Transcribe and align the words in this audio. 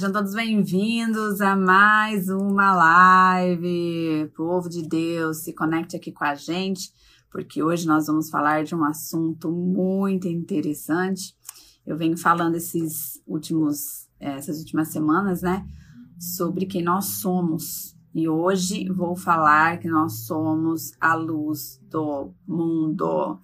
sejam 0.00 0.12
todos 0.12 0.32
bem-vindos 0.32 1.42
a 1.42 1.54
mais 1.54 2.30
uma 2.30 2.74
live. 2.74 4.32
Povo 4.34 4.66
de 4.66 4.80
Deus, 4.80 5.44
se 5.44 5.52
conecte 5.52 5.94
aqui 5.94 6.10
com 6.10 6.24
a 6.24 6.34
gente, 6.34 6.90
porque 7.30 7.62
hoje 7.62 7.86
nós 7.86 8.06
vamos 8.06 8.30
falar 8.30 8.64
de 8.64 8.74
um 8.74 8.82
assunto 8.82 9.52
muito 9.52 10.26
interessante. 10.26 11.36
Eu 11.86 11.98
venho 11.98 12.16
falando 12.16 12.54
esses 12.54 13.20
últimos, 13.26 14.08
essas 14.18 14.60
últimas 14.60 14.88
semanas, 14.88 15.42
né, 15.42 15.66
sobre 16.18 16.64
quem 16.64 16.82
nós 16.82 17.04
somos. 17.20 17.94
E 18.14 18.26
hoje 18.26 18.88
vou 18.88 19.14
falar 19.14 19.80
que 19.80 19.88
nós 19.88 20.24
somos 20.24 20.92
a 20.98 21.14
luz 21.14 21.78
do 21.90 22.32
mundo. 22.48 23.38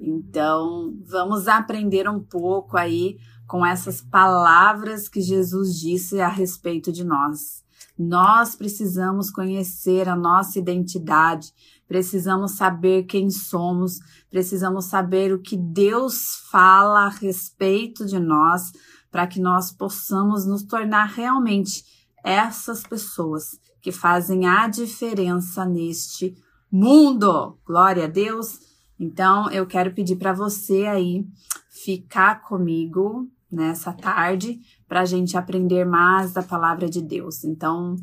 Então, 0.00 0.98
vamos 1.06 1.46
aprender 1.46 2.08
um 2.08 2.18
pouco 2.18 2.76
aí 2.76 3.18
com 3.46 3.64
essas 3.64 4.00
palavras 4.00 5.08
que 5.08 5.20
Jesus 5.20 5.78
disse 5.78 6.20
a 6.20 6.28
respeito 6.28 6.90
de 6.92 7.04
nós. 7.04 7.62
Nós 7.98 8.54
precisamos 8.54 9.30
conhecer 9.30 10.08
a 10.08 10.16
nossa 10.16 10.58
identidade, 10.58 11.52
precisamos 11.86 12.52
saber 12.52 13.04
quem 13.04 13.30
somos, 13.30 13.98
precisamos 14.30 14.86
saber 14.86 15.32
o 15.32 15.40
que 15.40 15.56
Deus 15.56 16.36
fala 16.50 17.06
a 17.06 17.10
respeito 17.10 18.06
de 18.06 18.18
nós, 18.18 18.72
para 19.10 19.26
que 19.26 19.40
nós 19.40 19.70
possamos 19.70 20.46
nos 20.46 20.62
tornar 20.62 21.04
realmente 21.04 21.84
essas 22.24 22.82
pessoas 22.82 23.60
que 23.80 23.92
fazem 23.92 24.46
a 24.46 24.68
diferença 24.68 25.66
neste 25.66 26.34
mundo. 26.70 27.58
Glória 27.66 28.04
a 28.04 28.08
Deus. 28.08 28.60
Então, 28.98 29.50
eu 29.50 29.66
quero 29.66 29.92
pedir 29.92 30.16
para 30.16 30.32
você 30.32 30.86
aí 30.86 31.26
ficar 31.68 32.42
comigo 32.42 33.28
nessa 33.52 33.92
tarde 33.92 34.60
para 34.88 35.02
a 35.02 35.04
gente 35.04 35.36
aprender 35.36 35.84
mais 35.84 36.32
da 36.32 36.42
palavra 36.42 36.88
de 36.88 37.02
Deus. 37.02 37.44
Então, 37.44 37.96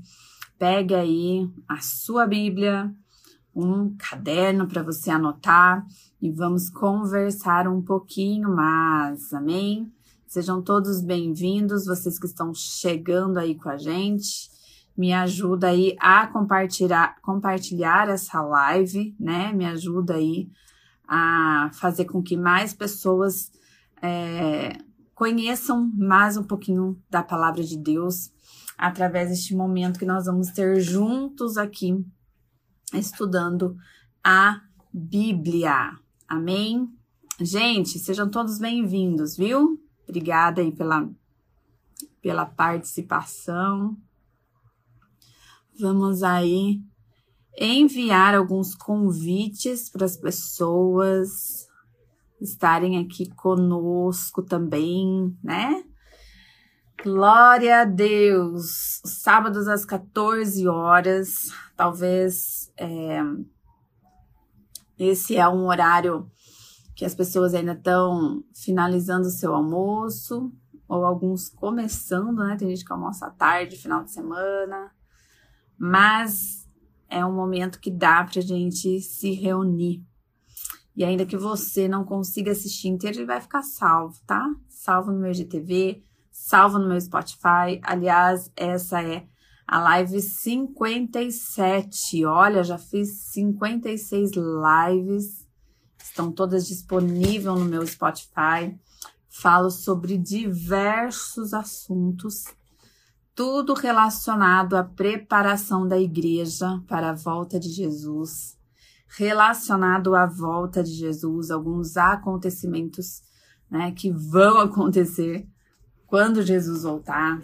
pegue 0.58 0.94
aí 0.94 1.50
a 1.68 1.82
sua 1.82 2.28
Bíblia, 2.28 2.94
um 3.56 3.96
caderno 3.98 4.68
para 4.68 4.84
você 4.84 5.10
anotar 5.10 5.86
e 6.22 6.32
vamos 6.32 6.70
conversar 6.70 7.68
um 7.68 7.82
pouquinho 7.82 8.56
mais. 8.56 9.34
Amém? 9.34 9.92
Sejam 10.28 10.62
todos 10.62 11.02
bem-vindos, 11.02 11.86
vocês 11.86 12.20
que 12.20 12.28
estão 12.28 12.54
chegando 12.54 13.38
aí 13.38 13.56
com 13.56 13.70
a 13.70 13.78
gente. 13.78 14.50
Me 14.96 15.14
ajuda 15.14 15.70
aí 15.70 15.96
a 16.00 16.28
compartilhar, 16.28 17.16
compartilhar 17.22 18.10
essa 18.10 18.42
live, 18.42 19.16
né? 19.20 19.52
Me 19.54 19.66
ajuda 19.66 20.16
aí 20.16 20.50
a 21.08 21.72
fazer 21.74 22.06
com 22.06 22.22
que 22.22 22.38
mais 22.38 22.74
pessoas 22.74 23.52
é, 24.02 24.78
conheçam 25.20 25.92
mais 25.98 26.38
um 26.38 26.44
pouquinho 26.44 26.98
da 27.10 27.22
palavra 27.22 27.62
de 27.62 27.78
Deus 27.78 28.32
através 28.78 29.28
deste 29.28 29.54
momento 29.54 30.00
que 30.00 30.06
nós 30.06 30.28
vamos 30.28 30.48
ter 30.52 30.80
juntos 30.80 31.58
aqui 31.58 32.06
estudando 32.94 33.76
a 34.24 34.62
Bíblia. 34.94 35.92
Amém? 36.26 36.90
Gente, 37.38 38.00
sejam 38.00 38.30
todos 38.30 38.60
bem-vindos, 38.60 39.36
viu? 39.36 39.78
Obrigada 40.08 40.62
aí 40.62 40.72
pela, 40.72 41.10
pela 42.22 42.46
participação. 42.46 43.98
Vamos 45.78 46.24
aí 46.24 46.82
enviar 47.58 48.36
alguns 48.36 48.74
convites 48.74 49.90
para 49.90 50.06
as 50.06 50.16
pessoas 50.16 51.69
estarem 52.42 52.98
aqui 52.98 53.30
conosco 53.36 54.42
também, 54.42 55.38
né? 55.44 55.84
Glória 57.02 57.82
a 57.82 57.86
Deus! 57.86 59.02
Sábados 59.06 59.68
às 59.68 59.86
14 59.86 60.68
horas, 60.68 61.52
talvez 61.76 62.72
é, 62.78 63.22
esse 64.98 65.38
é 65.38 65.48
um 65.48 65.68
horário 65.68 66.30
que 66.96 67.06
as 67.06 67.16
pessoas 67.16 67.54
ainda 67.54 67.72
estão 67.72 68.44
finalizando 68.54 69.28
o 69.28 69.32
seu 69.32 69.56
almoço, 69.56 70.52
ou 70.90 71.06
alguns 71.06 71.48
começando, 71.48 72.44
né? 72.44 72.58
Tem 72.58 72.68
gente 72.68 72.84
que 72.84 72.92
almoça 72.92 73.28
à 73.28 73.30
tarde, 73.30 73.78
final 73.78 74.04
de 74.04 74.12
semana, 74.12 74.92
mas 75.78 76.68
é 77.08 77.24
um 77.24 77.34
momento 77.34 77.80
que 77.80 77.90
dá 77.90 78.24
para 78.24 78.40
a 78.40 78.44
gente 78.44 79.00
se 79.00 79.32
reunir 79.32 80.04
e 81.00 81.04
ainda 81.06 81.26
que 81.26 81.38
você 81.38 81.88
não 81.88 82.04
consiga 82.04 82.52
assistir 82.52 82.90
inteiro, 82.90 83.20
ele 83.20 83.26
vai 83.26 83.40
ficar 83.40 83.64
salvo, 83.64 84.20
tá? 84.28 84.46
Salvo 84.68 85.14
no 85.14 85.22
meu 85.22 85.34
GTV, 85.34 86.04
salvo 86.30 86.78
no 86.78 86.90
meu 86.90 87.00
Spotify. 87.00 87.80
Aliás, 87.84 88.52
essa 88.54 89.02
é 89.02 89.26
a 89.66 89.80
live 89.80 90.22
57. 90.22 92.26
Olha, 92.26 92.66
já 92.66 92.78
fiz 92.78 93.30
56 93.32 94.32
lives. 94.34 95.48
Estão 96.04 96.34
todas 96.34 96.68
disponíveis 96.68 97.46
no 97.46 97.64
meu 97.64 97.88
Spotify. 97.88 98.78
Falo 99.30 99.72
sobre 99.72 100.18
diversos 100.18 101.54
assuntos, 101.54 102.44
tudo 103.34 103.74
relacionado 103.74 104.76
à 104.76 104.84
preparação 104.84 105.88
da 105.88 105.98
igreja 105.98 106.84
para 106.90 107.12
a 107.12 107.16
volta 107.16 107.58
de 107.58 107.70
Jesus 107.70 108.59
relacionado 109.18 110.16
à 110.16 110.26
volta 110.26 110.84
de 110.84 110.92
Jesus, 110.92 111.50
alguns 111.50 111.98
acontecimentos 111.98 113.22
né, 113.70 113.92
que 113.92 114.12
vão 114.12 114.60
acontecer 114.60 115.48
quando 116.06 116.42
Jesus 116.42 116.84
voltar. 116.84 117.42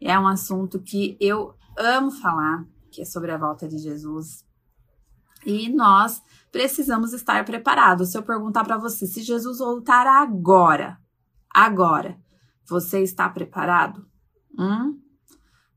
É 0.00 0.18
um 0.18 0.26
assunto 0.26 0.80
que 0.80 1.16
eu 1.20 1.54
amo 1.78 2.10
falar, 2.10 2.66
que 2.90 3.02
é 3.02 3.04
sobre 3.04 3.30
a 3.30 3.38
volta 3.38 3.68
de 3.68 3.78
Jesus. 3.78 4.44
E 5.44 5.68
nós 5.68 6.22
precisamos 6.50 7.12
estar 7.12 7.44
preparados. 7.44 8.10
Se 8.10 8.18
eu 8.18 8.22
perguntar 8.22 8.64
para 8.64 8.78
você, 8.78 9.06
se 9.06 9.22
Jesus 9.22 9.58
voltar 9.58 10.06
agora, 10.06 10.98
agora, 11.50 12.18
você 12.66 13.02
está 13.02 13.28
preparado? 13.28 14.06
Hum? 14.58 14.98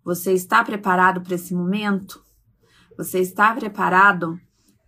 Você 0.03 0.31
está 0.31 0.63
preparado 0.63 1.21
para 1.21 1.35
esse 1.35 1.53
momento? 1.53 2.23
Você 2.97 3.19
está 3.19 3.53
preparado 3.53 4.39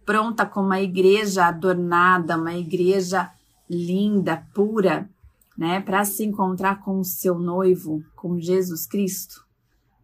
pronta 0.09 0.44
com 0.44 0.62
uma 0.62 0.81
igreja 0.81 1.46
adornada, 1.46 2.36
uma 2.36 2.56
igreja 2.56 3.30
linda, 3.70 4.44
pura, 4.56 5.08
né, 5.56 5.81
para 5.81 6.03
se 6.03 6.25
encontrar 6.25 6.84
com 6.84 7.00
o 7.00 7.06
seu 7.06 7.38
noivo, 7.38 8.03
com 8.16 8.40
Jesus 8.40 8.88
Cristo? 8.88 9.46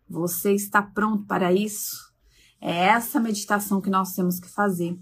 Você 0.08 0.54
está 0.54 0.80
pronto 0.80 1.26
para 1.26 1.52
isso? 1.52 2.14
É 2.62 2.86
essa 2.86 3.20
meditação 3.20 3.82
que 3.82 3.90
nós 3.90 4.14
temos 4.14 4.40
que 4.40 4.48
fazer. 4.48 4.96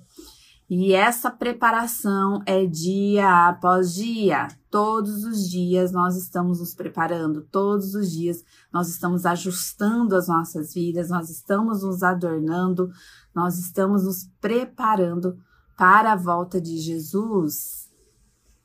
E 0.70 0.94
essa 0.94 1.30
preparação 1.30 2.42
é 2.46 2.66
dia 2.66 3.50
após 3.50 3.94
dia. 3.94 4.48
Todos 4.72 5.26
os 5.26 5.50
dias 5.50 5.92
nós 5.92 6.16
estamos 6.16 6.62
nos 6.62 6.74
preparando, 6.74 7.42
todos 7.52 7.94
os 7.94 8.10
dias 8.10 8.42
nós 8.72 8.88
estamos 8.88 9.26
ajustando 9.26 10.16
as 10.16 10.30
nossas 10.30 10.74
vidas, 10.74 11.10
nós 11.10 11.30
estamos 11.30 11.84
nos 11.84 12.02
adornando, 12.02 12.90
nós 13.34 13.58
estamos 13.58 14.04
nos 14.04 14.30
preparando 14.40 15.38
para 15.78 16.14
a 16.14 16.16
volta 16.16 16.62
de 16.62 16.78
Jesus. 16.78 17.90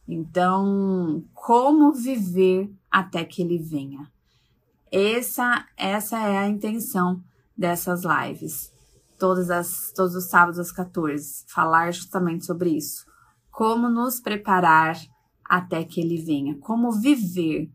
Então, 0.06 1.24
como 1.34 1.92
viver 1.92 2.70
até 2.90 3.24
que 3.24 3.42
ele 3.42 3.58
venha? 3.58 4.10
Essa, 4.90 5.66
essa 5.76 6.18
é 6.18 6.38
a 6.38 6.48
intenção 6.48 7.22
dessas 7.56 8.02
lives. 8.04 8.72
Todas 9.18 9.50
as, 9.50 9.92
todos 9.94 10.14
os 10.14 10.28
sábados 10.28 10.58
às 10.58 10.70
14, 10.70 11.44
falar 11.48 11.92
justamente 11.92 12.46
sobre 12.46 12.70
isso. 12.70 13.04
Como 13.50 13.88
nos 13.88 14.20
preparar 14.20 14.96
até 15.44 15.84
que 15.84 16.00
ele 16.00 16.22
venha. 16.22 16.56
Como 16.58 16.92
viver 16.92 17.70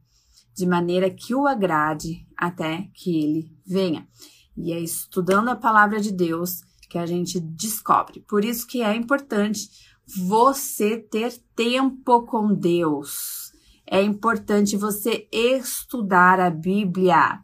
de 0.55 0.65
maneira 0.65 1.09
que 1.09 1.35
o 1.35 1.47
agrade 1.47 2.25
até 2.37 2.89
que 2.93 3.23
ele 3.23 3.57
venha. 3.65 4.07
E 4.55 4.71
é 4.71 4.79
estudando 4.79 5.49
a 5.49 5.55
palavra 5.55 5.99
de 5.99 6.11
Deus 6.11 6.61
que 6.87 6.97
a 6.97 7.05
gente 7.05 7.39
descobre. 7.39 8.21
Por 8.21 8.43
isso 8.43 8.67
que 8.67 8.81
é 8.81 8.95
importante 8.95 9.69
você 10.05 10.97
ter 10.97 11.33
tempo 11.55 12.23
com 12.23 12.53
Deus. 12.53 13.51
É 13.85 14.01
importante 14.01 14.77
você 14.77 15.27
estudar 15.31 16.39
a 16.39 16.49
Bíblia. 16.49 17.39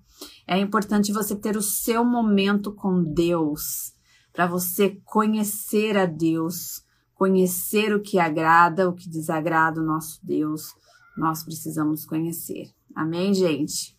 É 0.47 0.57
importante 0.57 1.11
você 1.11 1.35
ter 1.35 1.55
o 1.55 1.61
seu 1.61 2.03
momento 2.03 2.73
com 2.73 3.03
Deus, 3.03 3.93
para 4.33 4.47
você 4.47 4.99
conhecer 5.05 5.95
a 5.97 6.05
Deus, 6.05 6.83
conhecer 7.13 7.93
o 7.93 8.01
que 8.01 8.17
agrada, 8.19 8.89
o 8.89 8.93
que 8.93 9.09
desagrada 9.09 9.81
o 9.81 9.85
nosso 9.85 10.19
Deus. 10.23 10.73
Nós 11.17 11.43
precisamos 11.43 12.05
conhecer. 12.05 12.71
Amém, 12.95 13.33
gente? 13.33 13.97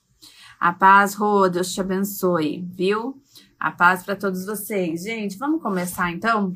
A 0.58 0.72
paz, 0.72 1.14
Rô, 1.14 1.48
Deus 1.48 1.72
te 1.72 1.80
abençoe, 1.80 2.66
viu? 2.74 3.22
A 3.60 3.70
paz 3.70 4.02
para 4.02 4.16
todos 4.16 4.46
vocês. 4.46 5.02
Gente, 5.02 5.36
vamos 5.36 5.60
começar 5.60 6.10
então? 6.10 6.54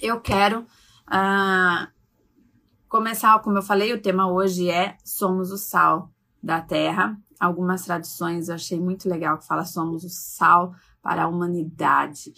Eu 0.00 0.20
quero 0.20 0.62
uh, 1.06 1.86
começar, 2.88 3.38
como 3.38 3.58
eu 3.58 3.62
falei, 3.62 3.92
o 3.92 4.02
tema 4.02 4.28
hoje 4.28 4.68
é 4.68 4.96
Somos 5.04 5.52
o 5.52 5.56
Sal 5.56 6.10
da 6.42 6.60
Terra. 6.60 7.16
algumas 7.38 7.84
traduções 7.84 8.48
eu 8.48 8.56
achei 8.56 8.80
muito 8.80 9.08
legal 9.08 9.38
que 9.38 9.46
fala 9.46 9.64
somos 9.64 10.02
o 10.02 10.08
sal 10.08 10.74
para 11.00 11.24
a 11.24 11.28
humanidade. 11.28 12.32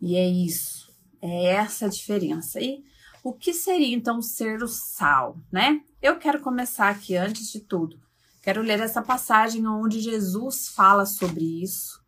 E 0.00 0.16
é 0.16 0.26
isso, 0.26 0.90
é 1.20 1.46
essa 1.46 1.86
a 1.86 1.88
diferença. 1.90 2.58
E 2.58 2.82
o 3.22 3.34
que 3.34 3.52
seria 3.52 3.94
então 3.94 4.22
ser 4.22 4.62
o 4.62 4.68
sal, 4.68 5.38
né? 5.52 5.80
Eu 6.00 6.18
quero 6.18 6.40
começar 6.40 6.88
aqui 6.88 7.16
antes 7.16 7.52
de 7.52 7.60
tudo. 7.60 7.98
Quero 8.42 8.62
ler 8.62 8.80
essa 8.80 9.02
passagem 9.02 9.66
onde 9.66 10.00
Jesus 10.00 10.68
fala 10.68 11.04
sobre 11.06 11.62
isso. 11.62 12.03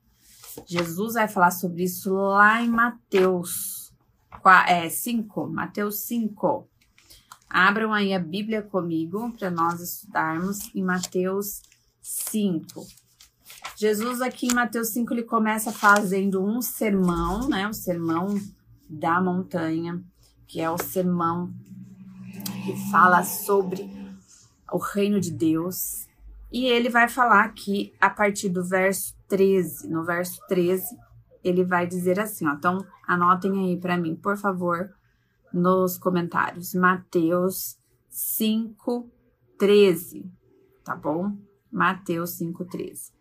Jesus 0.65 1.15
vai 1.15 1.29
falar 1.29 1.51
sobre 1.51 1.85
isso 1.85 2.15
lá 2.15 2.63
em 2.63 2.69
Mateus 2.69 3.93
é, 4.67 4.89
5, 4.89 5.49
Mateus 5.49 6.01
5. 6.01 6.69
Abram 7.49 7.93
aí 7.93 8.13
a 8.13 8.19
Bíblia 8.19 8.63
comigo 8.63 9.33
para 9.33 9.51
nós 9.51 9.81
estudarmos 9.81 10.75
em 10.75 10.83
Mateus 10.83 11.63
5. 12.01 12.87
Jesus 13.77 14.21
aqui 14.21 14.47
em 14.47 14.55
Mateus 14.55 14.89
5 14.89 15.13
ele 15.13 15.23
começa 15.23 15.73
fazendo 15.73 16.45
um 16.45 16.63
sermão, 16.63 17.49
né? 17.49 17.69
O 17.69 17.73
sermão 17.73 18.41
da 18.89 19.21
montanha, 19.21 20.03
que 20.47 20.61
é 20.61 20.71
o 20.71 20.79
sermão 20.79 21.53
que 22.65 22.91
fala 22.91 23.23
sobre 23.23 23.91
o 24.73 24.79
reino 24.79 25.21
de 25.21 25.31
Deus. 25.31 26.06
E 26.51 26.67
ele 26.67 26.89
vai 26.89 27.09
falar 27.09 27.45
aqui 27.45 27.93
a 28.01 28.09
partir 28.09 28.49
do 28.49 28.65
verso 28.65 29.15
13. 29.29 29.89
No 29.89 30.05
verso 30.05 30.41
13, 30.49 30.85
ele 31.43 31.65
vai 31.65 31.87
dizer 31.87 32.21
assim, 32.21 32.47
ó. 32.47 32.53
Então, 32.53 32.79
anotem 33.07 33.67
aí 33.67 33.81
para 33.81 33.97
mim, 33.97 34.15
por 34.15 34.37
favor, 34.37 34.91
nos 35.53 35.99
comentários. 35.99 36.75
Mateus 36.75 37.79
5, 38.09 39.11
13, 39.59 40.31
tá 40.85 40.95
bom? 40.95 41.37
Mateus 41.71 42.31
5, 42.39 42.65
13. 42.65 43.13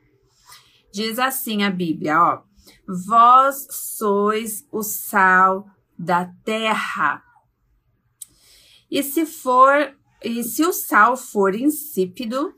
Diz 0.93 1.19
assim 1.19 1.63
a 1.63 1.69
Bíblia, 1.69 2.21
ó. 2.21 2.43
Vós 2.87 3.67
sois 3.69 4.65
o 4.71 4.81
sal 4.81 5.67
da 5.97 6.25
terra. 6.43 7.21
E 8.89 9.03
se 9.03 9.25
for, 9.25 9.93
e 10.23 10.43
se 10.43 10.65
o 10.65 10.71
sal 10.71 11.17
for 11.17 11.53
insípido, 11.53 12.53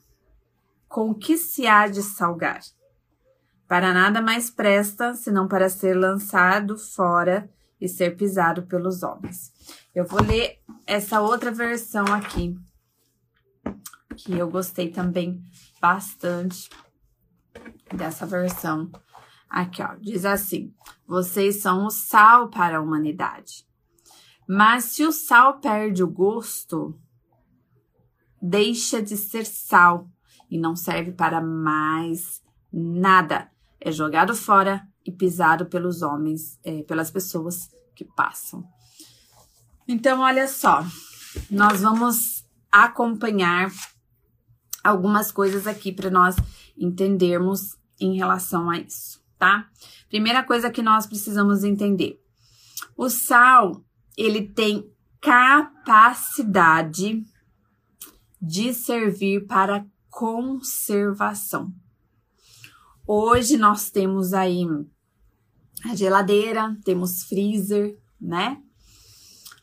com 0.87 1.13
que 1.13 1.37
se 1.37 1.67
há 1.67 1.87
de 1.87 2.01
salgar? 2.01 2.61
Para 3.67 3.93
nada 3.93 4.21
mais 4.21 4.49
presta, 4.49 5.13
senão 5.13 5.47
para 5.47 5.69
ser 5.69 5.93
lançado 5.93 6.77
fora 6.77 7.49
e 7.79 7.87
ser 7.87 8.15
pisado 8.15 8.63
pelos 8.63 9.03
homens. 9.03 9.51
Eu 9.93 10.05
vou 10.05 10.21
ler 10.21 10.59
essa 10.85 11.19
outra 11.19 11.51
versão 11.51 12.05
aqui, 12.05 12.55
que 14.15 14.33
eu 14.33 14.49
gostei 14.49 14.89
também 14.89 15.41
bastante 15.81 16.69
dessa 17.93 18.25
versão. 18.25 18.89
Aqui, 19.49 19.81
ó, 19.81 19.95
diz 19.95 20.25
assim: 20.25 20.73
vocês 21.05 21.61
são 21.61 21.85
o 21.85 21.89
sal 21.89 22.49
para 22.49 22.77
a 22.77 22.81
humanidade. 22.81 23.65
Mas 24.47 24.85
se 24.85 25.03
o 25.03 25.11
sal 25.11 25.59
perde 25.59 26.03
o 26.03 26.07
gosto, 26.07 26.97
deixa 28.41 29.01
de 29.01 29.17
ser 29.17 29.45
sal 29.45 30.09
e 30.49 30.57
não 30.57 30.75
serve 30.75 31.11
para 31.11 31.41
mais 31.41 32.41
nada. 32.71 33.49
É 33.79 33.91
jogado 33.91 34.35
fora 34.35 34.85
e 35.05 35.11
pisado 35.11 35.65
pelos 35.65 36.01
homens, 36.01 36.59
é, 36.63 36.81
pelas 36.83 37.11
pessoas 37.11 37.69
que 37.95 38.03
passam. 38.03 38.63
Então, 39.87 40.19
olha 40.19 40.47
só, 40.47 40.85
nós 41.49 41.81
vamos 41.81 42.45
acompanhar 42.71 43.71
algumas 44.83 45.31
coisas 45.31 45.67
aqui 45.67 45.91
para 45.91 46.09
nós 46.09 46.35
entendermos 46.77 47.77
em 47.99 48.17
relação 48.17 48.69
a 48.69 48.77
isso, 48.77 49.23
tá? 49.37 49.67
Primeira 50.09 50.43
coisa 50.43 50.69
que 50.69 50.81
nós 50.81 51.05
precisamos 51.05 51.63
entender: 51.63 52.19
o 52.95 53.09
sal 53.09 53.83
ele 54.17 54.47
tem 54.47 54.89
capacidade 55.21 57.23
de 58.41 58.73
servir 58.73 59.45
para 59.47 59.85
conservação. 60.17 61.71
Hoje 63.05 63.55
nós 63.55 63.91
temos 63.91 64.33
aí 64.33 64.65
a 65.85 65.93
geladeira, 65.93 66.75
temos 66.83 67.21
freezer, 67.25 67.95
né? 68.19 68.59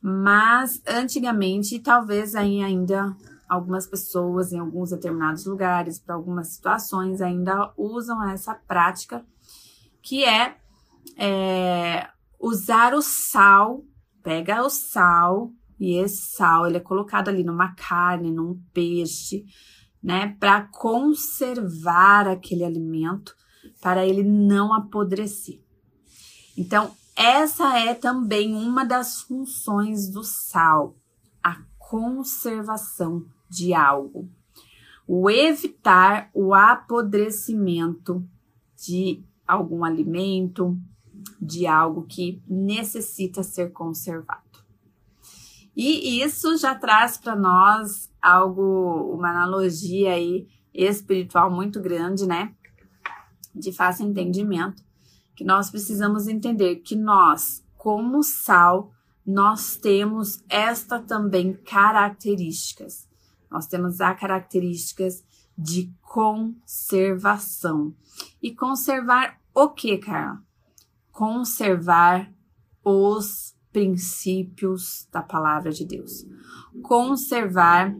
Mas 0.00 0.80
antigamente, 0.86 1.80
talvez 1.80 2.36
ainda 2.36 3.16
algumas 3.48 3.88
pessoas 3.88 4.52
em 4.52 4.60
alguns 4.60 4.90
determinados 4.90 5.44
lugares, 5.44 5.98
para 5.98 6.14
algumas 6.14 6.54
situações, 6.54 7.20
ainda 7.20 7.74
usam 7.76 8.22
essa 8.22 8.54
prática, 8.54 9.26
que 10.00 10.24
é, 10.24 10.56
é 11.18 12.08
usar 12.38 12.94
o 12.94 13.02
sal, 13.02 13.82
pega 14.22 14.62
o 14.62 14.70
sal, 14.70 15.50
e 15.80 15.98
esse 15.98 16.36
sal 16.36 16.64
ele 16.64 16.76
é 16.76 16.80
colocado 16.80 17.28
ali 17.28 17.42
numa 17.42 17.74
carne, 17.74 18.30
num 18.30 18.62
peixe, 18.72 19.44
né, 20.04 20.36
para 20.38 20.60
conservar 20.60 22.28
aquele 22.28 22.62
alimento, 22.62 23.34
para 23.80 24.06
ele 24.06 24.22
não 24.22 24.74
apodrecer. 24.74 25.62
Então, 26.54 26.94
essa 27.16 27.78
é 27.78 27.94
também 27.94 28.54
uma 28.54 28.84
das 28.84 29.22
funções 29.22 30.10
do 30.10 30.22
sal, 30.22 30.94
a 31.42 31.62
conservação 31.78 33.24
de 33.48 33.72
algo, 33.72 34.28
o 35.06 35.30
evitar 35.30 36.28
o 36.34 36.52
apodrecimento 36.52 38.22
de 38.76 39.24
algum 39.46 39.84
alimento, 39.84 40.78
de 41.40 41.66
algo 41.66 42.02
que 42.02 42.42
necessita 42.46 43.42
ser 43.42 43.72
conservado. 43.72 44.42
E 45.74 46.22
isso 46.22 46.56
já 46.58 46.74
traz 46.74 47.16
para 47.16 47.34
nós 47.34 48.12
algo, 48.24 49.14
uma 49.14 49.30
analogia 49.30 50.12
aí 50.12 50.48
espiritual 50.72 51.50
muito 51.50 51.80
grande, 51.80 52.26
né? 52.26 52.54
De 53.54 53.70
fácil 53.70 54.06
entendimento, 54.06 54.82
que 55.36 55.44
nós 55.44 55.70
precisamos 55.70 56.26
entender 56.26 56.76
que 56.76 56.96
nós, 56.96 57.64
como 57.76 58.22
sal, 58.22 58.90
nós 59.26 59.76
temos 59.76 60.42
esta 60.48 60.98
também 60.98 61.52
características. 61.52 63.08
Nós 63.50 63.66
temos 63.66 64.00
as 64.00 64.18
características 64.18 65.22
de 65.56 65.92
conservação. 66.02 67.94
E 68.42 68.54
conservar 68.54 69.38
o 69.54 69.68
que, 69.68 69.98
Carla? 69.98 70.42
Conservar 71.12 72.32
os 72.82 73.54
princípios 73.72 75.08
da 75.10 75.22
palavra 75.22 75.70
de 75.70 75.84
Deus. 75.84 76.24
Conservar 76.82 77.94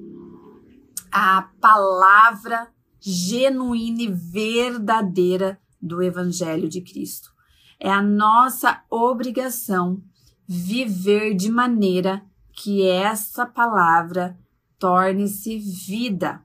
a 1.16 1.42
palavra 1.60 2.66
genuína 2.98 4.02
e 4.02 4.08
verdadeira 4.08 5.60
do 5.80 6.02
Evangelho 6.02 6.68
de 6.68 6.80
Cristo. 6.80 7.32
É 7.78 7.88
a 7.88 8.02
nossa 8.02 8.82
obrigação 8.90 10.02
viver 10.44 11.34
de 11.36 11.52
maneira 11.52 12.20
que 12.52 12.84
essa 12.84 13.46
palavra 13.46 14.36
torne-se 14.76 15.56
vida, 15.56 16.44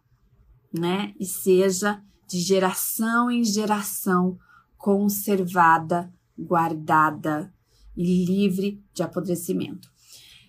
né? 0.71 1.15
E 1.19 1.25
seja 1.25 2.03
de 2.27 2.39
geração 2.39 3.31
em 3.31 3.43
geração 3.43 4.37
conservada, 4.77 6.13
guardada 6.37 7.51
e 7.97 8.23
livre 8.23 8.83
de 8.93 9.01
apodrecimento. 9.01 9.89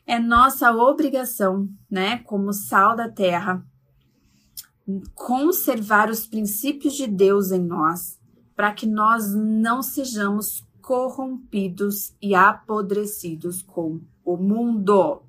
É 0.06 0.18
nossa 0.18 0.72
obrigação, 0.72 1.70
né, 1.90 2.18
como 2.18 2.52
sal 2.52 2.94
da 2.94 3.08
terra, 3.08 3.64
conservar 5.14 6.10
os 6.10 6.26
princípios 6.26 6.94
de 6.94 7.06
Deus 7.06 7.50
em 7.50 7.60
nós, 7.60 8.18
para 8.54 8.72
que 8.72 8.86
nós 8.86 9.34
não 9.34 9.82
sejamos 9.82 10.66
corrompidos 10.82 12.14
e 12.20 12.34
apodrecidos 12.34 13.62
com 13.62 14.00
o 14.24 14.36
mundo. 14.36 15.22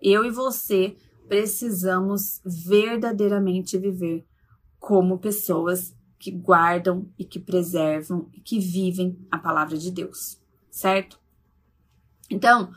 Eu 0.00 0.24
e 0.24 0.30
você 0.30 0.96
precisamos 1.28 2.40
verdadeiramente 2.44 3.78
viver 3.78 4.26
como 4.78 5.18
pessoas 5.18 5.94
que 6.18 6.30
guardam 6.30 7.08
e 7.18 7.24
que 7.24 7.38
preservam 7.38 8.28
e 8.32 8.40
que 8.40 8.58
vivem 8.58 9.18
a 9.30 9.38
palavra 9.38 9.76
de 9.76 9.90
Deus, 9.90 10.40
certo? 10.70 11.18
Então, 12.30 12.70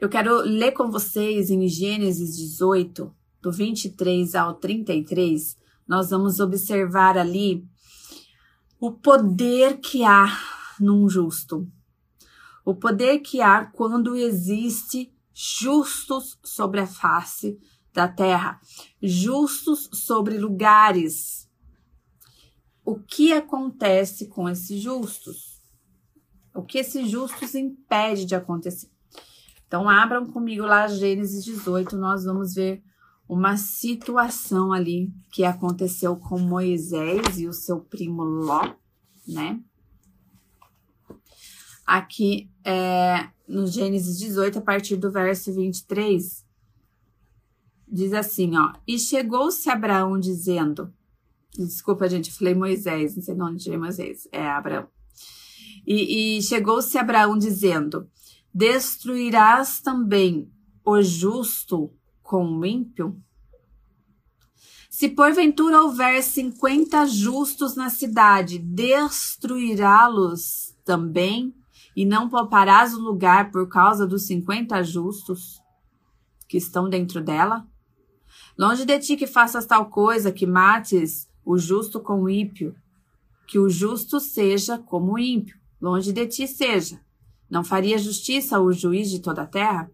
eu 0.00 0.08
quero 0.08 0.40
ler 0.40 0.72
com 0.72 0.90
vocês 0.90 1.50
em 1.50 1.66
Gênesis 1.68 2.36
18, 2.36 3.14
do 3.42 3.52
23 3.52 4.34
ao 4.34 4.54
33, 4.54 5.56
nós 5.86 6.10
vamos 6.10 6.40
observar 6.40 7.18
ali 7.18 7.66
o 8.80 8.92
poder 8.92 9.78
que 9.80 10.04
há 10.04 10.26
num 10.80 11.08
justo. 11.08 11.68
O 12.64 12.74
poder 12.74 13.18
que 13.18 13.40
há 13.40 13.66
quando 13.66 14.14
existe 14.14 15.12
justos 15.34 16.38
sobre 16.44 16.80
a 16.80 16.86
face 16.86 17.58
da 17.92 18.08
terra, 18.08 18.60
justos 19.02 19.90
sobre 19.92 20.38
lugares 20.38 21.42
o 22.84 22.96
que 22.96 23.32
acontece 23.32 24.26
com 24.26 24.48
esses 24.48 24.80
justos? 24.80 25.60
O 26.54 26.62
que 26.62 26.78
esses 26.78 27.08
justos 27.08 27.54
impede 27.54 28.24
de 28.24 28.34
acontecer? 28.34 28.90
Então, 29.66 29.88
abram 29.88 30.26
comigo 30.26 30.64
lá 30.64 30.88
Gênesis 30.88 31.44
18, 31.44 31.96
nós 31.96 32.24
vamos 32.24 32.54
ver 32.54 32.82
uma 33.32 33.56
situação 33.56 34.74
ali 34.74 35.10
que 35.32 35.42
aconteceu 35.42 36.14
com 36.16 36.38
Moisés 36.38 37.38
e 37.38 37.48
o 37.48 37.52
seu 37.54 37.80
primo 37.80 38.22
Ló, 38.22 38.74
né? 39.26 39.58
Aqui 41.86 42.50
é, 42.62 43.30
no 43.48 43.66
Gênesis 43.66 44.18
18, 44.18 44.58
a 44.58 44.60
partir 44.60 44.96
do 44.96 45.10
verso 45.10 45.50
23, 45.50 46.44
diz 47.88 48.12
assim, 48.12 48.54
ó. 48.54 48.74
E 48.86 48.98
chegou-se 48.98 49.70
Abraão 49.70 50.20
dizendo, 50.20 50.92
desculpa, 51.56 52.10
gente, 52.10 52.30
falei 52.30 52.54
Moisés, 52.54 53.16
não 53.16 53.22
sei 53.22 53.34
de 53.34 53.40
onde 53.40 53.64
tirei 53.64 53.78
Moisés, 53.78 54.28
é 54.30 54.46
Abraão. 54.46 54.88
E, 55.86 56.36
e 56.36 56.42
chegou-se 56.42 56.98
Abraão 56.98 57.38
dizendo, 57.38 58.06
destruirás 58.52 59.80
também 59.80 60.52
o 60.84 61.00
justo 61.00 61.90
com 62.32 62.46
o 62.46 62.64
ímpio? 62.64 63.14
Se 64.88 65.10
porventura 65.10 65.82
houver 65.82 66.22
cinquenta 66.22 67.04
justos 67.04 67.76
na 67.76 67.90
cidade, 67.90 68.58
destruirá-los 68.58 70.74
também? 70.82 71.54
E 71.94 72.06
não 72.06 72.30
pouparás 72.30 72.94
o 72.94 73.02
lugar 73.02 73.50
por 73.50 73.68
causa 73.68 74.06
dos 74.06 74.26
cinquenta 74.26 74.82
justos 74.82 75.60
que 76.48 76.56
estão 76.56 76.88
dentro 76.88 77.22
dela? 77.22 77.68
Longe 78.58 78.86
de 78.86 78.98
ti 78.98 79.14
que 79.14 79.26
faças 79.26 79.66
tal 79.66 79.90
coisa, 79.90 80.32
que 80.32 80.46
mates 80.46 81.28
o 81.44 81.58
justo 81.58 82.00
com 82.00 82.22
o 82.22 82.30
ímpio, 82.30 82.74
que 83.46 83.58
o 83.58 83.68
justo 83.68 84.18
seja 84.18 84.78
como 84.78 85.16
o 85.16 85.18
ímpio, 85.18 85.60
longe 85.78 86.14
de 86.14 86.26
ti 86.26 86.48
seja. 86.48 86.98
Não 87.50 87.62
faria 87.62 87.98
justiça 87.98 88.58
o 88.58 88.72
juiz 88.72 89.10
de 89.10 89.20
toda 89.20 89.42
a 89.42 89.46
terra? 89.46 89.90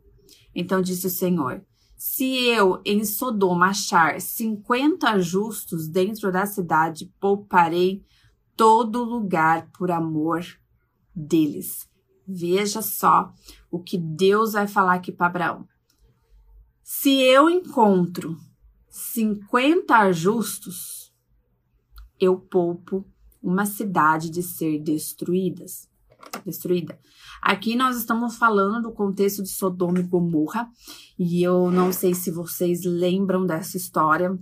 Então 0.54 0.80
disse 0.80 1.08
o 1.08 1.10
Senhor: 1.10 1.66
Se 1.98 2.46
eu 2.46 2.80
em 2.84 3.04
Sodoma 3.04 3.70
achar 3.70 4.20
cinquenta 4.20 5.18
justos 5.18 5.88
dentro 5.88 6.30
da 6.30 6.46
cidade, 6.46 7.12
pouparei 7.18 8.06
todo 8.56 9.02
lugar 9.02 9.68
por 9.76 9.90
amor 9.90 10.44
deles. 11.12 11.90
Veja 12.24 12.82
só 12.82 13.34
o 13.68 13.82
que 13.82 13.98
Deus 13.98 14.52
vai 14.52 14.68
falar 14.68 14.94
aqui 14.94 15.10
para 15.10 15.26
Abraão. 15.26 15.68
Se 16.84 17.20
eu 17.20 17.50
encontro 17.50 18.38
50 18.88 20.12
justos, 20.12 21.12
eu 22.20 22.38
poupo 22.38 23.04
uma 23.42 23.66
cidade 23.66 24.30
de 24.30 24.44
ser 24.44 24.78
destruídas, 24.78 25.88
destruída. 26.46 26.96
Aqui 27.40 27.76
nós 27.76 27.96
estamos 27.96 28.36
falando 28.36 28.82
do 28.82 28.92
contexto 28.92 29.42
de 29.42 29.48
Sodoma 29.48 30.00
e 30.00 30.02
Gomorra, 30.02 30.68
e 31.18 31.42
eu 31.42 31.70
não 31.70 31.92
sei 31.92 32.14
se 32.14 32.30
vocês 32.30 32.84
lembram 32.84 33.46
dessa 33.46 33.76
história, 33.76 34.38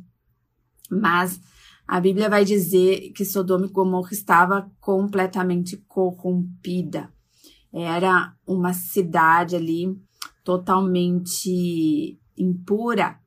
mas 0.91 1.41
a 1.87 2.00
Bíblia 2.00 2.29
vai 2.29 2.45
dizer 2.45 3.12
que 3.12 3.25
Sodoma 3.25 3.67
e 3.67 3.71
Gomorra 3.71 4.12
estava 4.12 4.71
completamente 4.81 5.76
corrompida. 5.87 7.12
Era 7.73 8.35
uma 8.47 8.73
cidade 8.73 9.55
ali 9.55 9.97
totalmente 10.43 12.19
impura. 12.37 13.19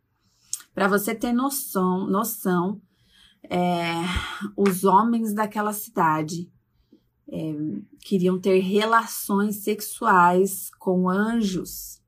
Para 0.74 0.88
você 0.88 1.14
ter 1.14 1.34
noção, 1.34 2.08
noção, 2.08 2.82
é, 3.50 3.94
os 4.58 4.84
homens 4.84 5.34
daquela 5.34 5.74
cidade 5.74 6.52
é, 7.32 7.54
queriam 8.00 8.40
ter 8.40 8.60
relações 8.60 9.58
sexuais 9.64 10.70
com 10.80 11.10
anjos. 11.10 12.02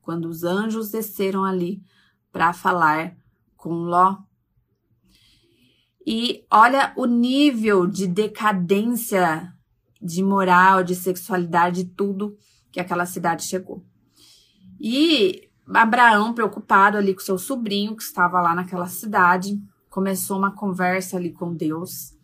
Quando 0.00 0.28
os 0.28 0.44
anjos 0.44 0.90
desceram 0.90 1.44
ali 1.44 1.82
para 2.30 2.52
falar 2.52 3.16
com 3.56 3.70
Ló, 3.70 4.18
e 6.06 6.46
olha 6.50 6.92
o 6.96 7.04
nível 7.04 7.84
de 7.86 8.06
decadência 8.06 9.52
de 10.00 10.22
moral, 10.22 10.84
de 10.84 10.94
sexualidade, 10.94 11.84
tudo 11.84 12.36
que 12.70 12.78
aquela 12.78 13.06
cidade 13.06 13.42
chegou. 13.42 13.84
E 14.78 15.50
Abraão, 15.68 16.32
preocupado 16.32 16.96
ali 16.96 17.12
com 17.12 17.20
seu 17.20 17.38
sobrinho 17.38 17.96
que 17.96 18.04
estava 18.04 18.40
lá 18.40 18.54
naquela 18.54 18.86
cidade, 18.86 19.60
começou 19.90 20.38
uma 20.38 20.54
conversa 20.54 21.16
ali 21.16 21.32
com 21.32 21.52
Deus. 21.52 22.15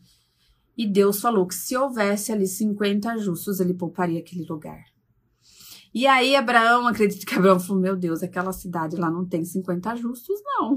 E 0.82 0.86
Deus 0.88 1.20
falou 1.20 1.46
que 1.46 1.54
se 1.54 1.76
houvesse 1.76 2.32
ali 2.32 2.44
50 2.44 3.16
justos, 3.18 3.60
ele 3.60 3.72
pouparia 3.72 4.18
aquele 4.18 4.44
lugar. 4.44 4.84
E 5.94 6.08
aí 6.08 6.34
Abraão, 6.34 6.88
acredito 6.88 7.24
que 7.24 7.36
Abraão 7.36 7.60
falou: 7.60 7.80
Meu 7.80 7.94
Deus, 7.94 8.20
aquela 8.20 8.52
cidade 8.52 8.96
lá 8.96 9.08
não 9.08 9.24
tem 9.24 9.44
50 9.44 9.94
justos, 9.94 10.40
não. 10.44 10.76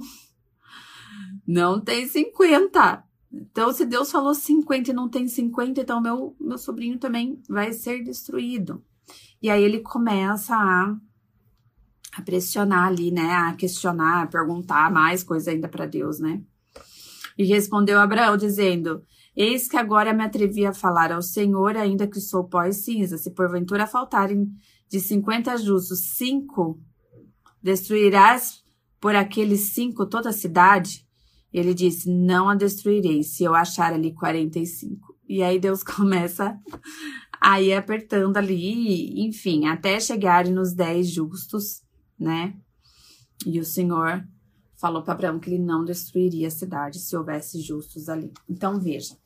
Não 1.48 1.82
tem 1.82 2.08
50. 2.08 3.04
Então, 3.34 3.74
se 3.74 3.84
Deus 3.84 4.12
falou 4.12 4.36
50 4.36 4.92
e 4.92 4.94
não 4.94 5.10
tem 5.10 5.28
50, 5.28 5.82
então 5.82 6.00
meu, 6.00 6.36
meu 6.40 6.60
sobrinho 6.60 7.00
também 7.00 7.42
vai 7.50 7.74
ser 7.74 8.04
destruído. 8.04 8.84
E 9.42 9.50
aí 9.50 9.64
ele 9.64 9.80
começa 9.80 10.56
a, 10.56 10.96
a 12.16 12.22
pressionar 12.22 12.90
ali, 12.90 13.10
né? 13.10 13.34
A 13.34 13.54
questionar, 13.56 14.22
a 14.22 14.28
perguntar 14.28 14.92
mais 14.92 15.24
coisa 15.24 15.50
ainda 15.50 15.68
para 15.68 15.88
Deus, 15.88 16.20
né? 16.20 16.44
E 17.36 17.44
respondeu 17.44 18.00
Abraão, 18.00 18.38
dizendo: 18.38 19.04
Eis 19.36 19.68
que 19.68 19.76
agora 19.76 20.14
me 20.14 20.24
atrevi 20.24 20.66
a 20.66 20.74
falar 20.74 21.12
ao 21.12 21.22
Senhor, 21.22 21.76
ainda 21.76 22.08
que 22.08 22.22
sou 22.22 22.48
pó 22.48 22.64
e 22.64 22.72
cinza. 22.72 23.18
Se 23.18 23.32
porventura 23.32 23.86
faltarem 23.86 24.48
de 24.90 25.00
50 25.00 25.58
justos 25.58 26.16
cinco, 26.16 26.80
destruirás 27.62 28.64
por 29.02 29.14
aqueles 29.14 29.74
cinco 29.74 30.06
toda 30.06 30.30
a 30.30 30.34
cidade? 30.34 31.06
Ele 31.52 31.74
disse: 31.74 32.10
Não 32.10 32.48
a 32.48 32.56
destruirei 32.56 33.24
se 33.24 33.44
eu 33.44 33.54
achar 33.54 33.92
ali 33.92 34.14
45. 34.14 35.14
E 35.28 35.44
aí 35.44 35.60
Deus 35.60 35.84
começa 35.84 36.58
a 37.42 37.62
ir 37.62 37.74
apertando 37.74 38.38
ali, 38.38 39.22
enfim, 39.28 39.66
até 39.66 40.00
chegarem 40.00 40.54
nos 40.54 40.74
10 40.74 41.10
justos, 41.10 41.82
né? 42.18 42.56
E 43.46 43.60
o 43.60 43.66
Senhor 43.66 44.26
falou 44.78 45.04
para 45.04 45.14
Abraão 45.14 45.40
que 45.40 45.50
ele 45.50 45.62
não 45.62 45.84
destruiria 45.84 46.48
a 46.48 46.52
cidade 46.52 47.00
se 47.00 47.18
houvesse 47.18 47.60
justos 47.60 48.08
ali. 48.08 48.32
Então 48.50 48.80
veja 48.80 49.18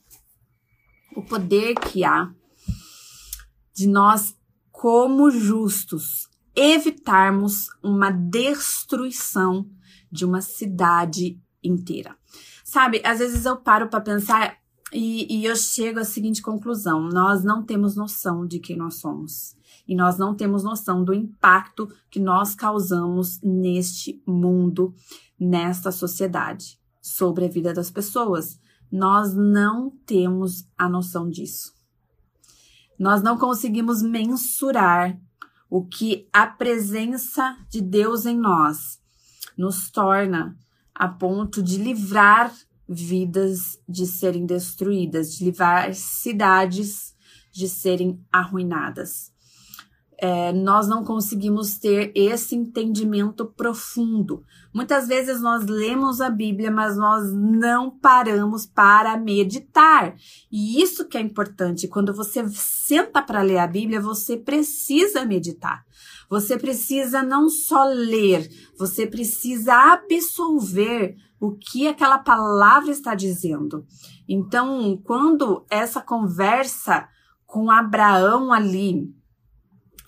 o 1.15 1.21
poder 1.21 1.75
que 1.75 2.03
há 2.03 2.31
de 3.73 3.87
nós, 3.87 4.35
como 4.71 5.31
justos, 5.31 6.29
evitarmos 6.55 7.69
uma 7.81 8.11
destruição 8.11 9.69
de 10.11 10.25
uma 10.25 10.41
cidade 10.41 11.39
inteira. 11.63 12.15
Sabe, 12.63 13.01
às 13.05 13.19
vezes 13.19 13.45
eu 13.45 13.57
paro 13.57 13.87
para 13.87 14.01
pensar 14.01 14.57
e, 14.91 15.41
e 15.41 15.45
eu 15.45 15.55
chego 15.55 15.99
à 15.99 16.03
seguinte 16.03 16.41
conclusão: 16.41 17.09
nós 17.09 17.43
não 17.43 17.63
temos 17.63 17.95
noção 17.95 18.45
de 18.45 18.59
quem 18.59 18.75
nós 18.75 18.95
somos. 18.95 19.55
E 19.87 19.95
nós 19.95 20.17
não 20.19 20.35
temos 20.35 20.63
noção 20.63 21.03
do 21.03 21.13
impacto 21.13 21.89
que 22.11 22.19
nós 22.19 22.53
causamos 22.53 23.39
neste 23.41 24.21
mundo, 24.25 24.93
nesta 25.39 25.91
sociedade, 25.91 26.79
sobre 27.01 27.45
a 27.45 27.49
vida 27.49 27.73
das 27.73 27.89
pessoas. 27.89 28.59
Nós 28.91 29.33
não 29.35 29.91
temos 30.05 30.67
a 30.77 30.89
noção 30.89 31.29
disso. 31.29 31.73
Nós 32.97 33.21
não 33.21 33.37
conseguimos 33.37 34.01
mensurar 34.01 35.19
o 35.69 35.85
que 35.85 36.27
a 36.33 36.47
presença 36.47 37.57
de 37.69 37.81
Deus 37.81 38.25
em 38.25 38.37
nós 38.37 38.99
nos 39.57 39.91
torna 39.91 40.57
a 40.93 41.07
ponto 41.07 41.61
de 41.61 41.77
livrar 41.77 42.53
vidas 42.87 43.79
de 43.87 44.07
serem 44.07 44.45
destruídas, 44.45 45.35
de 45.35 45.45
livrar 45.45 45.93
cidades 45.93 47.13
de 47.51 47.69
serem 47.69 48.19
arruinadas. 48.31 49.31
É, 50.21 50.51
nós 50.51 50.87
não 50.87 51.03
conseguimos 51.03 51.77
ter 51.77 52.11
esse 52.13 52.53
entendimento 52.53 53.45
profundo. 53.45 54.43
Muitas 54.73 55.07
vezes 55.07 55.39
nós 55.39 55.65
lemos 55.65 56.19
a 56.19 56.29
Bíblia, 56.29 56.69
mas 56.69 56.97
nós 56.97 57.31
não 57.33 57.89
paramos 57.89 58.65
para 58.65 59.17
meditar. 59.17 60.13
E 60.51 60.81
isso 60.81 61.07
que 61.07 61.17
é 61.17 61.21
importante. 61.21 61.87
Quando 61.87 62.13
você 62.13 62.47
senta 62.49 63.21
para 63.21 63.41
ler 63.41 63.59
a 63.59 63.67
Bíblia, 63.67 64.01
você 64.01 64.35
precisa 64.35 65.25
meditar. 65.25 65.85
Você 66.29 66.57
precisa 66.57 67.23
não 67.23 67.49
só 67.49 67.85
ler, 67.85 68.49
você 68.77 69.07
precisa 69.07 69.93
absolver 69.93 71.15
o 71.39 71.53
que 71.53 71.87
aquela 71.87 72.19
palavra 72.19 72.91
está 72.91 73.15
dizendo. 73.15 73.85
Então, 74.27 74.99
quando 75.03 75.65
essa 75.69 76.01
conversa 76.01 77.07
com 77.47 77.71
Abraão 77.71 78.53
ali 78.53 79.11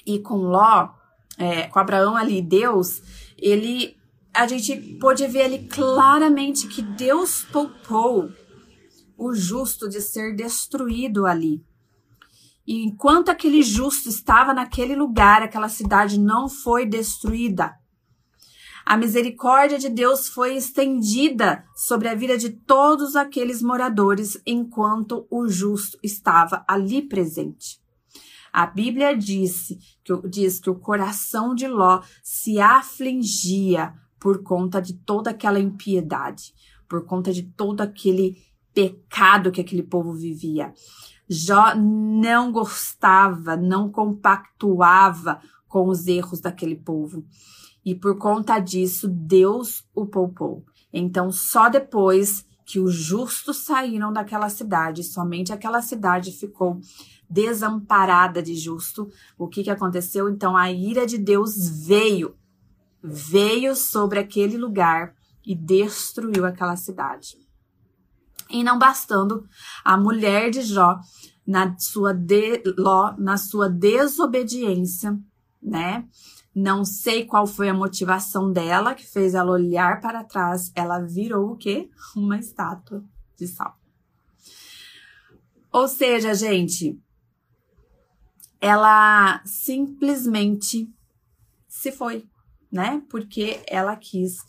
e 0.06 0.20
com 0.20 0.38
Ló, 0.38 0.90
é, 1.38 1.68
com 1.68 1.80
Abraão 1.80 2.16
ali, 2.16 2.42
Deus, 2.42 3.02
ele, 3.38 3.98
a 4.34 4.48
gente 4.48 4.76
pôde 5.00 5.26
ver 5.28 5.44
ali 5.44 5.68
claramente 5.68 6.68
que 6.68 6.82
Deus 6.82 7.44
poupou 7.44 8.30
o 9.18 9.34
justo 9.34 9.88
de 9.88 10.02
ser 10.02 10.36
destruído 10.36 11.26
ali. 11.26 11.64
E 12.66 12.86
enquanto 12.86 13.30
aquele 13.30 13.62
justo 13.64 14.10
estava 14.10 14.54
naquele 14.54 14.96
lugar, 14.96 15.42
aquela 15.42 15.70
cidade 15.70 16.20
não 16.20 16.48
foi 16.48 16.86
destruída. 16.86 17.76
A 18.86 18.98
misericórdia 18.98 19.78
de 19.78 19.90
Deus 19.90 20.28
foi 20.28 20.56
estendida 20.56 21.64
sobre 21.76 22.08
a 22.08 22.16
vida 22.16 22.38
de 22.38 22.50
todos 22.50 23.16
aqueles 23.16 23.62
moradores 23.62 24.42
enquanto 24.46 25.28
o 25.30 25.48
justo 25.48 25.98
estava 26.04 26.64
ali 26.68 27.02
presente. 27.02 27.80
A 28.52 28.66
Bíblia 28.66 29.18
disse 29.18 29.80
que, 30.04 30.14
diz 30.28 30.60
que 30.60 30.70
o 30.70 30.76
coração 30.76 31.56
de 31.56 31.68
Ló 31.68 32.02
se 32.22 32.60
afligia 32.60 33.94
por 34.20 34.44
conta 34.44 34.82
de 34.82 34.94
toda 34.94 35.32
aquela 35.32 35.60
impiedade, 35.60 36.54
por 36.88 37.06
conta 37.06 37.32
de 37.32 37.44
todo 37.44 37.82
aquele 37.82 38.38
pecado 38.74 39.52
que 39.52 39.62
aquele 39.62 39.84
povo 39.84 40.14
vivia. 40.14 40.74
Jó 41.30 41.74
não 41.76 42.52
gostava, 42.52 43.56
não 43.56 43.90
compactuava 43.90 45.42
com 45.68 45.88
os 45.88 46.06
erros 46.06 46.42
daquele 46.42 46.76
povo. 46.76 47.24
E 47.86 47.96
por 47.96 48.18
conta 48.18 48.60
disso, 48.60 49.08
Deus 49.08 49.84
o 49.96 50.06
poupou. 50.06 50.66
Então, 50.94 51.32
só 51.32 51.70
depois 51.70 52.46
que 52.72 52.80
os 52.80 52.96
justos 52.96 53.66
saíram 53.66 54.14
daquela 54.14 54.48
cidade, 54.48 55.04
somente 55.04 55.52
aquela 55.52 55.82
cidade 55.82 56.32
ficou 56.32 56.80
desamparada 57.30 58.42
de 58.42 58.56
justo. 58.56 59.10
O 59.38 59.50
que, 59.50 59.62
que 59.62 59.70
aconteceu? 59.70 60.30
Então, 60.30 60.56
a 60.56 60.72
ira 60.72 61.06
de 61.06 61.18
Deus 61.18 61.86
veio, 61.86 62.34
veio 63.04 63.76
sobre 63.76 64.20
aquele 64.20 64.56
lugar 64.56 65.14
e 65.46 65.54
destruiu 65.54 66.46
aquela 66.46 66.78
cidade. 66.78 67.38
E 68.50 68.64
não 68.64 68.80
bastando, 68.80 69.46
a 69.84 69.98
mulher 69.98 70.50
de 70.50 70.62
Jó, 70.62 70.98
na 71.46 71.78
sua, 71.78 72.14
de, 72.14 72.64
Ló, 72.78 73.14
na 73.18 73.36
sua 73.36 73.68
desobediência, 73.68 75.20
né? 75.62 76.08
Não 76.54 76.84
sei 76.84 77.26
qual 77.26 77.48
foi 77.48 77.70
a 77.70 77.74
motivação 77.74 78.52
dela 78.52 78.94
que 78.94 79.06
fez 79.06 79.34
ela 79.34 79.52
olhar 79.52 80.02
para 80.02 80.24
trás. 80.24 80.72
Ela 80.76 81.00
virou 81.00 81.52
o 81.52 81.58
quê? 81.58 81.90
Uma 82.16 82.38
estátua 82.38 83.04
de 83.38 83.48
sal. 83.48 83.78
Ou 85.72 85.88
seja, 85.88 86.34
gente, 86.34 87.00
ela 88.60 89.42
simplesmente 89.46 90.94
se 91.68 91.92
foi, 91.92 92.28
né? 92.70 93.02
Porque 93.10 93.64
ela 93.68 93.96
quis 93.96 94.40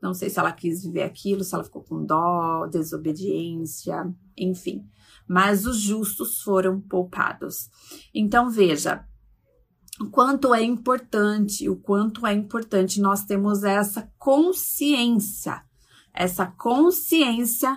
não 0.00 0.14
sei 0.14 0.30
se 0.30 0.38
ela 0.38 0.52
quis 0.52 0.84
viver 0.84 1.02
aquilo, 1.02 1.42
se 1.42 1.54
ela 1.54 1.64
ficou 1.64 1.82
com 1.82 2.04
dó, 2.04 2.66
desobediência, 2.66 4.14
enfim. 4.36 4.86
Mas 5.28 5.66
os 5.66 5.80
justos 5.80 6.40
foram 6.40 6.80
poupados. 6.80 7.68
Então 8.14 8.48
veja, 8.48 9.04
o 10.00 10.08
quanto 10.10 10.54
é 10.54 10.62
importante, 10.62 11.68
o 11.68 11.76
quanto 11.76 12.26
é 12.26 12.32
importante. 12.32 13.00
Nós 13.00 13.24
temos 13.24 13.64
essa 13.64 14.10
consciência, 14.18 15.62
essa 16.14 16.46
consciência 16.46 17.76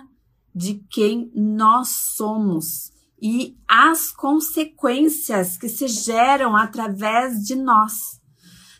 de 0.54 0.84
quem 0.90 1.32
nós 1.34 1.88
somos 2.16 2.92
e 3.20 3.56
as 3.68 4.10
consequências 4.10 5.56
que 5.56 5.68
se 5.68 5.86
geram 5.86 6.56
através 6.56 7.42
de 7.42 7.54
nós. 7.54 8.20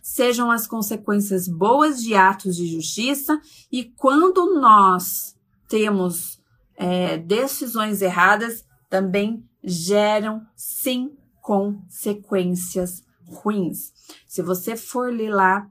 Sejam 0.03 0.51
as 0.51 0.67
consequências 0.67 1.47
boas 1.47 2.03
de 2.03 2.15
atos 2.15 2.57
de 2.57 2.67
justiça, 2.67 3.41
e 3.71 3.85
quando 3.85 4.61
nós 4.61 5.37
temos 5.69 6.41
é, 6.77 7.17
decisões 7.19 8.03
erradas, 8.03 8.65
também 8.91 9.49
geram, 9.63 10.45
sim, 10.57 11.17
consequências 11.41 13.03
ruins. 13.33 13.93
Se 14.27 14.43
você 14.43 14.77
for 14.77 15.13
ler 15.13 15.31
lá 15.31 15.69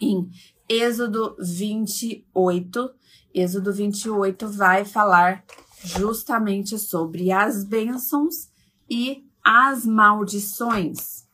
em 0.00 0.30
Êxodo 0.68 1.36
28, 1.38 2.90
Êxodo 3.34 3.72
28 3.72 4.48
vai 4.48 4.84
falar 4.84 5.44
justamente 5.84 6.78
sobre 6.78 7.32
as 7.32 7.64
bênçãos 7.64 8.50
e 8.88 9.24
as 9.44 9.84
maldições. 9.84 11.26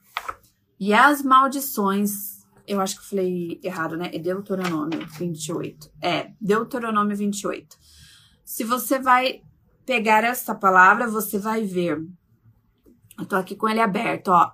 E 0.79 0.93
as 0.93 1.23
maldições, 1.23 2.47
eu 2.67 2.81
acho 2.81 3.01
que 3.01 3.09
falei 3.09 3.61
errado, 3.63 3.97
né? 3.97 4.11
É 4.13 4.19
Deuteronômio 4.19 5.07
28. 5.19 5.91
É, 6.01 6.33
Deuteronômio 6.41 7.17
28. 7.17 7.77
Se 8.45 8.63
você 8.63 8.99
vai 8.99 9.43
pegar 9.85 10.25
essa 10.25 10.55
palavra, 10.55 11.09
você 11.09 11.39
vai 11.39 11.65
ver. 11.65 12.05
Eu 13.19 13.25
tô 13.25 13.37
aqui 13.37 13.57
com 13.57 13.69
ele 13.69 13.81
aberto, 13.81 14.29
ó. 14.29 14.51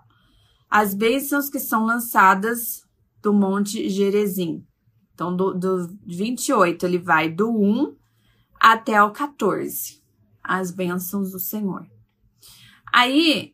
As 0.75 0.95
bênçãos 0.95 1.51
que 1.51 1.61
são 1.61 1.85
lançadas 1.85 2.83
do 3.21 3.31
Monte 3.31 3.91
Gerezim. 3.91 4.65
Então, 5.13 5.37
do, 5.37 5.53
do 5.53 5.87
28, 6.07 6.87
ele 6.87 6.99
vai 6.99 7.29
do 7.29 7.51
1 7.51 7.95
até 8.59 9.03
o 9.03 9.11
14. 9.11 10.03
As 10.43 10.71
bênçãos 10.71 11.33
do 11.33 11.39
Senhor. 11.39 11.87
Aí, 12.91 13.53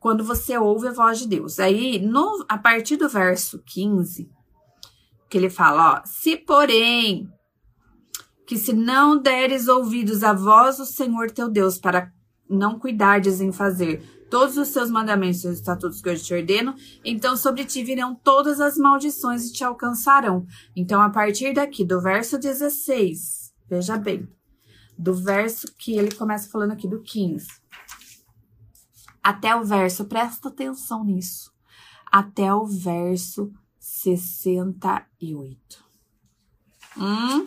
quando 0.00 0.24
você 0.24 0.58
ouve 0.58 0.88
a 0.88 0.92
voz 0.92 1.20
de 1.20 1.28
Deus. 1.28 1.60
Aí, 1.60 2.00
no, 2.00 2.44
a 2.48 2.58
partir 2.58 2.96
do 2.96 3.08
verso 3.08 3.62
15, 3.64 4.28
que 5.30 5.38
ele 5.38 5.48
fala, 5.48 6.00
ó, 6.00 6.02
se 6.04 6.36
porém 6.36 7.32
que 8.44 8.58
se 8.58 8.72
não 8.72 9.16
deres 9.16 9.68
ouvidos 9.68 10.24
à 10.24 10.32
voz 10.32 10.78
do 10.78 10.84
Senhor 10.84 11.30
teu 11.30 11.48
Deus 11.48 11.78
para 11.78 12.12
não 12.50 12.76
cuidardes 12.76 13.40
em 13.40 13.52
fazer 13.52 14.17
todos 14.30 14.56
os 14.56 14.68
seus 14.68 14.90
mandamentos 14.90 15.44
e 15.44 15.48
estatutos 15.48 16.00
que 16.00 16.08
eu 16.08 16.18
te 16.18 16.34
ordeno, 16.34 16.74
então 17.04 17.36
sobre 17.36 17.64
ti 17.64 17.82
virão 17.82 18.14
todas 18.14 18.60
as 18.60 18.76
maldições 18.76 19.46
e 19.46 19.52
te 19.52 19.64
alcançarão. 19.64 20.46
Então, 20.76 21.00
a 21.00 21.10
partir 21.10 21.54
daqui, 21.54 21.84
do 21.84 22.00
verso 22.00 22.38
16, 22.38 23.52
veja 23.68 23.96
bem, 23.96 24.28
do 24.96 25.14
verso 25.14 25.72
que 25.78 25.96
ele 25.96 26.14
começa 26.14 26.50
falando 26.50 26.72
aqui 26.72 26.88
do 26.88 27.00
15 27.00 27.46
até 29.28 29.54
o 29.54 29.62
verso, 29.62 30.06
presta 30.06 30.48
atenção 30.48 31.04
nisso, 31.04 31.52
até 32.10 32.54
o 32.54 32.64
verso 32.64 33.52
68. 33.78 35.84
Hum? 36.96 37.46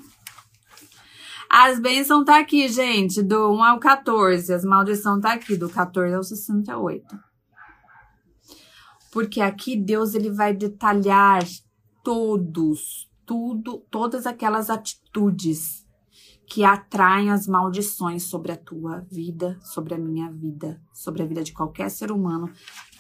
As 1.54 1.82
bênçãos 1.82 2.24
tá 2.24 2.40
aqui, 2.40 2.70
gente, 2.70 3.22
do 3.22 3.52
1 3.52 3.62
ao 3.62 3.78
14. 3.78 4.54
As 4.54 4.64
maldição 4.64 5.20
tá 5.20 5.34
aqui, 5.34 5.58
do 5.58 5.68
14 5.68 6.16
ao 6.16 6.24
68. 6.24 7.06
Porque 9.12 9.42
aqui 9.42 9.76
Deus 9.76 10.16
ele 10.16 10.32
vai 10.32 10.54
detalhar 10.54 11.44
todos, 12.06 13.12
tudo, 13.26 13.86
todas 13.92 14.26
aquelas 14.26 14.70
atitudes 14.70 15.86
que 16.48 16.64
atraem 16.64 17.30
as 17.30 17.46
maldições 17.48 18.24
sobre 18.24 18.54
a 18.54 18.58
tua 18.58 19.06
vida, 19.12 19.60
sobre 19.62 19.94
a 19.94 19.98
minha 19.98 20.32
vida, 20.32 20.82
sobre 20.94 21.22
a 21.22 21.26
vida 21.26 21.44
de 21.44 21.52
qualquer 21.52 21.92
ser 21.92 22.14
humano 22.14 22.50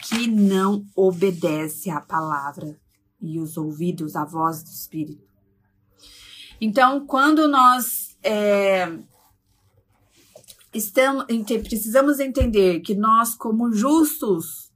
que 0.04 0.28
não 0.28 0.86
obedece 0.94 1.90
à 1.90 2.02
palavra 2.02 2.78
e 3.22 3.40
os 3.40 3.56
ouvidos, 3.56 4.18
à 4.18 4.26
voz 4.26 4.62
do 4.62 4.70
Espírito. 4.70 5.32
Então, 6.60 7.08
quando 7.08 7.48
nós 7.48 8.11
é, 8.23 8.99
estamos, 10.73 11.25
precisamos 11.67 12.19
entender 12.19 12.79
que 12.81 12.95
nós, 12.95 13.36
como 13.36 13.71
justos, 13.71 14.71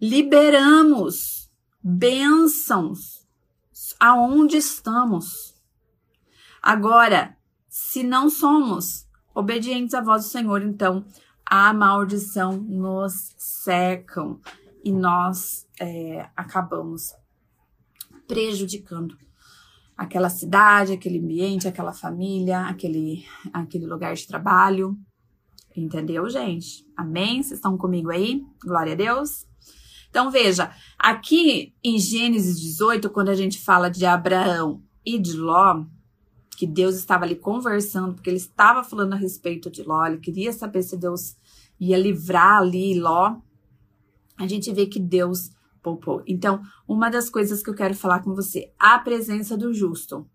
liberamos 0.00 1.50
bênçãos 1.82 3.26
aonde 3.98 4.56
estamos. 4.56 5.54
Agora, 6.60 7.36
se 7.68 8.02
não 8.02 8.28
somos 8.28 9.06
obedientes 9.34 9.94
à 9.94 10.00
voz 10.00 10.24
do 10.24 10.30
Senhor, 10.30 10.62
então 10.62 11.04
a 11.46 11.72
maldição 11.72 12.56
nos 12.56 13.34
cercam 13.36 14.40
e 14.84 14.90
nós 14.90 15.66
é, 15.78 16.28
acabamos 16.36 17.12
prejudicando 18.26 19.16
aquela 19.96 20.28
cidade, 20.28 20.92
aquele 20.92 21.18
ambiente, 21.18 21.68
aquela 21.68 21.92
família, 21.92 22.62
aquele, 22.62 23.24
aquele 23.52 23.86
lugar 23.86 24.14
de 24.14 24.26
trabalho. 24.26 24.96
Entendeu, 25.76 26.28
gente? 26.28 26.86
Amém? 26.96 27.42
Vocês 27.42 27.58
estão 27.58 27.76
comigo 27.78 28.10
aí? 28.10 28.44
Glória 28.62 28.92
a 28.92 28.96
Deus. 28.96 29.46
Então, 30.10 30.30
veja, 30.30 30.70
aqui 30.98 31.74
em 31.82 31.98
Gênesis 31.98 32.60
18, 32.60 33.08
quando 33.08 33.30
a 33.30 33.34
gente 33.34 33.58
fala 33.58 33.88
de 33.88 34.04
Abraão 34.04 34.82
e 35.06 35.18
de 35.18 35.32
Ló, 35.32 35.84
que 36.56 36.66
Deus 36.66 36.96
estava 36.96 37.24
ali 37.24 37.34
conversando, 37.34 38.14
porque 38.14 38.28
ele 38.28 38.36
estava 38.36 38.84
falando 38.84 39.14
a 39.14 39.16
respeito 39.16 39.70
de 39.70 39.82
Ló, 39.82 40.04
ele 40.04 40.18
queria 40.18 40.52
saber 40.52 40.82
se 40.82 40.98
Deus 40.98 41.34
ia 41.80 41.96
livrar 41.96 42.58
ali 42.58 43.00
Ló. 43.00 43.36
A 44.36 44.46
gente 44.46 44.70
vê 44.72 44.86
que 44.86 45.00
Deus 45.00 45.50
poupou. 45.82 46.22
Então, 46.26 46.62
uma 46.86 47.10
das 47.10 47.28
coisas 47.28 47.62
que 47.62 47.70
eu 47.70 47.74
quero 47.74 47.94
falar 47.94 48.22
com 48.22 48.34
você, 48.34 48.72
a 48.78 48.98
presença 48.98 49.56
do 49.56 49.74
justo 49.74 50.28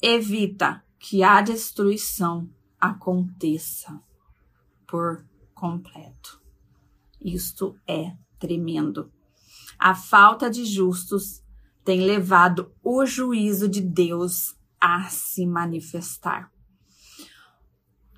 evita 0.00 0.82
que 0.98 1.22
a 1.22 1.40
destruição 1.40 2.48
aconteça 2.80 4.00
por 4.86 5.24
completo. 5.54 6.40
Isto 7.20 7.76
é 7.86 8.16
tremendo. 8.38 9.12
A 9.78 9.94
falta 9.94 10.50
de 10.50 10.64
justos 10.64 11.42
tem 11.84 12.00
levado 12.00 12.72
o 12.82 13.04
juízo 13.04 13.68
de 13.68 13.80
Deus 13.80 14.56
a 14.80 15.04
se 15.04 15.46
manifestar. 15.46 16.50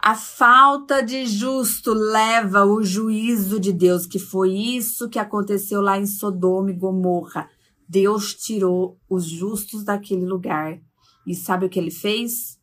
A 0.04 0.16
falta 0.16 1.00
de 1.00 1.24
justo 1.26 1.92
leva 1.94 2.64
o 2.64 2.82
juízo 2.82 3.60
de 3.60 3.72
Deus, 3.72 4.04
que 4.04 4.18
foi 4.18 4.52
isso 4.52 5.08
que 5.08 5.16
aconteceu 5.16 5.80
lá 5.80 5.96
em 5.96 6.06
Sodoma 6.06 6.72
e 6.72 6.74
Gomorra. 6.74 7.48
Deus 7.88 8.34
tirou 8.34 8.98
os 9.08 9.24
justos 9.24 9.84
daquele 9.84 10.26
lugar. 10.26 10.82
E 11.24 11.36
sabe 11.36 11.66
o 11.66 11.68
que 11.68 11.78
ele 11.78 11.92
fez? 11.92 12.60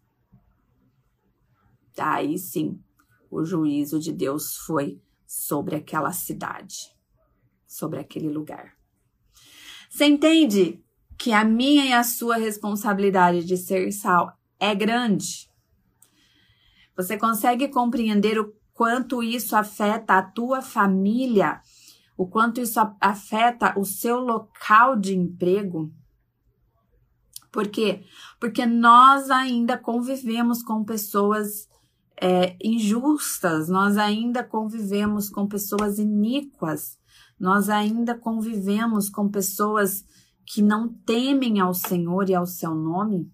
Aí 1.98 2.38
sim, 2.38 2.78
o 3.32 3.46
juízo 3.46 4.02
de 4.02 4.12
Deus 4.12 4.58
foi 4.58 5.02
sobre 5.26 5.78
aquela 5.78 6.12
cidade, 6.12 6.94
sobre 7.66 8.02
aquele 8.02 8.28
lugar. 8.28 8.74
Você 9.90 10.04
entende 10.04 10.84
que 11.18 11.32
a 11.32 11.46
minha 11.46 11.86
e 11.86 11.94
a 11.94 12.04
sua 12.04 12.36
responsabilidade 12.36 13.46
de 13.46 13.56
ser 13.56 13.94
sal 13.94 14.38
é 14.60 14.76
grande? 14.76 15.49
Você 17.00 17.18
consegue 17.18 17.70
compreender 17.70 18.38
o 18.38 18.54
quanto 18.74 19.24
isso 19.24 19.56
afeta 19.56 20.18
a 20.18 20.22
tua 20.22 20.62
família? 20.62 21.62
O 22.18 22.28
quanto 22.28 22.60
isso 22.60 22.78
afeta 23.00 23.74
o 23.80 23.86
seu 23.86 24.20
local 24.20 24.98
de 24.98 25.16
emprego? 25.16 25.90
Por 27.54 27.70
quê? 27.70 28.04
Porque 28.38 28.66
nós 28.66 29.32
ainda 29.32 29.78
convivemos 29.78 30.62
com 30.62 30.84
pessoas 30.84 31.70
é, 32.22 32.58
injustas, 32.62 33.70
nós 33.70 33.96
ainda 33.96 34.44
convivemos 34.44 35.30
com 35.30 35.48
pessoas 35.48 36.00
iníquas, 36.00 36.98
nós 37.40 37.70
ainda 37.70 38.14
convivemos 38.14 39.10
com 39.10 39.30
pessoas 39.30 40.04
que 40.46 40.62
não 40.62 40.90
temem 40.90 41.62
ao 41.62 41.74
Senhor 41.74 42.30
e 42.30 42.36
ao 42.36 42.46
seu 42.46 42.76
nome. 42.76 43.32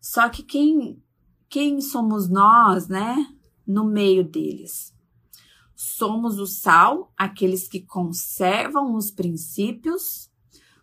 Só 0.00 0.28
que 0.28 0.44
quem, 0.44 1.02
quem 1.48 1.80
somos 1.80 2.28
nós, 2.28 2.88
né? 2.88 3.26
No 3.66 3.84
meio 3.84 4.24
deles. 4.24 4.94
Somos 5.74 6.38
o 6.38 6.46
sal, 6.46 7.12
aqueles 7.16 7.68
que 7.68 7.80
conservam 7.80 8.94
os 8.94 9.10
princípios, 9.10 10.30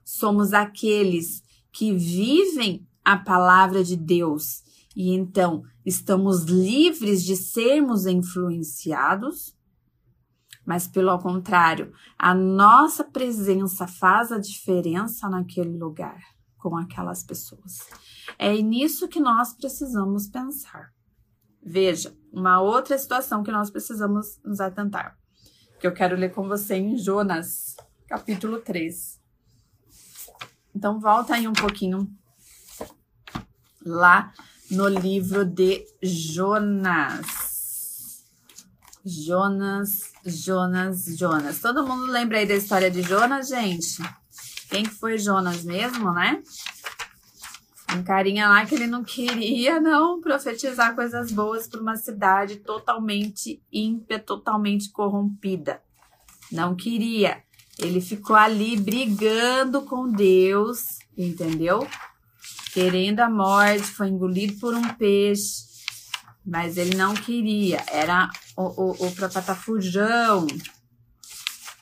somos 0.04 0.54
aqueles 0.54 1.42
que 1.72 1.94
vivem 1.94 2.88
a 3.04 3.18
palavra 3.18 3.84
de 3.84 3.96
Deus 3.96 4.64
e 4.96 5.14
então 5.14 5.64
estamos 5.86 6.44
livres 6.44 7.24
de 7.24 7.36
sermos 7.36 8.06
influenciados, 8.06 9.56
mas 10.66 10.88
pelo 10.88 11.18
contrário, 11.20 11.94
a 12.18 12.34
nossa 12.34 13.04
presença 13.04 13.88
faz 13.88 14.32
a 14.32 14.38
diferença 14.38 15.30
naquele 15.30 15.78
lugar 15.78 16.20
com 16.58 16.78
aquelas 16.78 17.24
pessoas. 17.24 17.80
É 18.38 18.54
nisso 18.62 19.08
que 19.08 19.20
nós 19.20 19.54
precisamos 19.54 20.28
pensar. 20.28 20.92
Veja, 21.64 22.16
uma 22.32 22.60
outra 22.62 22.98
situação 22.98 23.44
que 23.44 23.52
nós 23.52 23.70
precisamos 23.70 24.40
nos 24.44 24.60
atentar, 24.60 25.18
que 25.80 25.86
eu 25.86 25.94
quero 25.94 26.16
ler 26.16 26.34
com 26.34 26.48
você 26.48 26.76
em 26.76 26.98
Jonas, 26.98 27.76
capítulo 28.08 28.60
3. 28.60 29.20
Então, 30.76 31.00
volta 31.00 31.36
aí 31.36 31.48
um 31.48 31.54
pouquinho 31.54 32.10
lá 33.86 34.34
no 34.70 34.88
livro 34.88 35.46
de 35.46 35.86
Jonas. 36.02 37.42
Jonas, 39.04 40.12
Jonas, 40.26 41.06
Jonas. 41.18 41.60
Todo 41.60 41.86
mundo 41.86 42.06
lembra 42.06 42.38
aí 42.38 42.46
da 42.46 42.56
história 42.56 42.90
de 42.90 43.02
Jonas, 43.02 43.50
gente? 43.50 44.02
Quem 44.70 44.86
foi 44.86 45.18
Jonas 45.18 45.64
mesmo, 45.64 46.14
né? 46.14 46.42
Um 47.96 48.04
carinha 48.04 48.48
lá 48.48 48.66
que 48.66 48.76
ele 48.76 48.88
não 48.88 49.04
queria 49.04 49.80
não 49.80 50.22
profetizar 50.22 50.96
coisas 50.96 51.32
boas 51.32 51.68
para 51.68 51.82
uma 51.82 51.96
cidade 51.96 52.58
totalmente 52.58 53.62
ímpia, 53.72 54.20
totalmente 54.20 54.92
corrompida. 54.92 55.82
Não 56.52 56.76
queria. 56.76 57.44
Ele 57.78 58.00
ficou 58.00 58.36
ali 58.36 58.78
brigando 58.78 59.82
com 59.82 60.10
Deus, 60.10 61.00
entendeu? 61.18 61.88
querendo 62.74 63.20
a 63.20 63.30
morte, 63.30 63.84
foi 63.84 64.08
engolido 64.08 64.58
por 64.60 64.74
um 64.74 64.94
peixe, 64.94 65.66
mas 66.46 66.78
ele 66.78 66.96
não 66.96 67.14
queria. 67.14 67.84
Era 67.88 68.30
o, 68.58 68.64
o, 68.64 69.08
o 69.08 69.12
profeta 69.12 69.54
Fujão. 69.54 70.48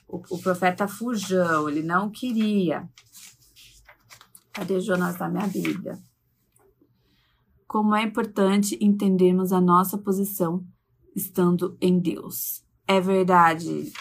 O, 0.08 0.22
o 0.32 0.40
profeta 0.40 0.88
Fujão, 0.88 1.70
ele 1.70 1.84
não 1.84 2.10
queria. 2.10 2.88
Cadê 4.54 4.80
Jonas 4.80 5.18
da 5.18 5.30
minha 5.30 5.48
Bíblia? 5.48 6.00
Como 7.68 7.96
é 7.96 8.04
importante 8.04 8.78
entendermos 8.82 9.54
a 9.54 9.62
nossa 9.62 9.98
posição 9.98 10.66
estando 11.16 11.78
em 11.82 12.00
Deus. 12.00 12.64
É 12.88 13.00
verdade, 13.00 13.92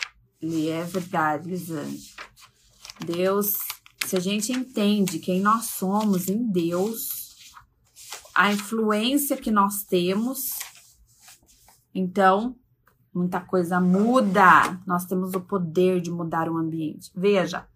Li, 0.42 0.68
é 0.68 0.84
verdade, 0.84 1.48
Lisane. 1.48 2.00
Deus 3.04 3.54
se 4.06 4.16
a 4.16 4.20
gente 4.20 4.52
entende 4.52 5.18
quem 5.18 5.40
nós 5.40 5.66
somos 5.66 6.28
em 6.28 6.50
Deus, 6.50 7.52
a 8.34 8.50
influência 8.50 9.36
que 9.36 9.50
nós 9.50 9.82
temos, 9.82 10.58
então 11.94 12.56
muita 13.12 13.38
coisa 13.38 13.78
muda. 13.80 14.80
Nós 14.86 15.04
temos 15.04 15.34
o 15.34 15.40
poder 15.40 16.00
de 16.00 16.10
mudar 16.10 16.48
o 16.48 16.56
ambiente. 16.56 17.10
Veja, 17.14 17.68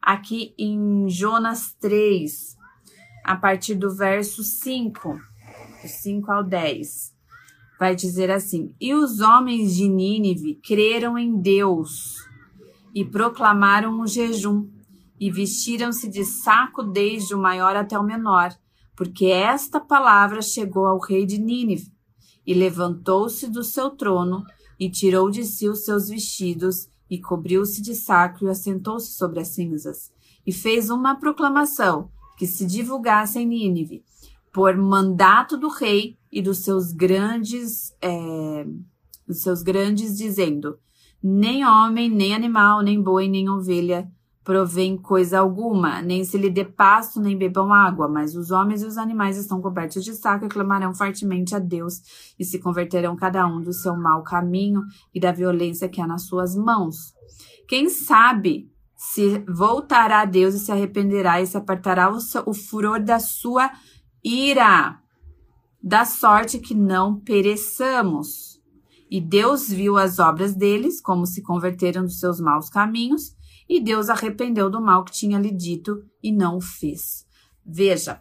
aqui 0.00 0.54
em 0.58 1.08
Jonas 1.08 1.74
3, 1.80 2.56
a 3.24 3.36
partir 3.36 3.74
do 3.74 3.94
verso 3.94 4.42
5, 4.42 5.14
do 5.82 5.88
5 5.88 6.30
ao 6.30 6.42
10, 6.42 7.14
vai 7.78 7.94
dizer 7.94 8.30
assim: 8.30 8.74
E 8.80 8.94
os 8.94 9.20
homens 9.20 9.76
de 9.76 9.88
Nínive 9.88 10.60
creram 10.62 11.18
em 11.18 11.40
Deus 11.40 12.16
e 12.94 13.04
proclamaram 13.04 14.00
o 14.00 14.06
jejum 14.06 14.68
e 15.18 15.30
vestiram-se 15.30 16.08
de 16.08 16.24
saco 16.24 16.82
desde 16.82 17.34
o 17.34 17.38
maior 17.38 17.76
até 17.76 17.98
o 17.98 18.02
menor, 18.02 18.54
porque 18.96 19.26
esta 19.26 19.78
palavra 19.78 20.40
chegou 20.40 20.86
ao 20.86 20.98
rei 20.98 21.26
de 21.26 21.38
Nínive. 21.38 21.92
E 22.46 22.54
levantou-se 22.54 23.48
do 23.48 23.62
seu 23.62 23.90
trono 23.90 24.42
e 24.78 24.90
tirou 24.90 25.30
de 25.30 25.44
si 25.44 25.68
os 25.68 25.84
seus 25.84 26.08
vestidos 26.08 26.88
e 27.10 27.18
cobriu-se 27.18 27.82
de 27.82 27.94
saco 27.94 28.44
e 28.44 28.48
assentou-se 28.48 29.12
sobre 29.12 29.40
as 29.40 29.48
cinzas. 29.48 30.12
E 30.46 30.52
fez 30.52 30.88
uma 30.88 31.16
proclamação 31.16 32.10
que 32.38 32.46
se 32.46 32.64
divulgasse 32.64 33.38
em 33.38 33.46
Nínive, 33.46 34.04
por 34.52 34.76
mandato 34.76 35.56
do 35.56 35.68
rei 35.68 36.16
e 36.30 36.40
dos 36.40 36.58
seus 36.58 36.92
grandes, 36.92 37.94
é, 38.00 38.66
dos 39.26 39.42
seus 39.42 39.62
grandes, 39.62 40.16
dizendo: 40.16 40.78
nem 41.22 41.64
homem, 41.66 42.08
nem 42.08 42.34
animal, 42.34 42.82
nem 42.82 43.02
boi, 43.02 43.28
nem 43.28 43.48
ovelha 43.48 44.10
provém 44.42 44.96
coisa 44.96 45.38
alguma, 45.38 46.00
nem 46.00 46.24
se 46.24 46.38
lhe 46.38 46.48
dê 46.48 46.64
pasto, 46.64 47.20
nem 47.20 47.36
bebam 47.36 47.72
água, 47.72 48.08
mas 48.08 48.34
os 48.34 48.50
homens 48.50 48.82
e 48.82 48.86
os 48.86 48.96
animais 48.96 49.36
estão 49.36 49.60
cobertos 49.60 50.02
de 50.02 50.14
saco 50.14 50.46
e 50.46 50.48
clamarão 50.48 50.94
fortemente 50.94 51.54
a 51.54 51.58
Deus 51.58 52.00
e 52.38 52.44
se 52.44 52.58
converterão 52.58 53.14
cada 53.16 53.46
um 53.46 53.60
do 53.60 53.72
seu 53.72 53.94
mau 53.94 54.22
caminho 54.22 54.82
e 55.14 55.20
da 55.20 55.30
violência 55.30 55.88
que 55.88 56.00
há 56.00 56.06
nas 56.06 56.26
suas 56.26 56.56
mãos. 56.56 57.12
Quem 57.68 57.88
sabe 57.88 58.70
se 58.96 59.44
voltará 59.48 60.22
a 60.22 60.24
Deus 60.24 60.54
e 60.54 60.58
se 60.58 60.72
arrependerá 60.72 61.40
e 61.40 61.46
se 61.46 61.56
apartará 61.56 62.10
o, 62.10 62.20
seu, 62.20 62.42
o 62.46 62.54
furor 62.54 63.00
da 63.00 63.18
sua 63.18 63.70
ira, 64.24 64.98
da 65.82 66.04
sorte 66.04 66.58
que 66.58 66.74
não 66.74 67.18
pereçamos. 67.18 68.60
E 69.10 69.20
Deus 69.20 69.68
viu 69.68 69.96
as 69.96 70.18
obras 70.18 70.54
deles, 70.54 71.00
como 71.00 71.26
se 71.26 71.42
converteram 71.42 72.04
dos 72.04 72.20
seus 72.20 72.40
maus 72.40 72.68
caminhos, 72.68 73.34
e 73.70 73.78
Deus 73.78 74.08
arrependeu 74.08 74.68
do 74.68 74.80
mal 74.80 75.04
que 75.04 75.12
tinha 75.12 75.38
lhe 75.38 75.52
dito 75.52 76.04
e 76.20 76.32
não 76.32 76.56
o 76.56 76.60
fez. 76.60 77.24
Veja, 77.64 78.20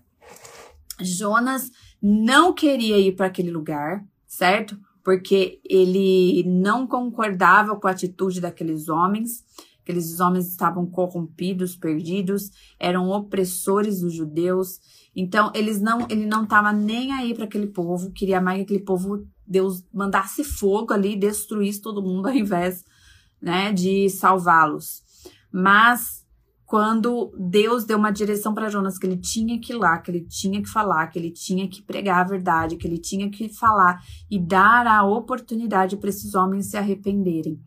Jonas 1.02 1.72
não 2.00 2.54
queria 2.54 3.00
ir 3.00 3.16
para 3.16 3.26
aquele 3.26 3.50
lugar, 3.50 4.06
certo? 4.28 4.80
Porque 5.04 5.60
ele 5.68 6.44
não 6.46 6.86
concordava 6.86 7.76
com 7.76 7.88
a 7.88 7.92
atitude 7.92 8.40
daqueles 8.40 8.90
homens. 8.90 9.44
Aqueles 9.82 10.20
homens 10.20 10.48
estavam 10.48 10.86
corrompidos, 10.86 11.76
perdidos, 11.76 12.52
eram 12.80 13.10
opressores 13.10 14.02
dos 14.02 14.14
judeus. 14.14 14.80
Então, 15.16 15.52
eles 15.56 15.82
não, 15.82 16.06
ele 16.12 16.28
não 16.28 16.44
estava 16.44 16.72
nem 16.72 17.12
aí 17.12 17.34
para 17.34 17.46
aquele 17.46 17.66
povo, 17.66 18.12
queria 18.12 18.40
mais 18.40 18.58
que 18.60 18.64
aquele 18.66 18.86
povo 18.86 19.28
Deus 19.48 19.84
mandasse 19.92 20.44
fogo 20.44 20.94
ali, 20.94 21.16
destruísse 21.16 21.82
todo 21.82 22.04
mundo 22.04 22.28
ao 22.28 22.36
invés, 22.36 22.86
né, 23.42 23.74
de 23.74 24.12
salvá-los. 24.12 25.09
Mas 25.52 26.26
quando 26.66 27.34
Deus 27.36 27.84
deu 27.84 27.98
uma 27.98 28.12
direção 28.12 28.54
para 28.54 28.70
Jonas 28.70 28.98
que 29.00 29.08
ele 29.08 29.18
tinha 29.18 29.60
que 29.60 29.74
ir 29.74 29.76
lá, 29.76 29.98
que 29.98 30.12
ele 30.12 30.26
tinha 30.26 30.62
que 30.62 30.70
falar, 30.70 31.08
que 31.08 31.18
ele 31.18 31.32
tinha 31.32 31.68
que 31.68 31.82
pregar 31.82 32.20
a 32.20 32.30
verdade, 32.30 32.78
que 32.78 32.86
ele 32.86 33.00
tinha 33.00 33.30
que 33.32 33.50
falar 33.50 34.00
e 34.30 34.40
dar 34.40 34.86
a 34.86 35.04
oportunidade 35.04 35.98
para 35.98 36.10
esses 36.10 36.36
homens 36.36 36.68
se 36.68 36.78
arrependerem. 36.78 37.60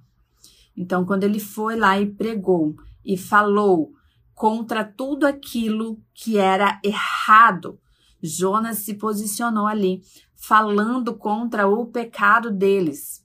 Então, 0.77 1.05
quando 1.05 1.25
ele 1.25 1.41
foi 1.41 1.77
lá 1.77 2.01
e 2.01 2.07
pregou 2.07 2.77
e 3.05 3.17
falou 3.17 3.93
contra 4.35 4.85
tudo 4.85 5.27
aquilo 5.27 6.01
que 6.15 6.39
era 6.39 6.81
errado, 6.85 7.81
Jonas 8.23 8.79
se 8.79 8.95
posicionou 8.95 9.67
ali, 9.67 10.01
falando 10.37 11.15
contra 11.17 11.67
o 11.67 11.87
pecado 11.87 12.51
deles, 12.51 13.22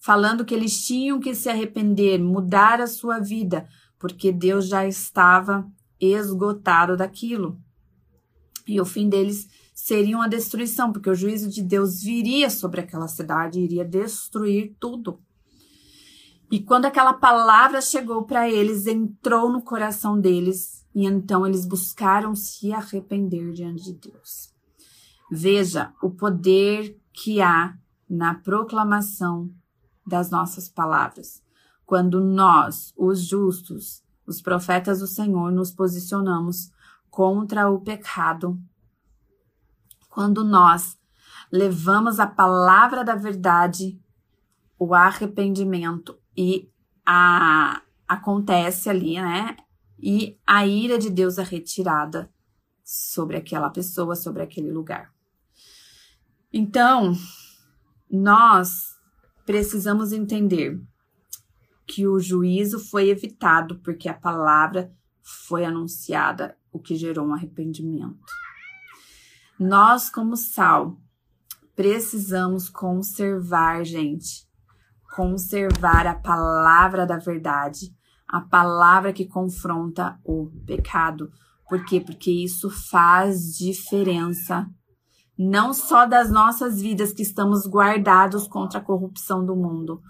falando 0.00 0.44
que 0.44 0.54
eles 0.54 0.84
tinham 0.86 1.20
que 1.20 1.34
se 1.34 1.48
arrepender, 1.48 2.18
mudar 2.18 2.80
a 2.80 2.86
sua 2.86 3.18
vida, 3.18 3.68
porque 3.98 4.32
Deus 4.32 4.66
já 4.66 4.86
estava 4.86 5.70
esgotado 6.00 6.96
daquilo. 6.96 7.60
E 8.66 8.80
o 8.80 8.84
fim 8.84 9.08
deles 9.08 9.46
seria 9.74 10.16
uma 10.16 10.28
destruição, 10.28 10.92
porque 10.92 11.10
o 11.10 11.14
juízo 11.14 11.48
de 11.50 11.62
Deus 11.62 12.02
viria 12.02 12.48
sobre 12.48 12.80
aquela 12.80 13.08
cidade 13.08 13.60
e 13.60 13.64
iria 13.64 13.84
destruir 13.84 14.74
tudo. 14.80 15.20
E 16.50 16.60
quando 16.60 16.86
aquela 16.86 17.12
palavra 17.12 17.80
chegou 17.80 18.24
para 18.24 18.50
eles, 18.50 18.86
entrou 18.86 19.52
no 19.52 19.62
coração 19.62 20.18
deles, 20.18 20.84
e 20.94 21.06
então 21.06 21.46
eles 21.46 21.66
buscaram 21.66 22.34
se 22.34 22.72
arrepender 22.72 23.52
diante 23.52 23.84
de 23.84 24.10
Deus. 24.10 24.52
Veja 25.30 25.92
o 26.02 26.10
poder 26.10 26.98
que 27.12 27.40
há 27.40 27.76
na 28.08 28.34
proclamação 28.34 29.48
das 30.06 30.30
nossas 30.30 30.68
palavras 30.68 31.42
quando 31.90 32.20
nós, 32.20 32.94
os 32.96 33.20
justos, 33.20 34.04
os 34.24 34.40
profetas 34.40 35.00
do 35.00 35.08
Senhor, 35.08 35.50
nos 35.50 35.72
posicionamos 35.72 36.70
contra 37.10 37.68
o 37.68 37.80
pecado, 37.80 38.56
quando 40.08 40.44
nós 40.44 40.96
levamos 41.50 42.20
a 42.20 42.28
palavra 42.28 43.02
da 43.02 43.16
verdade, 43.16 44.00
o 44.78 44.94
arrependimento 44.94 46.16
e 46.36 46.70
a 47.04 47.82
acontece 48.06 48.88
ali, 48.88 49.20
né? 49.20 49.56
E 49.98 50.38
a 50.46 50.64
ira 50.64 50.96
de 50.96 51.10
Deus 51.10 51.38
é 51.38 51.42
retirada 51.42 52.32
sobre 52.84 53.36
aquela 53.36 53.68
pessoa, 53.68 54.14
sobre 54.14 54.44
aquele 54.44 54.70
lugar. 54.70 55.12
Então, 56.52 57.14
nós 58.08 58.99
precisamos 59.50 60.12
entender 60.12 60.80
que 61.84 62.06
o 62.06 62.20
juízo 62.20 62.78
foi 62.78 63.08
evitado 63.08 63.80
porque 63.80 64.08
a 64.08 64.14
palavra 64.14 64.94
foi 65.20 65.64
anunciada, 65.64 66.56
o 66.70 66.78
que 66.78 66.94
gerou 66.94 67.26
um 67.26 67.34
arrependimento. 67.34 68.32
Nós, 69.58 70.08
como 70.08 70.36
sal, 70.36 70.96
precisamos 71.74 72.68
conservar, 72.68 73.84
gente, 73.84 74.48
conservar 75.16 76.06
a 76.06 76.14
palavra 76.14 77.04
da 77.04 77.18
verdade, 77.18 77.92
a 78.28 78.40
palavra 78.40 79.12
que 79.12 79.26
confronta 79.26 80.16
o 80.22 80.46
pecado. 80.64 81.28
Por 81.68 81.84
quê? 81.84 82.00
Porque 82.00 82.30
isso 82.30 82.70
faz 82.70 83.58
diferença 83.58 84.70
não 85.42 85.72
só 85.72 86.04
das 86.04 86.30
nossas 86.30 86.82
vidas 86.82 87.14
que 87.14 87.22
estamos 87.22 87.66
guardados 87.66 88.46
contra 88.46 88.78
a 88.78 88.82
corrupção 88.82 89.42
do 89.42 89.56
mundo, 89.56 90.02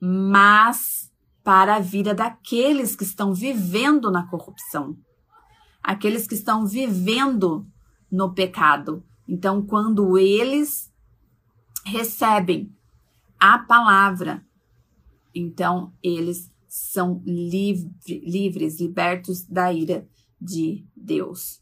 mas 0.00 1.12
para 1.42 1.74
a 1.74 1.80
vida 1.80 2.14
daqueles 2.14 2.94
que 2.94 3.02
estão 3.02 3.34
vivendo 3.34 4.12
na 4.12 4.28
corrupção, 4.28 4.96
aqueles 5.82 6.28
que 6.28 6.34
estão 6.34 6.64
vivendo 6.64 7.66
no 8.08 8.32
pecado. 8.32 9.04
Então, 9.26 9.60
quando 9.60 10.16
eles 10.16 10.88
recebem 11.84 12.72
a 13.40 13.58
palavra, 13.58 14.46
então 15.34 15.92
eles 16.00 16.48
são 16.68 17.20
livre, 17.26 17.90
livres, 18.06 18.80
libertos 18.80 19.44
da 19.44 19.72
ira 19.72 20.06
de 20.40 20.86
Deus, 20.96 21.60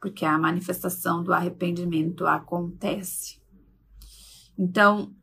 porque 0.00 0.24
a 0.24 0.38
manifestação 0.38 1.22
do 1.22 1.32
arrependimento 1.32 2.26
acontece. 2.26 3.40
Então, 4.58 5.14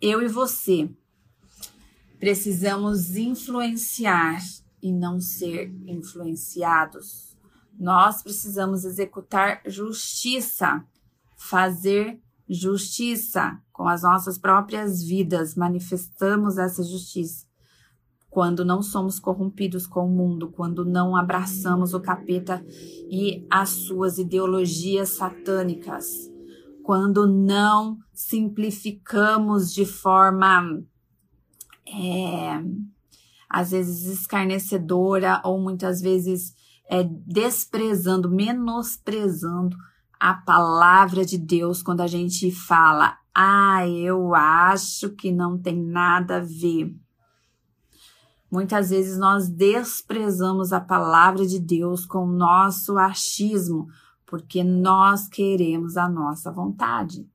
eu 0.00 0.22
e 0.22 0.28
você 0.28 0.90
Precisamos 2.24 3.16
influenciar 3.16 4.38
e 4.82 4.90
não 4.90 5.20
ser 5.20 5.70
influenciados. 5.86 7.36
Nós 7.78 8.22
precisamos 8.22 8.86
executar 8.86 9.60
justiça, 9.66 10.82
fazer 11.36 12.18
justiça 12.48 13.60
com 13.70 13.86
as 13.86 14.02
nossas 14.02 14.38
próprias 14.38 15.02
vidas, 15.02 15.54
manifestamos 15.54 16.56
essa 16.56 16.82
justiça. 16.82 17.44
Quando 18.34 18.64
não 18.64 18.82
somos 18.82 19.20
corrompidos 19.20 19.86
com 19.86 20.08
o 20.08 20.10
mundo, 20.10 20.50
quando 20.50 20.84
não 20.84 21.14
abraçamos 21.14 21.94
o 21.94 22.00
capeta 22.00 22.66
e 23.08 23.46
as 23.48 23.68
suas 23.68 24.18
ideologias 24.18 25.10
satânicas, 25.10 26.04
quando 26.82 27.28
não 27.28 27.96
simplificamos 28.12 29.72
de 29.72 29.86
forma 29.86 30.82
é, 31.86 32.60
às 33.48 33.70
vezes 33.70 34.04
escarnecedora 34.18 35.40
ou 35.44 35.60
muitas 35.60 36.00
vezes 36.00 36.54
é, 36.90 37.04
desprezando, 37.04 38.28
menosprezando 38.28 39.76
a 40.18 40.34
palavra 40.34 41.24
de 41.24 41.38
Deus 41.38 41.84
quando 41.84 42.00
a 42.00 42.08
gente 42.08 42.50
fala, 42.50 43.16
ah, 43.32 43.88
eu 43.88 44.34
acho 44.34 45.10
que 45.10 45.30
não 45.30 45.56
tem 45.56 45.80
nada 45.80 46.38
a 46.38 46.40
ver. 46.40 47.03
Muitas 48.54 48.90
vezes 48.90 49.18
nós 49.18 49.48
desprezamos 49.48 50.72
a 50.72 50.80
palavra 50.80 51.44
de 51.44 51.58
Deus 51.58 52.06
com 52.06 52.18
o 52.18 52.32
nosso 52.32 52.96
achismo, 52.96 53.88
porque 54.24 54.62
nós 54.62 55.26
queremos 55.26 55.96
a 55.96 56.08
nossa 56.08 56.52
vontade. 56.52 57.28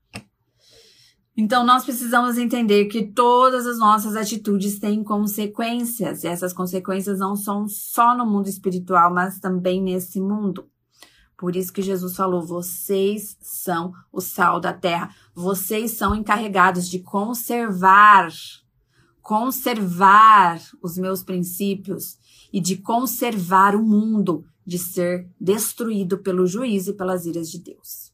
Então, 1.36 1.66
nós 1.66 1.84
precisamos 1.84 2.38
entender 2.38 2.86
que 2.86 3.06
todas 3.06 3.68
as 3.68 3.80
nossas 3.80 4.16
atitudes 4.16 4.80
têm 4.80 5.04
consequências, 5.04 6.24
e 6.24 6.28
essas 6.28 6.54
consequências 6.54 7.20
não 7.20 7.36
são 7.36 7.68
só 7.68 8.16
no 8.16 8.26
mundo 8.26 8.48
espiritual, 8.48 9.14
mas 9.14 9.40
também 9.40 9.84
nesse 9.84 10.22
mundo. 10.22 10.70
Por 11.38 11.54
isso 11.54 11.74
que 11.74 11.82
Jesus 11.82 12.16
falou: 12.16 12.48
vocês 12.48 13.36
são 13.42 13.92
o 14.10 14.22
sal 14.22 14.62
da 14.62 14.72
terra, 14.72 15.14
vocês 15.36 15.92
são 15.92 16.16
encarregados 16.16 16.88
de 16.88 17.00
conservar, 17.00 18.30
conservar 19.30 20.60
os 20.82 20.98
meus 20.98 21.22
princípios 21.22 22.18
e 22.52 22.60
de 22.60 22.78
conservar 22.78 23.76
o 23.76 23.84
mundo 23.84 24.44
de 24.66 24.80
ser 24.80 25.30
destruído 25.40 26.18
pelo 26.18 26.48
juízo 26.48 26.90
e 26.90 26.94
pelas 26.96 27.28
iras 27.28 27.52
de 27.52 27.60
Deus. 27.60 28.12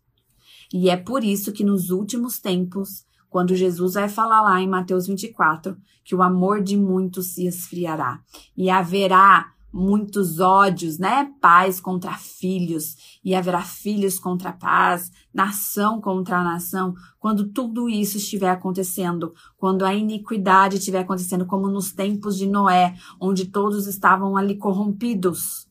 E 0.74 0.90
é 0.90 0.98
por 0.98 1.24
isso 1.24 1.54
que 1.54 1.64
nos 1.64 1.90
últimos 1.90 2.38
tempos 2.38 3.06
quando 3.30 3.56
Jesus 3.56 3.94
vai 3.94 4.10
falar 4.10 4.42
lá 4.42 4.62
em 4.62 4.68
Mateus 4.68 5.08
24 5.08 5.78
que 6.04 6.14
o 6.14 6.22
amor 6.22 6.62
de 6.62 6.76
muitos 6.76 7.28
se 7.28 7.48
esfriará 7.48 8.22
e 8.58 8.70
haverá 8.70 9.54
muitos 9.76 10.40
ódios, 10.40 10.98
né? 10.98 11.34
Pais 11.42 11.82
contra 11.82 12.14
filhos, 12.14 13.20
e 13.22 13.36
haverá 13.36 13.62
filhos 13.62 14.18
contra 14.18 14.54
pais, 14.54 15.12
nação 15.34 16.00
contra 16.00 16.42
nação. 16.42 16.94
Quando 17.20 17.52
tudo 17.52 17.90
isso 17.90 18.16
estiver 18.16 18.50
acontecendo, 18.50 19.34
quando 19.58 19.84
a 19.84 19.94
iniquidade 19.94 20.78
estiver 20.78 21.00
acontecendo, 21.00 21.46
como 21.46 21.68
nos 21.68 21.92
tempos 21.92 22.38
de 22.38 22.48
Noé, 22.48 22.96
onde 23.20 23.48
todos 23.48 23.86
estavam 23.86 24.38
ali 24.38 24.56
corrompidos. 24.56 25.68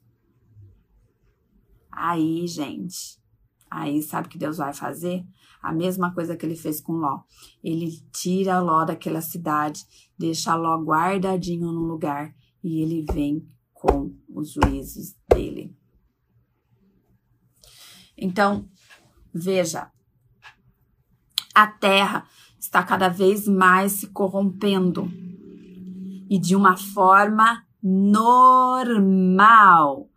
Aí, 1.91 2.47
gente, 2.47 3.19
aí 3.71 4.03
sabe 4.03 4.27
o 4.29 4.31
que 4.31 4.37
Deus 4.37 4.59
vai 4.59 4.75
fazer? 4.75 5.25
A 5.63 5.73
mesma 5.73 6.13
coisa 6.13 6.37
que 6.37 6.45
ele 6.45 6.57
fez 6.57 6.79
com 6.79 6.93
Ló. 6.93 7.21
Ele 7.63 7.91
tira 8.13 8.61
Ló 8.61 8.85
daquela 8.85 9.23
cidade, 9.23 9.83
deixa 10.19 10.55
Ló 10.55 10.77
guardadinho 10.77 11.73
no 11.73 11.87
lugar 11.87 12.35
e 12.63 12.83
ele 12.83 13.07
vem 13.11 13.54
com 13.85 14.17
os 14.35 14.55
juízos 14.55 15.15
dele. 15.29 15.77
Então, 18.17 18.67
veja, 19.33 19.91
a 21.55 21.67
terra 21.67 22.27
está 22.59 22.83
cada 22.83 23.11
vez 23.11 23.47
mais 23.47 23.93
se 23.93 24.07
corrompendo 24.07 25.07
e 26.31 26.39
de 26.39 26.57
uma 26.57 26.79
forma 26.79 27.63
normal. 27.83 30.09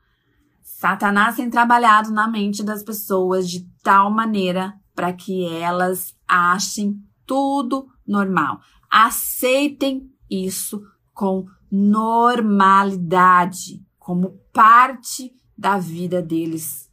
Satanás 0.62 1.36
tem 1.36 1.50
trabalhado 1.50 2.10
na 2.12 2.26
mente 2.26 2.64
das 2.64 2.84
pessoas 2.84 3.50
de 3.50 3.70
tal 3.84 4.10
maneira 4.10 4.80
para 4.96 5.12
que 5.12 5.46
elas 5.46 6.16
achem 6.26 7.04
tudo 7.26 7.90
normal. 8.08 8.62
Aceitem 8.90 10.10
isso 10.30 10.82
com 11.14 11.46
normalidade, 11.72 13.84
como 13.98 14.40
parte 14.54 15.34
da 15.58 15.78
vida 15.78 16.22
deles. 16.22 16.88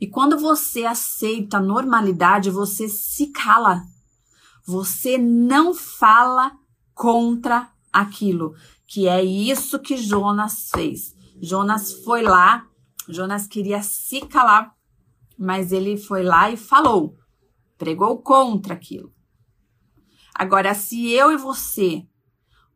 E 0.00 0.06
quando 0.06 0.38
você 0.38 0.84
aceita 0.84 1.58
a 1.58 1.62
normalidade, 1.62 2.50
você 2.50 2.88
se 2.88 3.28
cala. 3.28 3.82
Você 4.66 5.18
não 5.18 5.74
fala 5.74 6.52
contra 6.94 7.70
aquilo, 7.92 8.54
que 8.86 9.08
é 9.08 9.22
isso 9.22 9.78
que 9.78 9.96
Jonas 9.96 10.70
fez. 10.74 11.14
Jonas 11.40 11.92
foi 12.04 12.22
lá, 12.22 12.66
Jonas 13.08 13.46
queria 13.46 13.82
se 13.82 14.20
calar, 14.22 14.74
mas 15.38 15.72
ele 15.72 15.96
foi 15.96 16.22
lá 16.22 16.50
e 16.50 16.56
falou, 16.56 17.16
pregou 17.76 18.22
contra 18.22 18.74
aquilo. 18.74 19.12
Agora, 20.34 20.74
se 20.74 21.10
eu 21.10 21.30
e 21.30 21.36
você, 21.36 22.06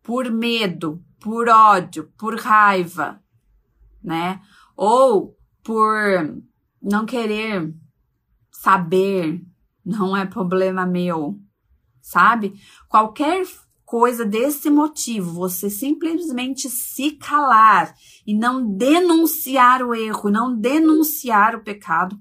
por 0.03 0.31
medo, 0.31 1.03
por 1.21 1.49
ódio, 1.49 2.13
por 2.17 2.39
raiva, 2.39 3.21
né? 4.03 4.41
Ou 4.77 5.37
por 5.63 5.95
não 6.81 7.05
querer 7.05 7.75
saber, 8.51 9.41
não 9.85 10.17
é 10.17 10.25
problema 10.25 10.87
meu, 10.87 11.39
sabe? 12.01 12.55
Qualquer 12.89 13.45
coisa 13.85 14.25
desse 14.25 14.69
motivo, 14.69 15.33
você 15.33 15.71
simplesmente 15.71 16.69
se 16.69 17.13
calar 17.13 17.95
e 18.27 18.35
não 18.35 18.77
denunciar 18.77 19.83
o 19.83 19.95
erro, 19.95 20.31
não 20.31 20.55
denunciar 20.55 21.55
o 21.55 21.63
pecado, 21.63 22.19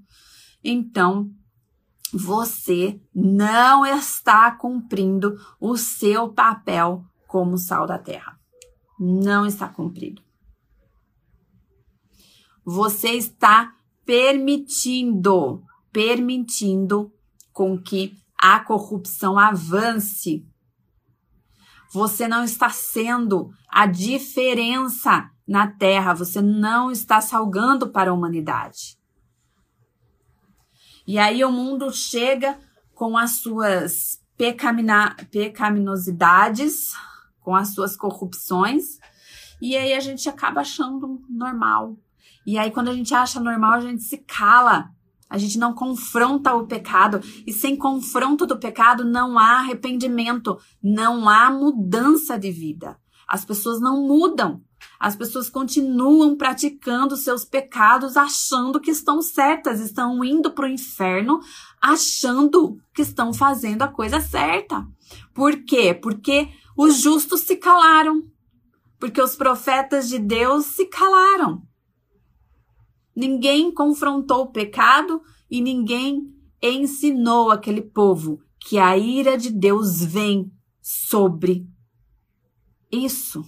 então 0.64 1.30
você 2.14 3.00
não 3.14 3.86
está 3.86 4.50
cumprindo 4.52 5.36
o 5.60 5.76
seu 5.76 6.30
papel 6.30 7.04
como 7.28 7.58
sal 7.58 7.86
da 7.86 7.98
terra. 7.98 8.37
Não 9.00 9.46
está 9.46 9.68
cumprido. 9.68 10.22
Você 12.66 13.12
está 13.12 13.74
permitindo, 14.06 15.64
permitindo 15.92 17.12
com 17.54 17.82
que 17.82 18.18
a 18.38 18.60
corrupção 18.60 19.38
avance. 19.38 20.46
Você 21.94 22.28
não 22.28 22.44
está 22.44 22.70
sendo 22.70 23.52
a 23.70 23.86
diferença 23.86 25.30
na 25.48 25.68
terra, 25.68 26.14
você 26.14 26.42
não 26.42 26.92
está 26.92 27.22
salgando 27.22 27.90
para 27.90 28.12
a 28.12 28.14
humanidade. 28.14 28.98
E 31.08 31.18
aí 31.18 31.44
o 31.44 31.52
mundo 31.52 31.92
chega 31.92 32.60
com 32.94 33.18
as 33.18 33.40
suas 33.40 34.22
pecaminosidades, 34.38 36.94
com 37.48 37.56
as 37.56 37.74
suas 37.74 37.96
corrupções, 37.96 39.00
e 39.62 39.78
aí 39.78 39.94
a 39.94 40.02
gente 40.02 40.28
acaba 40.28 40.60
achando 40.60 41.22
normal. 41.30 41.96
E 42.46 42.58
aí 42.58 42.70
quando 42.70 42.90
a 42.90 42.94
gente 42.94 43.16
acha 43.16 43.40
normal, 43.40 43.76
a 43.76 43.80
gente 43.80 44.04
se 44.04 44.18
cala. 44.18 44.90
A 45.30 45.38
gente 45.38 45.58
não 45.58 45.74
confronta 45.74 46.54
o 46.54 46.68
pecado. 46.68 47.22
E 47.46 47.54
sem 47.54 47.78
confronto 47.78 48.46
do 48.46 48.60
pecado, 48.60 49.06
não 49.06 49.40
há 49.40 49.60
arrependimento, 49.60 50.58
não 50.84 51.30
há 51.30 51.50
mudança 51.50 52.38
de 52.38 52.52
vida. 52.52 53.00
As 53.26 53.46
pessoas 53.46 53.80
não 53.80 54.06
mudam. 54.06 54.62
As 55.00 55.16
pessoas 55.16 55.50
continuam 55.50 56.36
praticando 56.36 57.16
seus 57.16 57.46
pecados 57.46 58.18
achando 58.18 58.78
que 58.78 58.92
estão 58.92 59.22
certas, 59.22 59.80
estão 59.80 60.22
indo 60.22 60.52
para 60.52 60.66
o 60.66 60.70
inferno 60.70 61.40
achando 61.82 62.78
que 62.94 63.04
estão 63.04 63.34
fazendo 63.34 63.84
a 63.84 63.88
coisa 63.88 64.20
certa. 64.20 64.86
Por 65.34 65.64
quê? 65.64 65.94
Porque 65.94 66.50
os 66.78 67.02
justos 67.02 67.42
se 67.42 67.56
calaram. 67.56 68.24
Porque 69.00 69.22
os 69.22 69.36
profetas 69.36 70.08
de 70.08 70.20
Deus 70.20 70.66
se 70.68 70.86
calaram. 70.86 71.64
Ninguém 73.16 73.74
confrontou 73.74 74.44
o 74.44 74.52
pecado 74.52 75.22
e 75.50 75.60
ninguém 75.60 76.34
ensinou 76.62 77.50
aquele 77.50 77.82
povo 77.82 78.40
que 78.60 78.78
a 78.78 78.98
ira 78.98 79.38
de 79.38 79.52
Deus 79.52 80.04
vem 80.04 80.52
sobre 80.82 81.68
isso. 82.92 83.44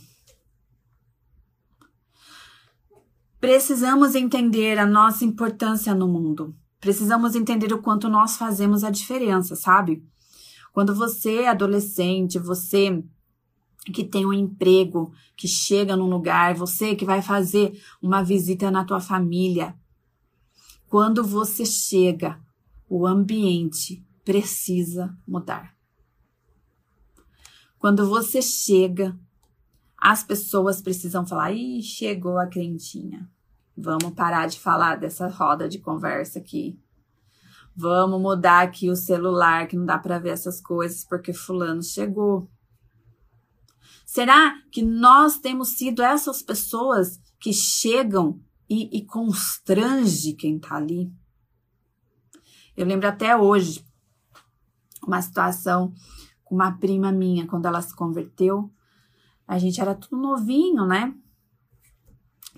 Precisamos 3.40 4.16
entender 4.16 4.78
a 4.78 4.86
nossa 4.86 5.24
importância 5.24 5.96
no 5.96 6.08
mundo. 6.08 6.56
Precisamos 6.80 7.36
entender 7.36 7.74
o 7.74 7.82
quanto 7.82 8.10
nós 8.10 8.38
fazemos 8.38 8.84
a 8.84 8.90
diferença, 8.90 9.56
sabe? 9.56 10.04
Quando 10.74 10.94
você 10.94 11.42
é 11.42 11.50
adolescente, 11.50 12.40
você 12.40 13.04
que 13.90 14.04
tem 14.04 14.26
um 14.26 14.34
emprego, 14.34 15.12
que 15.36 15.48
chega 15.48 15.96
num 15.96 16.10
lugar, 16.10 16.54
você 16.54 16.96
que 16.96 17.06
vai 17.06 17.22
fazer 17.22 17.82
uma 18.02 18.24
visita 18.24 18.70
na 18.70 18.86
tua 18.86 19.00
família. 19.00 19.76
Quando 20.88 21.24
você 21.24 21.66
chega, 21.66 22.40
o 22.88 23.06
ambiente 23.06 24.06
precisa 24.24 25.16
mudar. 25.28 25.76
Quando 27.78 28.08
você 28.10 28.42
chega, 28.42 29.18
as 29.98 30.24
pessoas 30.24 30.82
precisam 30.82 31.26
falar: 31.26 31.52
ih, 31.52 31.82
chegou 31.82 32.38
a 32.38 32.48
crentinha. 32.48 33.30
Vamos 33.78 34.14
parar 34.14 34.48
de 34.48 34.60
falar 34.60 34.98
dessa 34.98 35.28
roda 35.28 35.70
de 35.70 35.80
conversa 35.80 36.40
aqui. 36.40 36.78
Vamos 37.76 38.20
mudar 38.22 38.62
aqui 38.62 38.90
o 38.90 38.96
celular, 38.96 39.68
que 39.68 39.78
não 39.78 39.86
dá 39.86 39.98
para 39.98 40.20
ver 40.20 40.32
essas 40.32 40.60
coisas 40.60 41.06
porque 41.06 41.32
Fulano 41.32 41.82
chegou. 41.82 42.50
Será 44.10 44.56
que 44.72 44.82
nós 44.82 45.38
temos 45.38 45.78
sido 45.78 46.02
essas 46.02 46.42
pessoas 46.42 47.22
que 47.40 47.54
chegam 47.54 48.42
e, 48.68 48.98
e 48.98 49.06
constrange 49.06 50.34
quem 50.34 50.56
está 50.56 50.78
ali? 50.78 51.14
Eu 52.76 52.88
lembro 52.88 53.08
até 53.08 53.38
hoje 53.38 53.86
uma 55.06 55.22
situação 55.22 55.94
com 56.44 56.56
uma 56.56 56.72
prima 56.72 57.12
minha, 57.12 57.46
quando 57.46 57.68
ela 57.68 57.84
se 57.84 57.96
converteu, 57.96 58.74
a 59.48 59.60
gente 59.60 59.80
era 59.80 59.94
tudo 59.94 60.20
novinho, 60.20 60.88
né? 60.88 61.14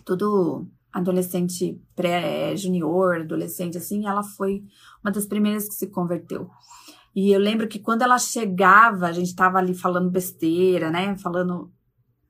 Tudo 0.05 0.65
adolescente 0.89 1.83
pré-junior, 1.93 3.19
adolescente 3.19 3.77
assim, 3.77 4.07
ela 4.07 4.23
foi 4.23 4.63
uma 5.03 5.11
das 5.11 5.25
primeiras 5.25 5.67
que 5.67 5.75
se 5.75 5.87
converteu. 5.87 6.49
E 7.15 7.31
eu 7.31 7.39
lembro 7.39 7.67
que 7.67 7.79
quando 7.79 8.01
ela 8.01 8.17
chegava, 8.17 9.07
a 9.07 9.11
gente 9.11 9.35
tava 9.35 9.57
ali 9.57 9.73
falando 9.73 10.09
besteira, 10.09 10.89
né? 10.89 11.17
Falando 11.17 11.71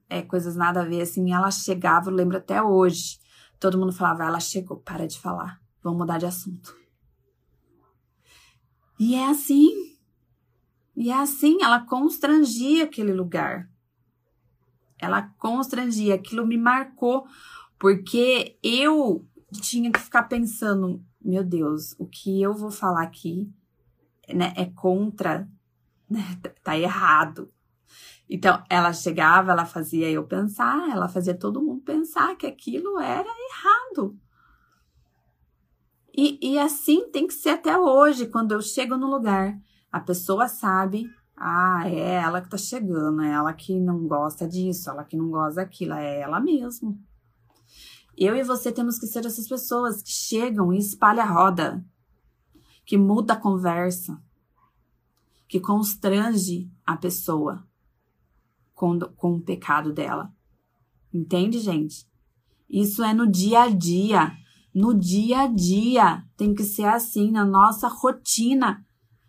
é, 0.10 0.22
coisas 0.22 0.56
nada 0.56 0.82
a 0.82 0.86
ver, 0.86 1.02
assim, 1.02 1.34
ela 1.34 1.52
chegava, 1.52 2.10
eu 2.10 2.16
lembro 2.16 2.38
até 2.38 2.62
hoje. 2.62 3.20
Todo 3.60 3.78
mundo 3.78 3.94
falava, 3.94 4.24
ela 4.24 4.40
chegou, 4.40 4.78
para 4.78 5.08
de 5.08 5.20
falar, 5.20 5.62
vamos 5.84 6.00
mudar 6.00 6.18
de 6.18 6.26
assunto. 6.26 6.76
E 9.00 9.16
é 9.16 9.28
assim. 9.28 9.70
E 10.96 11.10
é 11.12 11.16
assim, 11.16 11.62
ela 11.62 11.80
constrangia 11.80 12.84
aquele 12.84 13.14
lugar 13.14 13.72
ela 15.02 15.24
constrangia, 15.40 16.14
aquilo 16.14 16.46
me 16.46 16.58
marcou, 16.58 17.26
porque 17.78 18.58
eu 18.62 19.28
tinha 19.52 19.92
que 19.92 20.00
ficar 20.00 20.24
pensando, 20.24 21.04
meu 21.20 21.44
Deus, 21.44 21.96
o 21.98 22.06
que 22.06 22.40
eu 22.40 22.54
vou 22.54 22.70
falar 22.70 23.02
aqui 23.02 23.52
né, 24.34 24.54
é 24.56 24.66
contra, 24.66 25.48
né, 26.10 26.24
tá 26.64 26.78
errado. 26.78 27.52
Então, 28.30 28.64
ela 28.70 28.94
chegava, 28.94 29.52
ela 29.52 29.66
fazia 29.66 30.10
eu 30.10 30.26
pensar, 30.26 30.90
ela 30.90 31.10
fazia 31.10 31.38
todo 31.38 31.62
mundo 31.62 31.82
pensar 31.82 32.36
que 32.36 32.48
aquilo 32.48 33.00
era 33.00 33.30
errado. 33.50 34.18
E, 36.16 36.40
e 36.42 36.60
assim 36.60 37.10
tem 37.10 37.28
que 37.28 37.34
ser 37.34 37.52
até 37.52 37.78
hoje, 37.78 38.28
quando 38.28 38.52
eu 38.54 38.62
chego 38.62 38.98
no 38.98 39.10
lugar, 39.10 39.58
a 39.92 40.00
pessoa 40.00 40.48
sabe 40.48 41.10
ah, 41.44 41.90
é 41.90 42.22
ela 42.22 42.40
que 42.40 42.50
tá 42.50 42.58
chegando, 42.58 43.24
é 43.24 43.32
ela 43.32 43.52
que 43.52 43.80
não 43.80 44.08
gosta 44.08 44.48
disso, 44.48 44.92
ela 44.92 45.04
que 45.04 45.18
não 45.18 45.32
gosta 45.32 45.56
daquilo, 45.56 45.94
é 45.94 46.20
ela 46.22 46.40
mesmo. 46.40 47.02
Eu 48.16 48.36
e 48.36 48.44
você 48.44 48.72
temos 48.72 49.00
que 49.00 49.08
ser 49.08 49.26
essas 49.26 49.48
pessoas 49.48 50.04
que 50.04 50.12
chegam 50.12 50.72
e 50.72 50.78
espalham 50.78 51.24
a 51.24 51.28
roda, 51.28 51.84
que 52.86 52.96
muda 52.96 53.34
a 53.34 53.40
conversa, 53.40 54.22
que 55.52 55.60
constrange 55.60 56.72
a 56.86 56.96
pessoa 56.96 57.68
com, 58.74 58.98
com 59.18 59.34
o 59.34 59.42
pecado 59.42 59.92
dela. 59.92 60.34
Entende, 61.14 61.60
gente? 61.60 62.08
Isso 62.70 63.04
é 63.04 63.14
no 63.14 63.30
dia 63.30 63.64
a 63.64 63.70
dia. 63.70 64.32
No 64.74 64.94
dia 64.94 65.42
a 65.42 65.48
dia 65.48 66.24
tem 66.38 66.56
que 66.56 66.64
ser 66.64 66.86
assim, 66.86 67.32
na 67.32 67.44
nossa 67.44 67.90
rotina, 67.90 68.82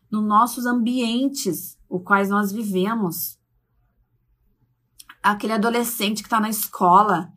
nos 0.09 0.23
nossos 0.25 0.65
ambientes 0.65 1.77
os 1.91 2.05
quais 2.05 2.31
nós 2.31 2.53
vivemos. 2.53 3.37
Aquele 5.21 5.55
adolescente 5.55 6.23
que 6.23 6.29
está 6.29 6.39
na 6.39 6.51
escola, 6.51 7.33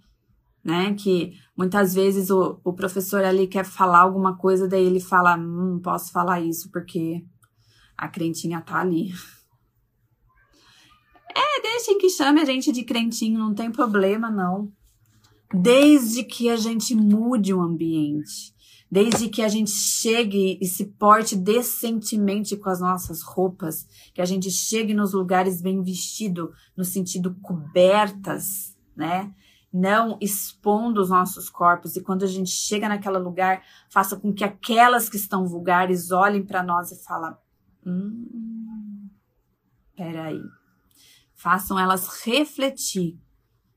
né? 0.64 0.94
Que 0.94 1.34
muitas 1.58 1.96
vezes 1.96 2.30
o, 2.30 2.60
o 2.64 2.72
professor 2.72 3.24
ali 3.24 3.48
quer 3.48 3.66
falar 3.66 4.02
alguma 4.02 4.38
coisa, 4.38 4.68
daí 4.68 4.86
ele 4.86 5.00
fala: 5.00 5.36
hum, 5.36 5.72
não 5.74 5.80
posso 5.80 6.12
falar 6.12 6.40
isso 6.40 6.70
porque 6.70 7.26
a 7.98 8.08
crentinha 8.08 8.62
tá 8.62 8.80
ali. 8.80 9.14
É, 11.36 11.62
deixem 11.62 11.98
que 11.98 12.10
chame 12.10 12.42
a 12.42 12.46
gente 12.46 12.72
de 12.72 12.84
crentinho, 12.84 13.38
não 13.38 13.54
tem 13.54 13.72
problema, 13.72 14.30
não. 14.30 14.72
desde 15.54 16.24
que 16.24 16.50
a 16.50 16.56
gente 16.56 16.96
mude 16.96 17.54
o 17.54 17.62
ambiente, 17.62 18.54
desde 18.92 19.30
que 19.30 19.42
a 19.42 19.48
gente 19.48 19.72
chegue 19.72 20.58
e 20.62 20.66
se 20.66 20.86
porte 20.86 21.36
decentemente 21.36 22.58
com 22.58 22.70
as 22.70 22.80
nossas 22.80 23.22
roupas, 23.22 23.86
que 24.14 24.22
a 24.22 24.26
gente 24.26 24.50
chegue 24.50 24.94
nos 24.94 25.14
lugares 25.14 25.62
bem 25.62 25.82
vestido, 25.84 26.52
no 26.76 26.84
sentido 26.84 27.36
cobertas, 27.42 28.76
né? 28.96 29.34
Não 29.72 30.18
expondo 30.22 31.02
os 31.02 31.10
nossos 31.10 31.50
corpos 31.50 31.96
e 31.96 32.02
quando 32.02 32.24
a 32.24 32.28
gente 32.28 32.50
chega 32.50 32.88
naquele 32.88 33.18
lugar, 33.18 33.62
faça 33.90 34.16
com 34.16 34.34
que 34.34 34.44
aquelas 34.44 35.10
que 35.10 35.18
estão 35.18 35.46
vulgares 35.46 36.12
olhem 36.12 36.46
para 36.46 36.64
nós 36.64 36.92
e 36.92 37.04
falem: 37.04 37.36
hum, 37.86 39.10
peraí. 39.96 40.42
Façam 41.34 41.78
elas 41.78 42.24
refletir 42.24 43.20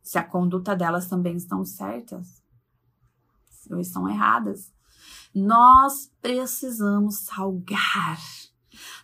se 0.02 0.18
a 0.18 0.24
conduta 0.24 0.74
delas 0.74 1.06
também 1.06 1.36
estão 1.36 1.64
certas 1.64 2.42
ou 3.70 3.78
estão 3.78 4.08
erradas. 4.08 4.72
Nós 5.34 6.10
precisamos 6.20 7.20
salgar. 7.20 8.18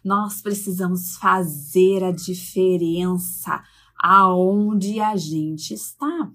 Nós 0.03 0.41
precisamos 0.41 1.17
fazer 1.17 2.03
a 2.05 2.11
diferença 2.11 3.63
aonde 3.99 5.01
a 5.01 5.17
gente 5.17 5.75
está. 5.75 6.31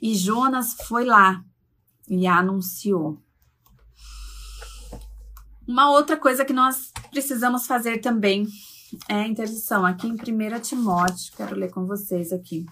E 0.00 0.14
Jonas 0.14 0.74
foi 0.74 1.04
lá 1.04 1.44
e 2.08 2.26
anunciou. 2.26 3.22
Uma 5.66 5.90
outra 5.90 6.16
coisa 6.16 6.44
que 6.44 6.52
nós 6.52 6.92
precisamos 7.10 7.66
fazer 7.66 7.98
também 7.98 8.46
é 9.08 9.14
a 9.14 9.28
interdição. 9.28 9.86
Aqui 9.86 10.08
em 10.08 10.14
1 10.14 10.60
Timóteo, 10.60 11.32
quero 11.36 11.54
ler 11.54 11.70
com 11.70 11.86
vocês 11.86 12.32
aqui. 12.32 12.66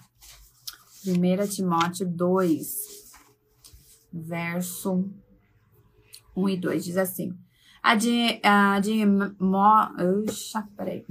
1 1.05 1.47
Timóteo 1.47 2.05
2, 2.07 3.13
verso 4.11 5.09
1 6.35 6.49
e 6.49 6.57
2, 6.57 6.83
diz 6.83 6.97
assim. 6.97 7.33
A 7.81 7.95
de, 7.95 8.41
a 8.43 8.77
de 8.79 9.05
mo, 9.05 9.89
uxa, 10.27 10.67
peraí. 10.75 11.05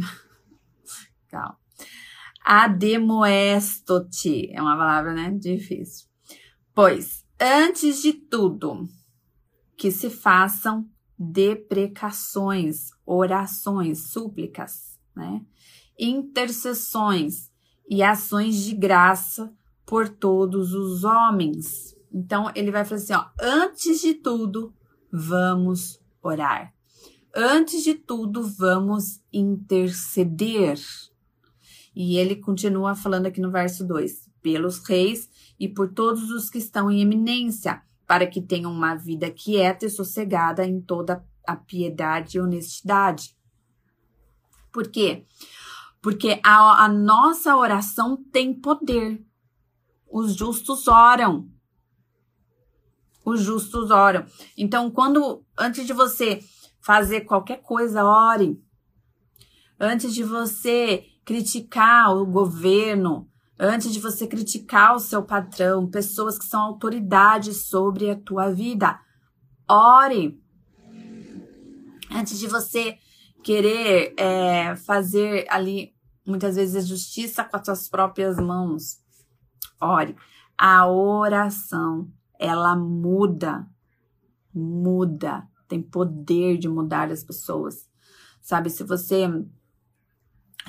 Calma. 1.29 1.59
Ademoestote, 2.45 4.51
é 4.53 4.61
uma 4.61 4.77
palavra, 4.77 5.15
né? 5.15 5.31
Difícil. 5.31 6.07
Pois, 6.75 7.25
antes 7.41 8.03
de 8.03 8.13
tudo, 8.13 8.87
que 9.77 9.91
se 9.91 10.11
façam 10.11 10.87
deprecações, 11.23 12.93
orações, 13.05 14.11
súplicas, 14.11 14.99
né? 15.15 15.45
Intercessões 15.99 17.53
e 17.87 18.03
ações 18.03 18.65
de 18.65 18.75
graça 18.75 19.53
por 19.85 20.09
todos 20.09 20.73
os 20.73 21.05
homens. 21.05 21.95
Então 22.11 22.51
ele 22.55 22.71
vai 22.71 22.87
falar 22.87 23.03
assim, 23.03 23.13
ó, 23.13 23.27
antes 23.39 24.01
de 24.01 24.15
tudo, 24.15 24.73
vamos 25.13 26.01
orar. 26.23 26.73
Antes 27.37 27.85
de 27.85 27.95
tudo, 27.95 28.43
vamos 28.43 29.21
interceder. 29.31 30.81
E 31.95 32.17
ele 32.17 32.37
continua 32.37 32.95
falando 32.95 33.27
aqui 33.27 33.43
no 33.43 33.51
verso 33.51 33.87
2: 33.87 34.31
pelos 34.41 34.79
reis 34.79 35.29
e 35.59 35.69
por 35.69 35.93
todos 35.93 36.31
os 36.31 36.49
que 36.49 36.59
estão 36.59 36.91
em 36.91 37.03
eminência, 37.03 37.83
para 38.11 38.27
que 38.27 38.43
tenham 38.43 38.73
uma 38.73 38.97
vida 38.97 39.31
quieta 39.31 39.87
e 39.87 39.89
sossegada 39.89 40.67
em 40.67 40.81
toda 40.81 41.25
a 41.47 41.55
piedade 41.55 42.37
e 42.37 42.41
honestidade. 42.41 43.37
Por 44.73 44.91
quê? 44.91 45.25
Porque 46.03 46.41
a, 46.43 46.87
a 46.87 46.89
nossa 46.89 47.57
oração 47.57 48.17
tem 48.33 48.53
poder. 48.53 49.25
Os 50.11 50.35
justos 50.35 50.89
oram. 50.89 51.49
Os 53.25 53.43
justos 53.43 53.93
oram. 53.93 54.27
Então, 54.59 54.91
quando 54.91 55.45
antes 55.57 55.87
de 55.87 55.93
você 55.93 56.41
fazer 56.81 57.21
qualquer 57.21 57.63
coisa, 57.63 58.05
ore. 58.05 58.61
Antes 59.79 60.13
de 60.13 60.25
você 60.25 61.05
criticar 61.25 62.13
o 62.17 62.27
governo, 62.27 63.30
antes 63.61 63.93
de 63.93 64.01
você 64.01 64.27
criticar 64.27 64.97
o 64.97 64.99
seu 64.99 65.23
patrão, 65.23 65.87
pessoas 65.87 66.39
que 66.39 66.47
são 66.47 66.63
autoridades 66.63 67.67
sobre 67.67 68.11
a 68.11 68.19
tua 68.19 68.51
vida, 68.51 68.99
ore. 69.69 70.43
Antes 72.11 72.39
de 72.39 72.47
você 72.47 72.99
querer 73.45 74.15
é, 74.17 74.75
fazer 74.77 75.47
ali, 75.51 75.95
muitas 76.27 76.57
vezes, 76.57 76.89
justiça 76.89 77.45
com 77.45 77.57
as 77.57 77.65
suas 77.67 77.89
próprias 77.89 78.39
mãos. 78.39 78.99
Ore, 79.79 80.17
a 80.57 80.89
oração, 80.89 82.11
ela 82.39 82.75
muda, 82.75 83.67
muda, 84.55 85.47
tem 85.69 85.83
poder 85.83 86.57
de 86.57 86.69
mudar 86.69 87.11
as 87.13 87.23
pessoas. 87.23 87.89
Sabe, 88.41 88.71
se 88.71 88.83
você 88.83 89.29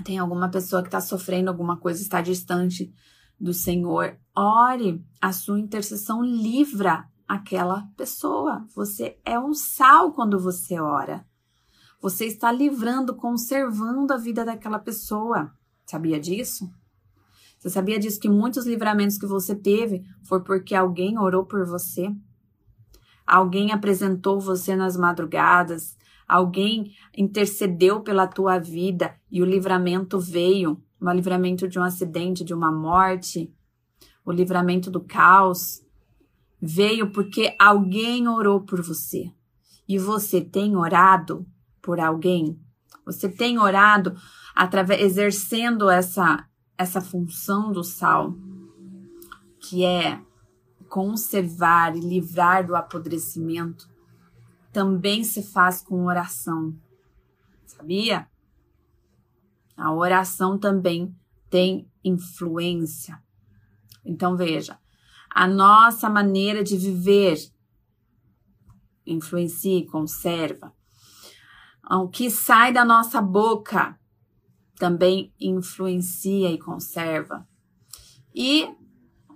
tem 0.03 0.17
alguma 0.17 0.49
pessoa 0.49 0.81
que 0.81 0.87
está 0.87 1.01
sofrendo 1.01 1.49
alguma 1.49 1.77
coisa, 1.77 2.01
está 2.01 2.21
distante 2.21 2.93
do 3.39 3.53
Senhor, 3.53 4.17
ore, 4.35 5.03
a 5.19 5.33
sua 5.33 5.59
intercessão 5.59 6.23
livra 6.23 7.05
aquela 7.27 7.87
pessoa. 7.97 8.65
Você 8.75 9.17
é 9.25 9.39
um 9.39 9.53
sal 9.53 10.11
quando 10.11 10.39
você 10.39 10.79
ora. 10.79 11.25
Você 12.01 12.25
está 12.25 12.51
livrando, 12.51 13.15
conservando 13.15 14.13
a 14.13 14.17
vida 14.17 14.43
daquela 14.43 14.79
pessoa. 14.79 15.51
Sabia 15.85 16.19
disso? 16.19 16.69
Você 17.57 17.69
sabia 17.69 17.99
disso 17.99 18.19
que 18.19 18.29
muitos 18.29 18.65
livramentos 18.65 19.17
que 19.17 19.25
você 19.25 19.55
teve 19.55 20.03
foi 20.23 20.43
porque 20.43 20.73
alguém 20.73 21.19
orou 21.19 21.45
por 21.45 21.65
você? 21.65 22.09
Alguém 23.25 23.71
apresentou 23.71 24.39
você 24.39 24.75
nas 24.75 24.97
madrugadas, 24.97 25.95
alguém 26.31 26.93
intercedeu 27.15 27.99
pela 27.99 28.25
tua 28.25 28.57
vida 28.57 29.13
e 29.29 29.41
o 29.41 29.45
livramento 29.45 30.17
veio, 30.17 30.81
o 30.99 31.11
livramento 31.11 31.67
de 31.67 31.77
um 31.77 31.83
acidente, 31.83 32.43
de 32.43 32.53
uma 32.53 32.71
morte, 32.71 33.53
o 34.23 34.31
livramento 34.31 34.89
do 34.89 35.01
caos, 35.01 35.83
veio 36.61 37.11
porque 37.11 37.53
alguém 37.59 38.29
orou 38.29 38.61
por 38.61 38.81
você. 38.81 39.29
E 39.87 39.99
você 39.99 40.39
tem 40.39 40.77
orado 40.77 41.45
por 41.81 41.99
alguém? 41.99 42.57
Você 43.05 43.27
tem 43.27 43.59
orado 43.59 44.15
através 44.55 45.01
exercendo 45.01 45.89
essa 45.89 46.47
essa 46.77 46.99
função 46.99 47.71
do 47.71 47.83
sal, 47.83 48.33
que 49.59 49.85
é 49.85 50.19
conservar 50.89 51.95
e 51.95 51.99
livrar 51.99 52.65
do 52.65 52.75
apodrecimento, 52.75 53.87
também 54.71 55.23
se 55.23 55.43
faz 55.43 55.81
com 55.81 56.05
oração. 56.05 56.75
Sabia? 57.65 58.27
A 59.75 59.93
oração 59.93 60.57
também 60.57 61.15
tem 61.49 61.89
influência. 62.03 63.21
Então 64.05 64.35
veja, 64.35 64.79
a 65.29 65.47
nossa 65.47 66.09
maneira 66.09 66.63
de 66.63 66.77
viver 66.77 67.37
influencia 69.05 69.77
e 69.77 69.85
conserva 69.85 70.73
o 71.99 72.07
que 72.07 72.29
sai 72.29 72.71
da 72.71 72.85
nossa 72.85 73.21
boca 73.21 73.99
também 74.77 75.33
influencia 75.39 76.49
e 76.49 76.57
conserva. 76.57 77.47
E 78.33 78.67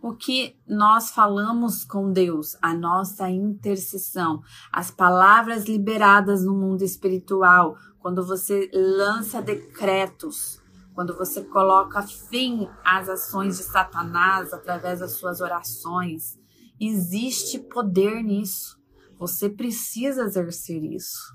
o 0.05 0.15
que 0.15 0.55
nós 0.67 1.09
falamos 1.09 1.83
com 1.83 2.11
Deus, 2.11 2.55
a 2.61 2.75
nossa 2.75 3.27
intercessão, 3.27 4.39
as 4.71 4.91
palavras 4.91 5.65
liberadas 5.65 6.45
no 6.45 6.53
mundo 6.53 6.83
espiritual, 6.83 7.75
quando 7.97 8.23
você 8.23 8.69
lança 8.71 9.41
decretos, 9.41 10.61
quando 10.93 11.17
você 11.17 11.43
coloca 11.43 12.03
fim 12.03 12.69
às 12.85 13.09
ações 13.09 13.57
de 13.57 13.63
Satanás 13.63 14.53
através 14.53 14.99
das 14.99 15.13
suas 15.13 15.41
orações, 15.41 16.37
existe 16.79 17.57
poder 17.57 18.21
nisso. 18.21 18.79
Você 19.17 19.49
precisa 19.49 20.21
exercer 20.21 20.83
isso 20.83 21.33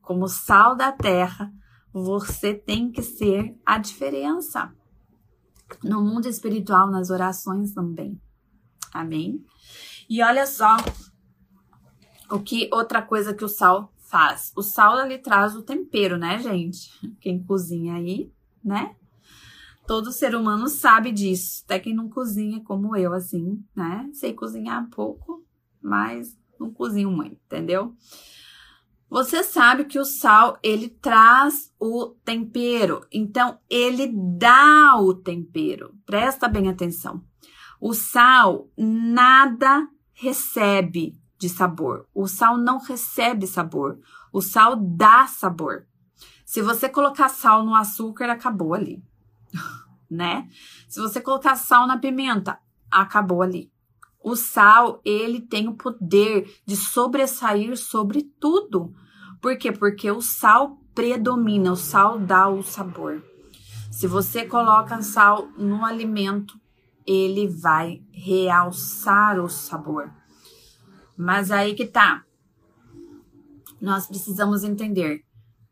como 0.00 0.26
sal 0.26 0.74
da 0.74 0.90
terra, 0.90 1.52
você 1.92 2.54
tem 2.54 2.90
que 2.90 3.02
ser 3.02 3.54
a 3.66 3.76
diferença. 3.76 4.74
No 5.82 6.02
mundo 6.02 6.26
espiritual, 6.26 6.90
nas 6.90 7.10
orações 7.10 7.72
também. 7.72 8.20
Amém? 8.92 9.44
E 10.08 10.22
olha 10.22 10.46
só 10.46 10.76
o 12.30 12.40
que 12.40 12.68
outra 12.72 13.02
coisa 13.02 13.34
que 13.34 13.44
o 13.44 13.48
sal 13.48 13.92
faz. 13.98 14.52
O 14.56 14.62
sal 14.62 14.98
ele 15.04 15.18
traz 15.18 15.54
o 15.54 15.62
tempero, 15.62 16.16
né, 16.16 16.38
gente? 16.38 16.90
Quem 17.20 17.42
cozinha 17.42 17.94
aí, 17.94 18.32
né? 18.64 18.96
Todo 19.86 20.12
ser 20.12 20.34
humano 20.34 20.68
sabe 20.68 21.12
disso. 21.12 21.62
Até 21.64 21.78
quem 21.78 21.94
não 21.94 22.08
cozinha 22.08 22.60
como 22.62 22.96
eu, 22.96 23.12
assim, 23.12 23.62
né? 23.74 24.08
Sei 24.12 24.32
cozinhar 24.34 24.88
pouco, 24.90 25.44
mas 25.80 26.36
não 26.58 26.70
cozinho 26.70 27.10
muito, 27.10 27.38
entendeu? 27.46 27.94
Você 29.10 29.42
sabe 29.42 29.86
que 29.86 29.98
o 29.98 30.04
sal, 30.04 30.58
ele 30.62 30.88
traz 30.88 31.72
o 31.80 32.14
tempero, 32.24 33.06
então 33.10 33.58
ele 33.68 34.12
dá 34.12 34.96
o 34.98 35.14
tempero. 35.14 35.94
Presta 36.04 36.46
bem 36.46 36.68
atenção. 36.68 37.24
O 37.80 37.94
sal 37.94 38.68
nada 38.76 39.88
recebe 40.12 41.18
de 41.38 41.48
sabor. 41.48 42.06
O 42.14 42.26
sal 42.26 42.58
não 42.58 42.78
recebe 42.78 43.46
sabor. 43.46 43.98
O 44.32 44.42
sal 44.42 44.76
dá 44.76 45.26
sabor. 45.26 45.86
Se 46.44 46.60
você 46.60 46.88
colocar 46.88 47.28
sal 47.28 47.64
no 47.64 47.74
açúcar, 47.74 48.28
acabou 48.30 48.74
ali, 48.74 49.02
né? 50.10 50.48
Se 50.88 51.00
você 51.00 51.20
colocar 51.20 51.56
sal 51.56 51.86
na 51.86 51.98
pimenta, 51.98 52.58
acabou 52.90 53.40
ali. 53.42 53.70
O 54.28 54.36
sal, 54.36 55.00
ele 55.06 55.40
tem 55.40 55.68
o 55.68 55.74
poder 55.74 56.54
de 56.66 56.76
sobressair 56.76 57.78
sobre 57.78 58.24
tudo. 58.38 58.94
Por 59.40 59.56
quê? 59.56 59.72
Porque 59.72 60.10
o 60.10 60.20
sal 60.20 60.76
predomina, 60.94 61.72
o 61.72 61.76
sal 61.76 62.18
dá 62.18 62.46
o 62.46 62.62
sabor. 62.62 63.24
Se 63.90 64.06
você 64.06 64.44
coloca 64.44 65.00
sal 65.00 65.48
no 65.56 65.82
alimento, 65.82 66.60
ele 67.06 67.48
vai 67.48 68.02
realçar 68.12 69.40
o 69.40 69.48
sabor. 69.48 70.12
Mas 71.16 71.50
aí 71.50 71.74
que 71.74 71.86
tá. 71.86 72.22
Nós 73.80 74.06
precisamos 74.06 74.62
entender 74.62 75.22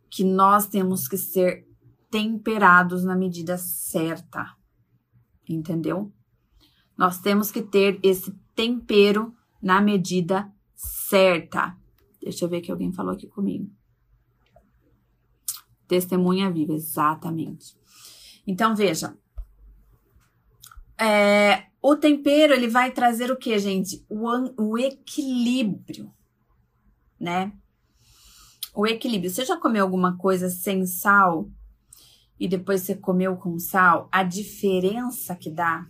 que 0.08 0.24
nós 0.24 0.66
temos 0.66 1.06
que 1.06 1.18
ser 1.18 1.66
temperados 2.10 3.04
na 3.04 3.14
medida 3.14 3.58
certa. 3.58 4.46
Entendeu? 5.46 6.10
Nós 6.96 7.20
temos 7.20 7.50
que 7.50 7.60
ter 7.60 8.00
esse 8.02 8.34
tempero 8.56 9.32
na 9.62 9.80
medida 9.80 10.52
certa. 10.74 11.76
Deixa 12.20 12.44
eu 12.44 12.48
ver 12.48 12.60
que 12.60 12.72
alguém 12.72 12.92
falou 12.92 13.12
aqui 13.12 13.28
comigo. 13.28 13.70
Testemunha 15.86 16.50
viva, 16.50 16.72
exatamente. 16.72 17.76
Então, 18.44 18.74
veja. 18.74 19.16
É, 20.98 21.66
o 21.80 21.94
tempero, 21.94 22.52
ele 22.52 22.66
vai 22.66 22.90
trazer 22.90 23.30
o 23.30 23.36
que, 23.36 23.56
gente? 23.58 24.04
O, 24.08 24.70
o 24.70 24.76
equilíbrio, 24.78 26.12
né? 27.20 27.52
o 28.76 28.86
equilíbrio. 28.86 29.30
Você 29.30 29.44
já 29.44 29.56
comeu 29.56 29.82
alguma 29.82 30.18
coisa 30.18 30.50
sem 30.50 30.84
sal 30.86 31.50
e 32.38 32.46
depois 32.46 32.82
você 32.82 32.94
comeu 32.94 33.36
com 33.36 33.58
sal? 33.58 34.06
A 34.12 34.22
diferença 34.22 35.34
que 35.34 35.50
dá 35.50 35.88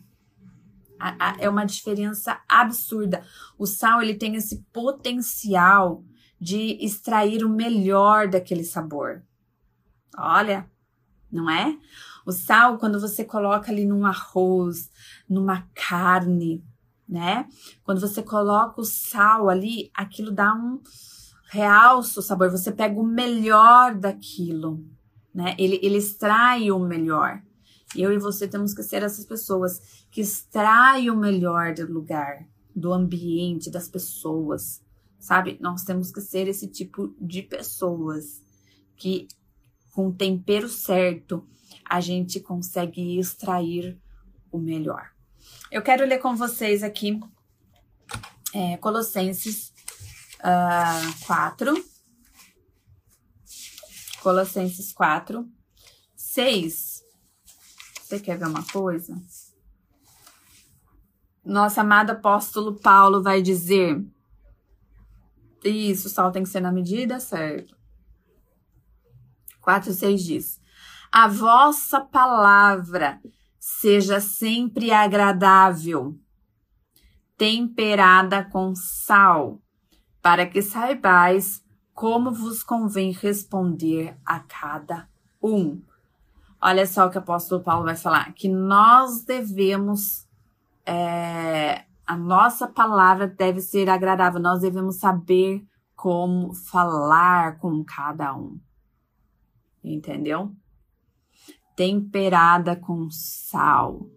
a, 0.98 1.30
a, 1.30 1.36
é 1.38 1.48
uma 1.48 1.64
diferença 1.64 2.40
absurda. 2.48 3.24
O 3.58 3.66
sal 3.66 4.02
ele 4.02 4.14
tem 4.14 4.34
esse 4.34 4.64
potencial 4.72 6.04
de 6.40 6.78
extrair 6.84 7.44
o 7.44 7.48
melhor 7.48 8.28
daquele 8.28 8.64
sabor. 8.64 9.22
Olha, 10.16 10.70
não 11.30 11.50
é? 11.50 11.78
O 12.24 12.32
sal, 12.32 12.78
quando 12.78 13.00
você 13.00 13.24
coloca 13.24 13.70
ali 13.70 13.84
num 13.84 14.04
arroz, 14.04 14.90
numa 15.28 15.68
carne, 15.74 16.64
né? 17.08 17.48
Quando 17.84 18.00
você 18.00 18.22
coloca 18.22 18.80
o 18.80 18.84
sal 18.84 19.48
ali, 19.48 19.90
aquilo 19.94 20.32
dá 20.32 20.52
um, 20.52 20.80
realça 21.48 22.20
o 22.20 22.22
sabor, 22.22 22.50
você 22.50 22.72
pega 22.72 22.98
o 22.98 23.06
melhor 23.06 23.94
daquilo, 23.94 24.84
né? 25.34 25.54
Ele, 25.58 25.78
ele 25.82 25.98
extrai 25.98 26.70
o 26.70 26.78
melhor. 26.78 27.42
Eu 27.96 28.12
e 28.12 28.18
você 28.18 28.46
temos 28.46 28.74
que 28.74 28.82
ser 28.82 29.02
essas 29.02 29.24
pessoas 29.24 30.06
que 30.10 30.20
extraem 30.20 31.10
o 31.10 31.16
melhor 31.16 31.74
do 31.74 31.92
lugar, 31.92 32.46
do 32.74 32.92
ambiente, 32.92 33.70
das 33.70 33.88
pessoas, 33.88 34.82
sabe? 35.18 35.58
Nós 35.60 35.82
temos 35.82 36.10
que 36.10 36.20
ser 36.20 36.48
esse 36.48 36.66
tipo 36.68 37.14
de 37.20 37.42
pessoas 37.42 38.42
que, 38.96 39.28
com 39.92 40.08
o 40.08 40.14
tempero 40.14 40.68
certo, 40.68 41.46
a 41.84 42.00
gente 42.00 42.40
consegue 42.40 43.18
extrair 43.18 43.98
o 44.50 44.58
melhor. 44.58 45.10
Eu 45.70 45.82
quero 45.82 46.04
ler 46.06 46.18
com 46.18 46.36
vocês 46.36 46.82
aqui 46.82 47.20
é, 48.54 48.76
Colossenses 48.78 49.68
uh, 50.40 50.44
ah, 50.44 51.14
4. 51.26 51.84
Colossenses 54.22 54.92
4. 54.92 55.46
6. 56.16 56.95
Você 58.06 58.20
quer 58.20 58.38
ver 58.38 58.46
uma 58.46 58.64
coisa? 58.64 59.20
Nosso 61.44 61.80
amado 61.80 62.10
apóstolo 62.10 62.78
Paulo 62.78 63.20
vai 63.20 63.42
dizer: 63.42 64.00
Isso, 65.64 66.06
o 66.06 66.10
sal 66.10 66.30
tem 66.30 66.44
que 66.44 66.48
ser 66.48 66.60
na 66.60 66.70
medida 66.70 67.18
certa. 67.18 67.76
4, 69.60 69.92
6 69.92 70.22
diz: 70.22 70.60
A 71.10 71.26
vossa 71.26 72.00
palavra 72.00 73.20
seja 73.58 74.20
sempre 74.20 74.92
agradável, 74.92 76.16
temperada 77.36 78.44
com 78.44 78.72
sal 78.76 79.60
para 80.22 80.46
que 80.46 80.62
saibais 80.62 81.60
como 81.92 82.30
vos 82.30 82.62
convém 82.62 83.10
responder 83.10 84.16
a 84.24 84.38
cada 84.38 85.08
um. 85.42 85.82
Olha 86.68 86.84
só 86.84 87.06
o 87.06 87.10
que 87.10 87.16
o 87.16 87.20
apóstolo 87.20 87.62
Paulo 87.62 87.84
vai 87.84 87.94
falar: 87.94 88.34
que 88.34 88.48
nós 88.48 89.24
devemos, 89.24 90.26
é, 90.84 91.84
a 92.04 92.16
nossa 92.16 92.66
palavra 92.66 93.28
deve 93.28 93.60
ser 93.60 93.88
agradável, 93.88 94.40
nós 94.40 94.62
devemos 94.62 94.96
saber 94.96 95.64
como 95.94 96.52
falar 96.52 97.60
com 97.60 97.84
cada 97.84 98.36
um. 98.36 98.58
Entendeu? 99.84 100.56
Temperada 101.76 102.74
com 102.74 103.08
sal. 103.12 104.10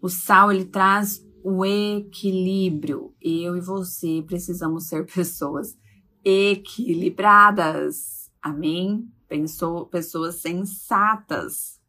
O 0.00 0.08
sal 0.08 0.50
ele 0.50 0.64
traz 0.64 1.22
o 1.44 1.62
equilíbrio. 1.62 3.14
Eu 3.20 3.54
e 3.54 3.60
você 3.60 4.24
precisamos 4.26 4.86
ser 4.86 5.04
pessoas 5.12 5.76
equilibradas. 6.24 8.32
Amém? 8.40 9.06
Pensou, 9.28 9.84
pessoas 9.84 10.36
sensatas. 10.36 11.81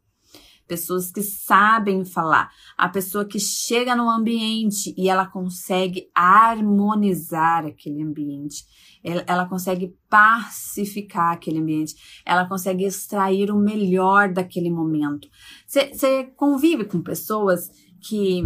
Pessoas 0.67 1.11
que 1.11 1.21
sabem 1.21 2.05
falar. 2.05 2.49
A 2.77 2.87
pessoa 2.89 3.25
que 3.25 3.39
chega 3.39 3.95
no 3.95 4.09
ambiente 4.09 4.93
e 4.97 5.09
ela 5.09 5.25
consegue 5.25 6.09
harmonizar 6.15 7.65
aquele 7.65 8.01
ambiente. 8.01 8.65
Ela, 9.03 9.23
ela 9.27 9.45
consegue 9.45 9.95
pacificar 10.09 11.33
aquele 11.33 11.59
ambiente. 11.59 11.95
Ela 12.25 12.47
consegue 12.47 12.85
extrair 12.85 13.51
o 13.51 13.57
melhor 13.57 14.31
daquele 14.31 14.71
momento. 14.71 15.27
Você 15.67 16.23
convive 16.35 16.85
com 16.85 17.01
pessoas 17.01 17.69
que 18.01 18.43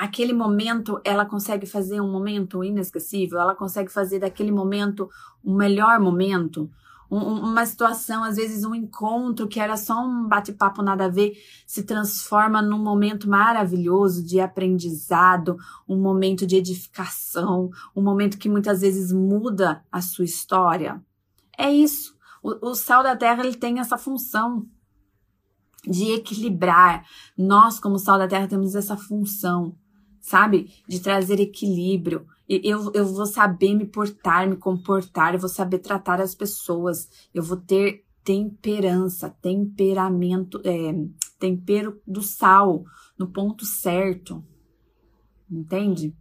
aquele 0.00 0.32
momento 0.32 0.98
ela 1.04 1.26
consegue 1.26 1.66
fazer 1.66 2.00
um 2.00 2.10
momento 2.10 2.64
inesquecível, 2.64 3.38
ela 3.38 3.54
consegue 3.54 3.92
fazer 3.92 4.18
daquele 4.18 4.50
momento 4.50 5.10
um 5.44 5.54
melhor 5.54 6.00
momento, 6.00 6.70
um, 7.10 7.18
uma 7.18 7.66
situação, 7.66 8.22
às 8.22 8.36
vezes 8.36 8.64
um 8.64 8.74
encontro 8.74 9.48
que 9.48 9.58
era 9.58 9.76
só 9.76 10.00
um 10.00 10.28
bate-papo 10.28 10.82
nada 10.82 11.06
a 11.06 11.08
ver, 11.08 11.32
se 11.66 11.82
transforma 11.82 12.62
num 12.62 12.78
momento 12.78 13.28
maravilhoso 13.28 14.24
de 14.24 14.38
aprendizado, 14.40 15.56
um 15.88 16.00
momento 16.00 16.46
de 16.46 16.56
edificação, 16.56 17.70
um 17.94 18.02
momento 18.02 18.38
que 18.38 18.48
muitas 18.48 18.80
vezes 18.80 19.12
muda 19.12 19.84
a 19.90 20.00
sua 20.00 20.24
história. 20.24 21.02
É 21.58 21.70
isso. 21.70 22.16
O, 22.42 22.70
o 22.70 22.74
sal 22.74 23.02
da 23.02 23.16
terra 23.16 23.44
ele 23.44 23.56
tem 23.56 23.80
essa 23.80 23.98
função 23.98 24.66
de 25.84 26.12
equilibrar. 26.12 27.04
Nós, 27.36 27.80
como 27.80 27.98
sal 27.98 28.18
da 28.18 28.28
terra, 28.28 28.46
temos 28.46 28.74
essa 28.74 28.96
função 28.96 29.74
sabe? 30.20 30.72
De 30.86 31.00
trazer 31.00 31.40
equilíbrio. 31.40 32.26
Eu, 32.48 32.90
eu 32.92 33.06
vou 33.06 33.26
saber 33.26 33.74
me 33.74 33.86
portar, 33.86 34.48
me 34.48 34.56
comportar, 34.56 35.34
eu 35.34 35.40
vou 35.40 35.48
saber 35.48 35.78
tratar 35.78 36.20
as 36.20 36.34
pessoas, 36.34 37.08
eu 37.32 37.42
vou 37.42 37.56
ter 37.56 38.04
temperança, 38.24 39.30
temperamento, 39.40 40.60
é, 40.64 40.92
tempero 41.38 42.00
do 42.06 42.22
sal 42.22 42.84
no 43.18 43.28
ponto 43.28 43.64
certo. 43.64 44.44
Entende? 45.50 46.16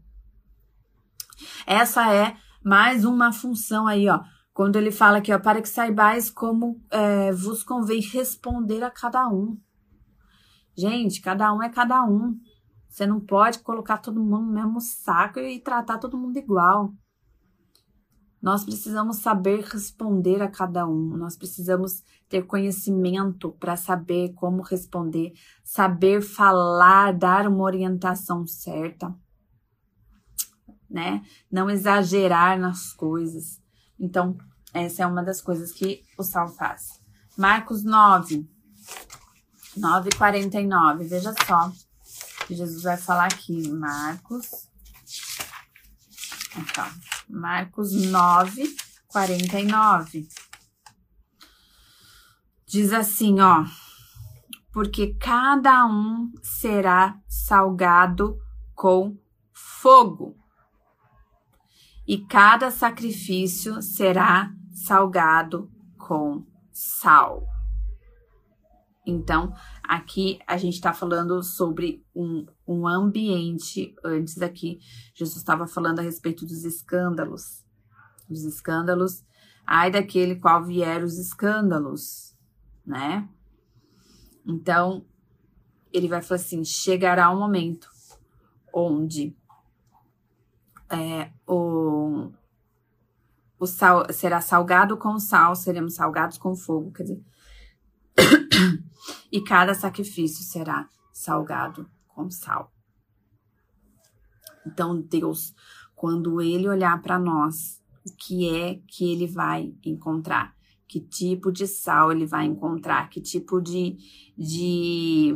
Essa 1.66 2.14
é 2.14 2.36
mais 2.64 3.06
uma 3.06 3.32
função 3.32 3.88
aí, 3.88 4.08
ó. 4.08 4.22
Quando 4.54 4.76
ele 4.76 4.92
fala 4.92 5.20
aqui, 5.20 5.32
ó, 5.32 5.40
para 5.40 5.62
que 5.62 5.70
saibais 5.70 6.30
como 6.30 6.82
é, 6.92 7.32
vos 7.32 7.64
convém 7.64 8.02
responder 8.02 8.84
a 8.84 8.92
cada 8.92 9.28
um. 9.30 9.58
Gente, 10.76 11.22
cada 11.22 11.54
um 11.54 11.64
é 11.64 11.70
cada 11.70 12.04
um. 12.04 12.38
Você 12.90 13.06
não 13.06 13.20
pode 13.20 13.60
colocar 13.60 14.00
todo 14.00 14.20
mundo 14.20 14.48
no 14.48 14.54
mesmo 14.54 14.82
saco 14.82 15.40
e 15.40 15.60
tratar 15.60 16.00
todo 16.00 16.18
mundo 16.18 16.38
igual. 16.38 16.92
Nós 18.42 18.64
precisamos 18.64 19.18
saber 19.18 19.62
responder 19.66 20.42
a 20.42 20.50
cada 20.50 20.88
um, 20.88 21.18
nós 21.18 21.36
precisamos 21.36 22.02
ter 22.30 22.44
conhecimento 22.44 23.52
para 23.52 23.76
saber 23.76 24.34
como 24.34 24.62
responder, 24.62 25.34
saber 25.64 26.22
falar, 26.22 27.12
dar 27.12 27.48
uma 27.48 27.64
orientação 27.64 28.48
certa, 28.48 29.14
né? 30.90 31.22
Não 31.52 31.70
exagerar 31.70 32.58
nas 32.58 32.94
coisas. 32.94 33.62
Então, 34.00 34.38
essa 34.74 35.04
é 35.04 35.06
uma 35.06 35.22
das 35.22 35.42
coisas 35.42 35.74
que 35.74 36.02
o 36.18 36.24
Sal 36.24 36.48
faz. 36.48 37.02
Marcos 37.38 37.84
9, 37.84 38.48
9,49, 39.78 41.04
veja 41.10 41.34
só. 41.46 41.72
Jesus 42.56 42.84
vai 42.84 42.98
falar 42.98 43.26
aqui, 43.26 43.70
Marcos. 43.70 44.70
Então, 46.58 46.88
Marcos 47.30 47.94
9, 47.94 48.76
49. 49.08 50.28
Diz 52.66 52.94
assim, 52.94 53.40
ó. 53.40 53.66
Porque 54.72 55.16
cada 55.16 55.86
um 55.86 56.32
será 56.44 57.20
salgado 57.28 58.38
com 58.76 59.18
fogo, 59.52 60.38
e 62.08 62.18
cada 62.18 62.72
sacrifício 62.72 63.82
será 63.82 64.52
salgado 64.72 65.72
com 65.98 66.46
sal. 66.72 67.46
Então, 69.06 69.54
aqui 69.90 70.40
a 70.46 70.56
gente 70.56 70.76
está 70.76 70.94
falando 70.94 71.42
sobre 71.42 72.06
um, 72.16 72.46
um 72.68 72.88
ambiente. 72.88 73.96
Antes 74.06 74.40
aqui, 74.40 74.80
Jesus 75.16 75.38
estava 75.38 75.66
falando 75.66 75.98
a 75.98 76.04
respeito 76.04 76.46
dos 76.46 76.64
escândalos. 76.64 77.66
Os 78.30 78.44
escândalos, 78.44 79.26
ai 79.66 79.90
daquele 79.90 80.36
qual 80.36 80.64
vieram 80.64 81.06
os 81.06 81.18
escândalos, 81.18 82.36
né? 82.86 83.28
Então, 84.46 85.04
ele 85.92 86.08
vai 86.08 86.22
falar 86.22 86.40
assim: 86.40 86.64
chegará 86.64 87.32
um 87.32 87.40
momento 87.40 87.90
onde 88.72 89.36
é, 90.92 91.32
o, 91.48 92.32
o 93.58 93.66
sal 93.66 94.06
será 94.14 94.40
salgado 94.40 94.96
com 94.98 95.18
sal, 95.18 95.56
seremos 95.56 95.96
salgados 95.96 96.38
com 96.38 96.56
fogo, 96.56 96.92
quer 96.92 97.04
dizer, 97.04 97.24
e 99.32 99.42
cada 99.42 99.74
sacrifício 99.74 100.44
será 100.44 100.88
salgado 101.14 101.90
com 102.08 102.30
sal. 102.30 102.74
Então, 104.66 105.02
Deus, 105.02 105.54
quando 105.96 106.42
Ele 106.42 106.68
olhar 106.68 107.02
para 107.02 107.18
nós, 107.20 107.82
o 108.06 108.16
que 108.16 108.50
é 108.50 108.82
que 108.88 109.12
Ele 109.12 109.28
vai 109.28 109.74
encontrar? 109.86 110.56
Que 110.88 111.00
tipo 111.00 111.52
de 111.52 111.68
sal 111.68 112.12
Ele 112.12 112.26
vai 112.26 112.46
encontrar? 112.46 113.10
Que 113.10 113.22
tipo 113.22 113.62
de, 113.62 113.98
de, 114.38 115.34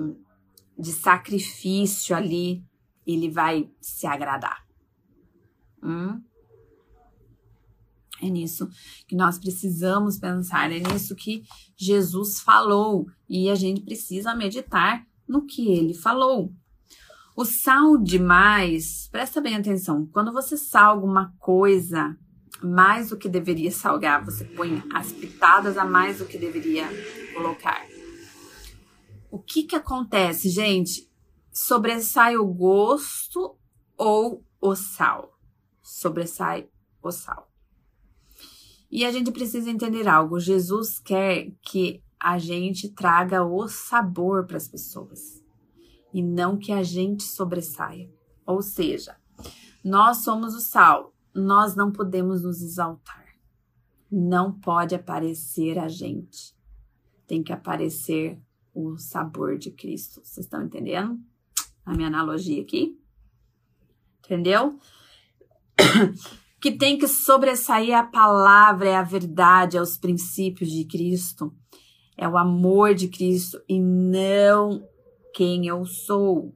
de 0.78 0.92
sacrifício 0.92 2.16
ali 2.16 2.64
Ele 3.06 3.30
vai 3.30 3.70
se 3.82 4.08
agradar? 4.08 4.66
Hum? 5.82 6.22
É 8.24 8.30
nisso 8.30 8.70
que 9.08 9.16
nós 9.16 9.38
precisamos 9.38 10.18
pensar, 10.18 10.72
é 10.72 10.80
nisso 10.80 11.16
que 11.16 11.44
Jesus 11.76 12.40
falou 12.40 13.06
e 13.28 13.50
a 13.50 13.56
gente 13.56 13.82
precisa 13.82 14.34
meditar 14.34 15.06
no 15.28 15.46
que 15.46 15.72
ele 15.72 15.94
falou. 15.94 16.54
O 17.36 17.46
sal 17.46 17.98
demais, 17.98 19.10
presta 19.12 19.42
bem 19.42 19.56
atenção, 19.56 20.08
quando 20.14 20.32
você 20.32 20.56
salga 20.56 21.06
uma 21.06 21.34
coisa 21.40 22.16
mais 22.62 23.10
do 23.10 23.18
que 23.18 23.28
deveria 23.28 23.72
salgar, 23.72 24.24
você 24.24 24.46
põe 24.46 24.82
as 24.94 25.12
pitadas 25.12 25.78
a 25.78 25.84
mais 25.84 26.20
do 26.20 26.26
que 26.26 26.38
deveria 26.38 26.86
colocar. 27.34 27.86
O 29.30 29.40
que 29.40 29.64
que 29.64 29.76
acontece, 29.76 30.48
gente? 30.50 31.12
Sobressai 31.52 32.38
o 32.38 32.46
gosto 32.46 33.58
ou 33.98 34.46
o 34.62 34.76
sal? 34.76 35.38
Sobressai 35.82 36.70
o 37.02 37.12
sal. 37.12 37.53
E 38.94 39.04
a 39.04 39.12
gente 39.12 39.32
precisa 39.32 39.72
entender 39.72 40.08
algo. 40.08 40.40
Jesus 40.40 41.00
quer 41.00 41.52
que 41.64 42.04
a 42.20 42.38
gente 42.38 42.90
traga 42.90 43.44
o 43.44 43.68
sabor 43.68 44.46
para 44.46 44.58
as 44.58 44.68
pessoas 44.68 45.44
e 46.14 46.22
não 46.22 46.60
que 46.60 46.72
a 46.72 46.84
gente 46.84 47.24
sobressaia. 47.24 48.08
Ou 48.46 48.62
seja, 48.62 49.18
nós 49.84 50.18
somos 50.18 50.54
o 50.54 50.60
sal, 50.60 51.12
nós 51.34 51.76
não 51.76 51.92
podemos 51.92 52.44
nos 52.44 52.62
exaltar. 52.62 53.26
Não 54.12 54.54
pode 54.60 54.94
aparecer 54.94 55.80
a 55.80 55.88
gente. 55.88 56.56
Tem 57.26 57.42
que 57.42 57.52
aparecer 57.52 58.40
o 58.76 58.96
sabor 59.00 59.58
de 59.58 59.72
Cristo. 59.72 60.22
Vocês 60.24 60.46
estão 60.46 60.62
entendendo 60.62 61.20
a 61.84 61.96
minha 61.96 62.10
analogia 62.10 62.62
aqui? 62.62 62.96
Entendeu? 64.20 64.78
Que 66.64 66.72
tem 66.72 66.98
que 66.98 67.10
sobressair 67.10 67.94
a 67.94 68.06
palavra, 68.06 68.88
é 68.88 68.96
a 68.96 69.04
verdade, 69.04 69.76
é 69.76 69.82
os 69.82 69.98
princípios 69.98 70.72
de 70.72 70.86
Cristo, 70.86 71.54
é 72.16 72.26
o 72.26 72.38
amor 72.38 72.96
de 72.96 73.10
Cristo 73.10 73.62
e 73.68 73.82
não 73.82 74.82
quem 75.36 75.68
eu 75.68 75.86
sou. 75.86 76.56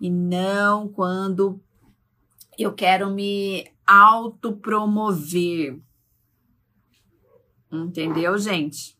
E 0.00 0.10
não 0.10 0.88
quando 0.88 1.62
eu 2.58 2.74
quero 2.74 3.08
me 3.08 3.70
autopromover. 3.86 5.80
Entendeu, 7.70 8.36
gente? 8.36 8.98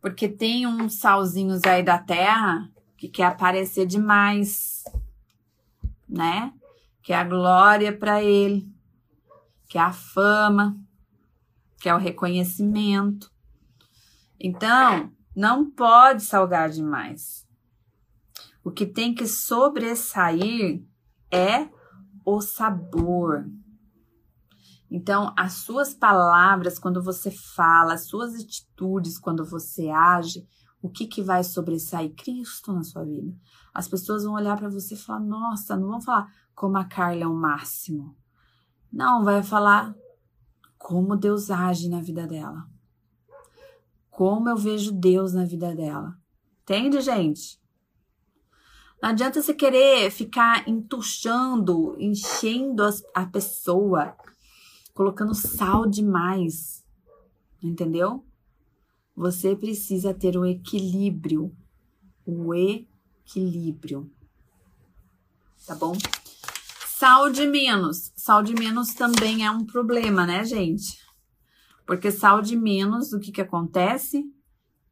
Porque 0.00 0.26
tem 0.26 0.66
uns 0.66 1.00
salzinhos 1.00 1.60
aí 1.64 1.82
da 1.82 1.98
terra 1.98 2.72
que 2.96 3.10
quer 3.10 3.24
aparecer 3.24 3.84
demais, 3.84 4.82
né? 6.08 6.50
Que 7.04 7.12
é 7.12 7.16
a 7.16 7.22
glória 7.22 7.96
para 7.96 8.22
ele, 8.22 8.66
que 9.68 9.76
é 9.76 9.80
a 9.82 9.92
fama, 9.92 10.74
que 11.78 11.86
é 11.86 11.94
o 11.94 11.98
reconhecimento. 11.98 13.30
Então, 14.40 15.12
não 15.36 15.70
pode 15.70 16.22
salgar 16.22 16.70
demais. 16.70 17.46
O 18.64 18.70
que 18.70 18.86
tem 18.86 19.14
que 19.14 19.26
sobressair 19.26 20.82
é 21.30 21.68
o 22.24 22.40
sabor. 22.40 23.44
Então, 24.90 25.34
as 25.36 25.52
suas 25.54 25.92
palavras, 25.92 26.78
quando 26.78 27.02
você 27.02 27.30
fala, 27.30 27.92
as 27.92 28.06
suas 28.06 28.34
atitudes, 28.34 29.18
quando 29.18 29.44
você 29.44 29.90
age, 29.90 30.48
o 30.80 30.88
que, 30.88 31.06
que 31.06 31.22
vai 31.22 31.44
sobressair? 31.44 32.14
Cristo 32.14 32.72
na 32.72 32.82
sua 32.82 33.04
vida. 33.04 33.34
As 33.74 33.88
pessoas 33.88 34.24
vão 34.24 34.34
olhar 34.34 34.56
para 34.56 34.68
você 34.68 34.94
e 34.94 34.98
falar: 34.98 35.20
Nossa, 35.20 35.76
não 35.76 35.88
vão 35.88 36.00
falar, 36.00 36.30
como 36.54 36.78
a 36.78 36.84
Carla 36.84 37.24
é 37.24 37.26
o 37.26 37.34
máximo. 37.34 38.16
Não, 38.92 39.24
vai 39.24 39.42
falar 39.42 39.94
como 40.78 41.16
Deus 41.16 41.50
age 41.50 41.88
na 41.88 42.00
vida 42.00 42.26
dela. 42.26 42.68
Como 44.10 44.48
eu 44.48 44.56
vejo 44.56 44.92
Deus 44.92 45.32
na 45.32 45.44
vida 45.44 45.74
dela. 45.74 46.16
Entende, 46.62 47.00
gente? 47.00 47.60
Não 49.02 49.10
adianta 49.10 49.42
você 49.42 49.52
querer 49.52 50.10
ficar 50.10 50.68
entuchando, 50.68 51.96
enchendo 51.98 52.82
a 53.14 53.26
pessoa, 53.26 54.16
colocando 54.94 55.34
sal 55.34 55.86
demais. 55.86 56.84
Entendeu? 57.62 58.24
Você 59.16 59.56
precisa 59.56 60.14
ter 60.14 60.36
o 60.36 60.46
equilíbrio. 60.46 61.54
O 62.24 62.54
equilíbrio. 62.54 64.10
Tá 65.66 65.74
bom? 65.74 65.96
Sal 67.04 67.28
de 67.28 67.46
menos. 67.46 68.14
Sal 68.16 68.42
de 68.42 68.54
menos 68.54 68.94
também 68.94 69.44
é 69.44 69.50
um 69.50 69.66
problema, 69.66 70.24
né, 70.24 70.42
gente? 70.42 70.98
Porque 71.86 72.10
sal 72.10 72.40
de 72.40 72.56
menos, 72.56 73.12
o 73.12 73.20
que 73.20 73.30
que 73.30 73.42
acontece? 73.42 74.24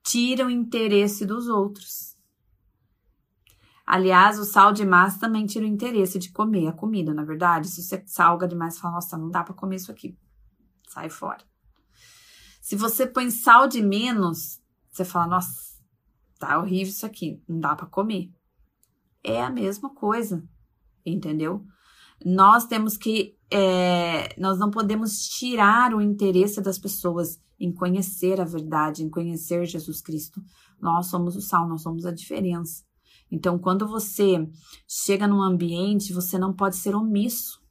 Tira 0.03 0.45
o 0.45 0.51
interesse 0.51 1.25
dos 1.25 1.49
outros. 1.49 2.15
Aliás, 3.87 4.39
o 4.39 4.45
sal 4.45 4.75
demais 4.75 5.17
também 5.17 5.47
tira 5.47 5.65
o 5.65 5.69
interesse 5.69 6.19
de 6.19 6.31
comer 6.31 6.67
a 6.67 6.73
comida, 6.75 7.15
na 7.15 7.23
é 7.23 7.25
verdade. 7.25 7.67
Se 7.67 7.83
você 7.83 8.03
salga 8.05 8.47
demais, 8.47 8.79
fala, 8.79 8.97
nossa, 8.97 9.17
não 9.17 9.31
dá 9.31 9.43
para 9.43 9.55
comer 9.55 9.77
isso 9.77 9.91
aqui. 9.91 10.15
Sai 10.91 11.09
fora. 11.09 11.43
Se 12.61 12.77
você 12.77 13.07
põe 13.07 13.31
sal 13.31 13.67
de 13.67 13.81
menos, 13.81 14.61
você 14.91 15.03
fala, 15.03 15.29
nossa, 15.29 15.83
tá 16.39 16.59
horrível 16.59 16.93
isso 16.93 17.07
aqui, 17.07 17.43
não 17.49 17.59
dá 17.59 17.75
para 17.75 17.87
comer. 17.87 18.31
É 19.25 19.43
a 19.43 19.49
mesma 19.49 19.95
coisa, 19.95 20.47
entendeu? 21.07 21.67
Nós 22.25 22.67
temos 22.67 22.97
que, 22.97 23.37
é, 23.51 24.35
nós 24.41 24.59
não 24.59 24.71
podemos 24.71 25.19
tirar 25.29 25.95
o 25.95 26.01
interesse 26.01 26.61
das 26.61 26.79
pessoas 26.79 27.41
em 27.59 27.73
conhecer 27.73 28.41
a 28.41 28.45
verdade, 28.45 29.03
em 29.03 29.11
conhecer 29.11 29.65
Jesus 29.67 30.01
Cristo. 30.01 30.43
Nós 30.81 31.07
somos 31.07 31.37
o 31.37 31.41
sal, 31.41 31.69
nós 31.69 31.83
somos 31.83 32.05
a 32.05 32.13
diferença. 32.13 32.83
Então, 33.31 33.59
quando 33.59 33.87
você 33.87 34.47
chega 34.87 35.27
num 35.27 35.41
ambiente, 35.41 36.13
você 36.13 36.39
não 36.39 36.53
pode 36.53 36.77
ser 36.77 36.95
omisso. 36.95 37.63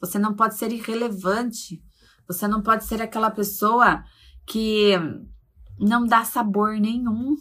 Você 0.00 0.18
não 0.18 0.34
pode 0.34 0.56
ser 0.56 0.72
irrelevante. 0.72 1.82
Você 2.26 2.48
não 2.48 2.62
pode 2.62 2.84
ser 2.84 3.02
aquela 3.02 3.30
pessoa 3.30 4.02
que 4.46 4.92
não 5.78 6.06
dá 6.06 6.24
sabor 6.24 6.78
nenhum. 6.80 7.36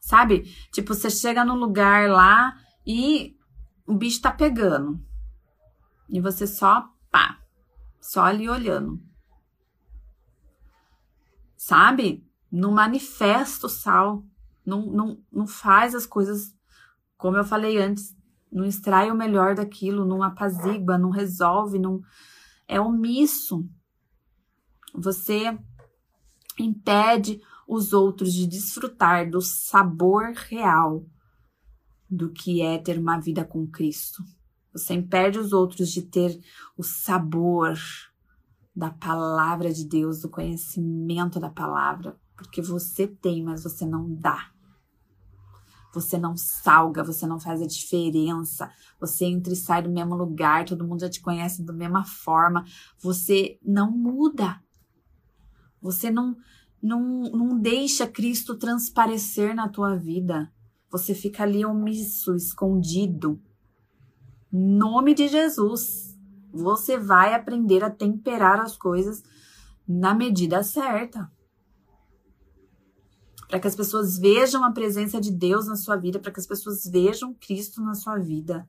Sabe? 0.00 0.42
Tipo, 0.72 0.94
você 0.94 1.10
chega 1.10 1.44
num 1.44 1.56
lugar 1.56 2.08
lá 2.08 2.54
e 2.86 3.34
o 3.86 3.94
bicho 3.94 4.20
tá 4.20 4.30
pegando. 4.30 5.00
E 6.08 6.20
você 6.20 6.46
só, 6.46 6.88
pá, 7.10 7.38
só 8.00 8.22
ali 8.22 8.48
olhando. 8.48 9.02
Sabe? 11.56 12.26
Não 12.50 12.72
manifesta 12.72 13.66
o 13.66 13.70
sal. 13.70 14.24
não, 14.64 14.86
não, 14.86 15.24
não 15.32 15.46
faz 15.46 15.94
as 15.94 16.06
coisas 16.06 16.54
como 17.22 17.36
eu 17.36 17.44
falei 17.44 17.78
antes, 17.78 18.16
não 18.50 18.64
extrai 18.64 19.08
o 19.08 19.14
melhor 19.14 19.54
daquilo, 19.54 20.04
não 20.04 20.24
apazigua, 20.24 20.98
não 20.98 21.10
resolve, 21.10 21.78
não 21.78 22.02
é 22.66 22.80
omisso. 22.80 23.64
Você 24.92 25.56
impede 26.58 27.40
os 27.68 27.92
outros 27.92 28.34
de 28.34 28.44
desfrutar 28.44 29.30
do 29.30 29.40
sabor 29.40 30.32
real 30.32 31.06
do 32.12 32.30
que 32.30 32.60
é 32.60 32.76
ter 32.76 32.98
uma 32.98 33.18
vida 33.18 33.42
com 33.42 33.66
Cristo. 33.66 34.22
Você 34.70 34.92
impede 34.92 35.38
os 35.38 35.52
outros 35.52 35.90
de 35.90 36.02
ter 36.02 36.38
o 36.76 36.82
sabor 36.82 37.78
da 38.76 38.90
palavra 38.90 39.72
de 39.72 39.86
Deus, 39.86 40.20
do 40.20 40.28
conhecimento 40.28 41.40
da 41.40 41.48
palavra, 41.48 42.18
porque 42.36 42.60
você 42.60 43.06
tem, 43.06 43.42
mas 43.42 43.62
você 43.62 43.86
não 43.86 44.14
dá. 44.14 44.50
Você 45.94 46.18
não 46.18 46.36
salga, 46.36 47.02
você 47.02 47.26
não 47.26 47.40
faz 47.40 47.62
a 47.62 47.66
diferença. 47.66 48.70
Você 49.00 49.24
entra 49.24 49.52
e 49.52 49.56
sai 49.56 49.82
do 49.82 49.90
mesmo 49.90 50.14
lugar, 50.14 50.66
todo 50.66 50.86
mundo 50.86 51.00
já 51.00 51.08
te 51.08 51.20
conhece 51.20 51.62
da 51.62 51.72
mesma 51.72 52.04
forma. 52.04 52.64
Você 52.98 53.58
não 53.62 53.90
muda. 53.90 54.62
Você 55.80 56.10
não 56.10 56.36
não, 56.82 57.22
não 57.22 57.58
deixa 57.58 58.08
Cristo 58.08 58.56
transparecer 58.56 59.54
na 59.54 59.68
tua 59.68 59.94
vida. 59.94 60.52
Você 60.92 61.14
fica 61.14 61.42
ali 61.42 61.64
omisso, 61.64 62.34
escondido. 62.34 63.40
Nome 64.52 65.14
de 65.14 65.26
Jesus. 65.26 66.14
Você 66.52 66.98
vai 66.98 67.32
aprender 67.32 67.82
a 67.82 67.88
temperar 67.88 68.60
as 68.60 68.76
coisas 68.76 69.22
na 69.88 70.14
medida 70.14 70.62
certa. 70.62 71.32
Para 73.48 73.58
que 73.58 73.66
as 73.66 73.74
pessoas 73.74 74.18
vejam 74.18 74.62
a 74.62 74.70
presença 74.70 75.18
de 75.18 75.32
Deus 75.32 75.66
na 75.66 75.76
sua 75.76 75.96
vida, 75.96 76.18
para 76.18 76.30
que 76.30 76.40
as 76.40 76.46
pessoas 76.46 76.84
vejam 76.84 77.32
Cristo 77.34 77.80
na 77.80 77.94
sua 77.94 78.18
vida. 78.18 78.68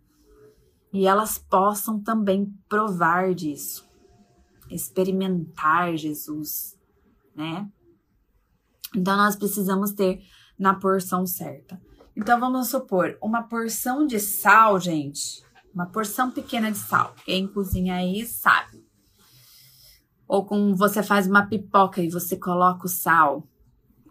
E 0.94 1.06
elas 1.06 1.38
possam 1.38 2.02
também 2.02 2.58
provar 2.70 3.34
disso. 3.36 3.86
Experimentar 4.70 5.98
Jesus, 5.98 6.80
né? 7.36 7.70
Então, 8.96 9.18
nós 9.18 9.36
precisamos 9.36 9.92
ter 9.92 10.24
na 10.58 10.74
porção 10.74 11.26
certa. 11.26 11.82
Então, 12.16 12.40
vamos 12.40 12.70
supor, 12.70 13.18
uma 13.22 13.44
porção 13.44 14.06
de 14.06 14.20
sal, 14.20 14.80
gente, 14.80 15.44
uma 15.74 15.86
porção 15.86 16.30
pequena 16.30 16.72
de 16.72 16.78
sal. 16.78 17.16
Quem 17.26 17.48
cozinha 17.48 17.96
aí 17.96 18.26
sabe. 18.26 18.86
Ou 20.28 20.46
com 20.46 20.76
você 20.76 21.02
faz 21.02 21.28
uma 21.28 21.48
pipoca 21.48 22.02
e 22.02 22.10
você 22.10 22.38
coloca 22.38 22.86
o 22.86 22.90
sal. 22.90 23.48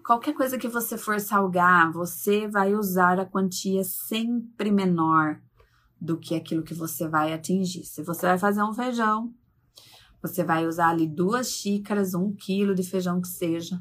Qualquer 0.05 0.35
coisa 0.35 0.59
que 0.59 0.69
você 0.69 0.99
for 0.99 1.21
salgar, 1.21 1.93
você 1.93 2.49
vai 2.49 2.75
usar 2.75 3.21
a 3.21 3.25
quantia 3.25 3.85
sempre 3.85 4.71
menor 4.71 5.41
do 6.01 6.19
que 6.19 6.35
aquilo 6.35 6.65
que 6.65 6.75
você 6.75 7.07
vai 7.07 7.33
atingir. 7.33 7.85
Se 7.85 8.03
você 8.03 8.27
vai 8.27 8.39
fazer 8.39 8.63
um 8.65 8.75
feijão, 8.75 9.33
você 10.21 10.43
vai 10.43 10.67
usar 10.67 10.89
ali 10.89 11.07
duas 11.07 11.51
xícaras, 11.51 12.15
um 12.15 12.33
quilo 12.33 12.75
de 12.75 12.83
feijão 12.83 13.21
que 13.21 13.29
seja 13.29 13.81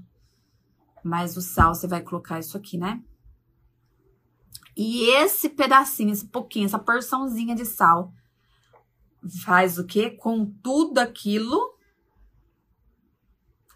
mas 1.03 1.35
o 1.35 1.41
sal 1.41 1.73
você 1.73 1.87
vai 1.87 2.01
colocar 2.01 2.39
isso 2.39 2.57
aqui, 2.57 2.77
né? 2.77 3.01
E 4.75 5.09
esse 5.15 5.49
pedacinho, 5.49 6.11
esse 6.11 6.25
pouquinho, 6.27 6.65
essa 6.65 6.79
porçãozinha 6.79 7.55
de 7.55 7.65
sal 7.65 8.13
faz 9.43 9.77
o 9.77 9.85
quê? 9.85 10.09
Com 10.09 10.45
tudo 10.45 10.97
aquilo 10.99 11.71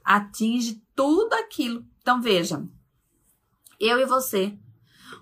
atinge 0.06 0.84
tudo 0.96 1.34
aquilo. 1.34 1.84
Então 2.00 2.22
veja, 2.22 2.64
eu 3.80 4.00
e 4.00 4.06
você, 4.06 4.58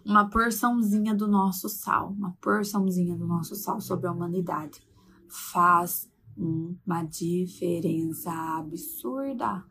uma 0.06 0.30
porçãozinha 0.30 1.16
do 1.16 1.28
nosso 1.28 1.70
sal, 1.70 2.10
uma 2.10 2.34
porçãozinha 2.42 3.16
do 3.16 3.26
nosso 3.26 3.56
sal 3.56 3.80
sobre 3.80 4.08
a 4.08 4.12
humanidade 4.12 4.86
faz 5.30 6.12
uma 6.36 7.04
diferença 7.04 8.32
absurda. 8.58 9.64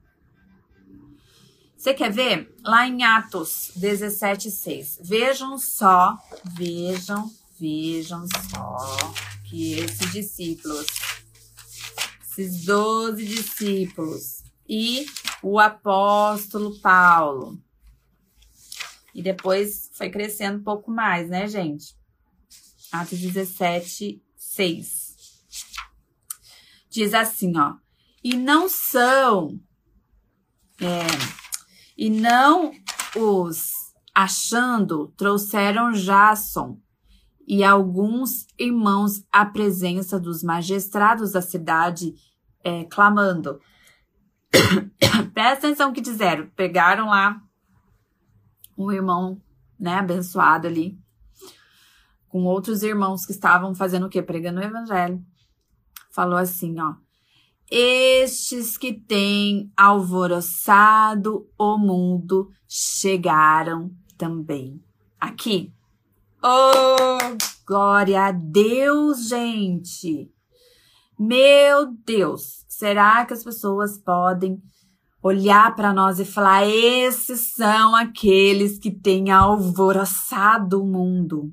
Você 1.83 1.95
quer 1.95 2.13
ver? 2.13 2.55
Lá 2.63 2.87
em 2.87 3.03
Atos 3.03 3.73
17, 3.75 4.53
6. 4.53 5.01
Vejam 5.03 5.59
só, 5.59 6.17
vejam, 6.55 7.29
vejam 7.59 8.25
só 8.29 9.13
que 9.51 9.81
esses 9.81 10.13
discípulos, 10.13 10.87
esses 12.23 12.65
doze 12.65 13.27
discípulos 13.27 14.45
e 14.69 15.07
o 15.43 15.59
apóstolo 15.59 16.79
Paulo. 16.79 17.61
E 19.13 19.21
depois 19.21 19.91
foi 19.93 20.09
crescendo 20.09 20.61
um 20.61 20.63
pouco 20.63 20.89
mais, 20.89 21.29
né, 21.29 21.49
gente? 21.49 21.97
Atos 22.93 23.19
17, 23.19 24.23
6. 24.37 25.17
Diz 26.89 27.13
assim, 27.13 27.59
ó. 27.59 27.75
E 28.23 28.37
não 28.37 28.69
são. 28.69 29.59
É, 30.81 31.42
e 31.97 32.11
não 32.11 32.73
os 33.17 33.73
achando, 34.15 35.09
trouxeram 35.17 35.93
Jason 35.93 36.79
e 37.47 37.65
alguns 37.65 38.47
irmãos 38.59 39.25
à 39.33 39.45
presença 39.45 40.19
dos 40.19 40.43
magistrados 40.43 41.33
da 41.33 41.43
cidade, 41.43 42.15
é, 42.63 42.85
clamando. 42.85 43.61
Presta 45.35 45.67
atenção 45.67 45.93
que 45.93 46.01
disseram. 46.01 46.49
Pegaram 46.55 47.07
lá 47.07 47.41
um 48.77 48.91
irmão, 48.91 49.41
né, 49.79 49.95
abençoado 49.95 50.67
ali, 50.67 50.99
com 52.29 52.45
outros 52.45 52.83
irmãos 52.83 53.27
que 53.27 53.33
estavam 53.33 53.75
fazendo 53.75 54.07
o 54.07 54.09
quê? 54.09 54.23
Pregando 54.23 54.61
o 54.61 54.65
evangelho. 54.65 55.23
Falou 56.11 56.39
assim, 56.39 56.79
ó 56.81 56.95
estes 57.75 58.77
que 58.77 58.93
têm 58.93 59.73
alvoroçado 59.75 61.49
o 61.59 61.79
mundo 61.79 62.51
chegaram 62.69 63.91
também 64.19 64.79
aqui. 65.19 65.73
Oh, 66.45 67.35
glória 67.67 68.27
a 68.27 68.31
Deus, 68.31 69.27
gente! 69.27 70.31
Meu 71.19 71.95
Deus, 72.05 72.67
será 72.69 73.25
que 73.25 73.33
as 73.33 73.43
pessoas 73.43 73.97
podem 73.97 74.61
olhar 75.23 75.75
para 75.75 75.95
nós 75.95 76.21
e 76.21 76.27
falar: 76.27 76.67
esses 76.69 77.55
são 77.55 77.97
aqueles 77.97 78.79
que 78.79 78.91
têm 78.91 79.31
alvoroçado 79.31 80.83
o 80.83 80.87
mundo? 80.87 81.51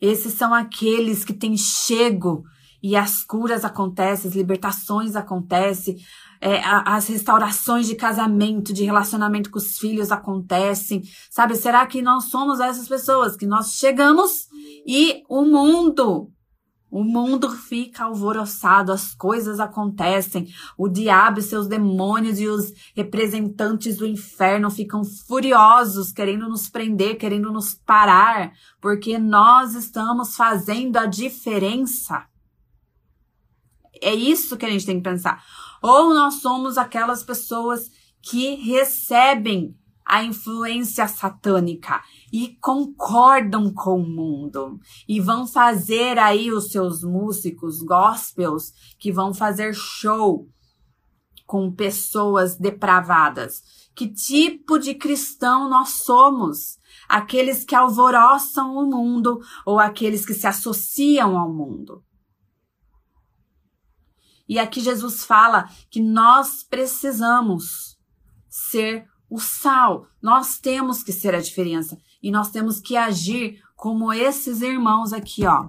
Esses 0.00 0.32
são 0.32 0.52
aqueles 0.52 1.24
que 1.24 1.32
têm 1.32 1.56
chego 1.56 2.42
e 2.82 2.96
as 2.96 3.22
curas 3.22 3.64
acontecem, 3.64 4.28
as 4.28 4.36
libertações 4.36 5.16
acontecem, 5.16 5.96
é, 6.40 6.62
as 6.64 7.06
restaurações 7.06 7.86
de 7.86 7.94
casamento, 7.94 8.72
de 8.72 8.84
relacionamento 8.84 9.50
com 9.50 9.58
os 9.58 9.78
filhos 9.78 10.10
acontecem, 10.10 11.02
sabe? 11.30 11.54
Será 11.54 11.86
que 11.86 12.00
nós 12.00 12.30
somos 12.30 12.60
essas 12.60 12.88
pessoas 12.88 13.36
que 13.36 13.46
nós 13.46 13.74
chegamos 13.74 14.48
e 14.86 15.22
o 15.28 15.44
mundo, 15.44 16.30
o 16.90 17.04
mundo 17.04 17.50
fica 17.50 18.04
alvoroçado, 18.04 18.90
as 18.90 19.14
coisas 19.14 19.60
acontecem, 19.60 20.48
o 20.78 20.88
diabo 20.88 21.40
e 21.40 21.42
seus 21.42 21.68
demônios 21.68 22.40
e 22.40 22.48
os 22.48 22.72
representantes 22.96 23.98
do 23.98 24.06
inferno 24.06 24.70
ficam 24.70 25.02
furiosos, 25.04 26.10
querendo 26.10 26.48
nos 26.48 26.70
prender, 26.70 27.16
querendo 27.16 27.52
nos 27.52 27.74
parar, 27.74 28.52
porque 28.80 29.18
nós 29.18 29.74
estamos 29.74 30.34
fazendo 30.34 30.96
a 30.96 31.04
diferença. 31.04 32.29
É 34.02 34.14
isso 34.14 34.56
que 34.56 34.66
a 34.66 34.70
gente 34.70 34.86
tem 34.86 34.96
que 34.96 35.08
pensar. 35.08 35.42
Ou 35.82 36.14
nós 36.14 36.40
somos 36.40 36.76
aquelas 36.76 37.22
pessoas 37.22 37.90
que 38.22 38.54
recebem 38.54 39.74
a 40.04 40.24
influência 40.24 41.06
satânica 41.06 42.02
e 42.32 42.56
concordam 42.60 43.72
com 43.72 44.00
o 44.00 44.08
mundo 44.08 44.80
e 45.08 45.20
vão 45.20 45.46
fazer 45.46 46.18
aí 46.18 46.50
os 46.50 46.72
seus 46.72 47.02
músicos 47.04 47.80
gospels 47.80 48.72
que 48.98 49.12
vão 49.12 49.32
fazer 49.32 49.72
show 49.72 50.48
com 51.46 51.72
pessoas 51.72 52.56
depravadas. 52.56 53.62
Que 53.94 54.08
tipo 54.08 54.78
de 54.78 54.94
cristão 54.94 55.68
nós 55.68 55.90
somos? 56.04 56.78
Aqueles 57.08 57.64
que 57.64 57.74
alvoroçam 57.74 58.76
o 58.76 58.86
mundo 58.86 59.38
ou 59.64 59.78
aqueles 59.78 60.26
que 60.26 60.34
se 60.34 60.46
associam 60.46 61.38
ao 61.38 61.52
mundo? 61.52 62.02
E 64.50 64.58
aqui 64.58 64.80
Jesus 64.80 65.24
fala 65.24 65.70
que 65.88 66.02
nós 66.02 66.64
precisamos 66.64 67.96
ser 68.48 69.06
o 69.30 69.38
sal. 69.38 70.08
Nós 70.20 70.58
temos 70.58 71.04
que 71.04 71.12
ser 71.12 71.36
a 71.36 71.40
diferença 71.40 71.96
e 72.20 72.32
nós 72.32 72.50
temos 72.50 72.80
que 72.80 72.96
agir 72.96 73.62
como 73.76 74.12
esses 74.12 74.60
irmãos 74.60 75.12
aqui, 75.12 75.46
ó, 75.46 75.68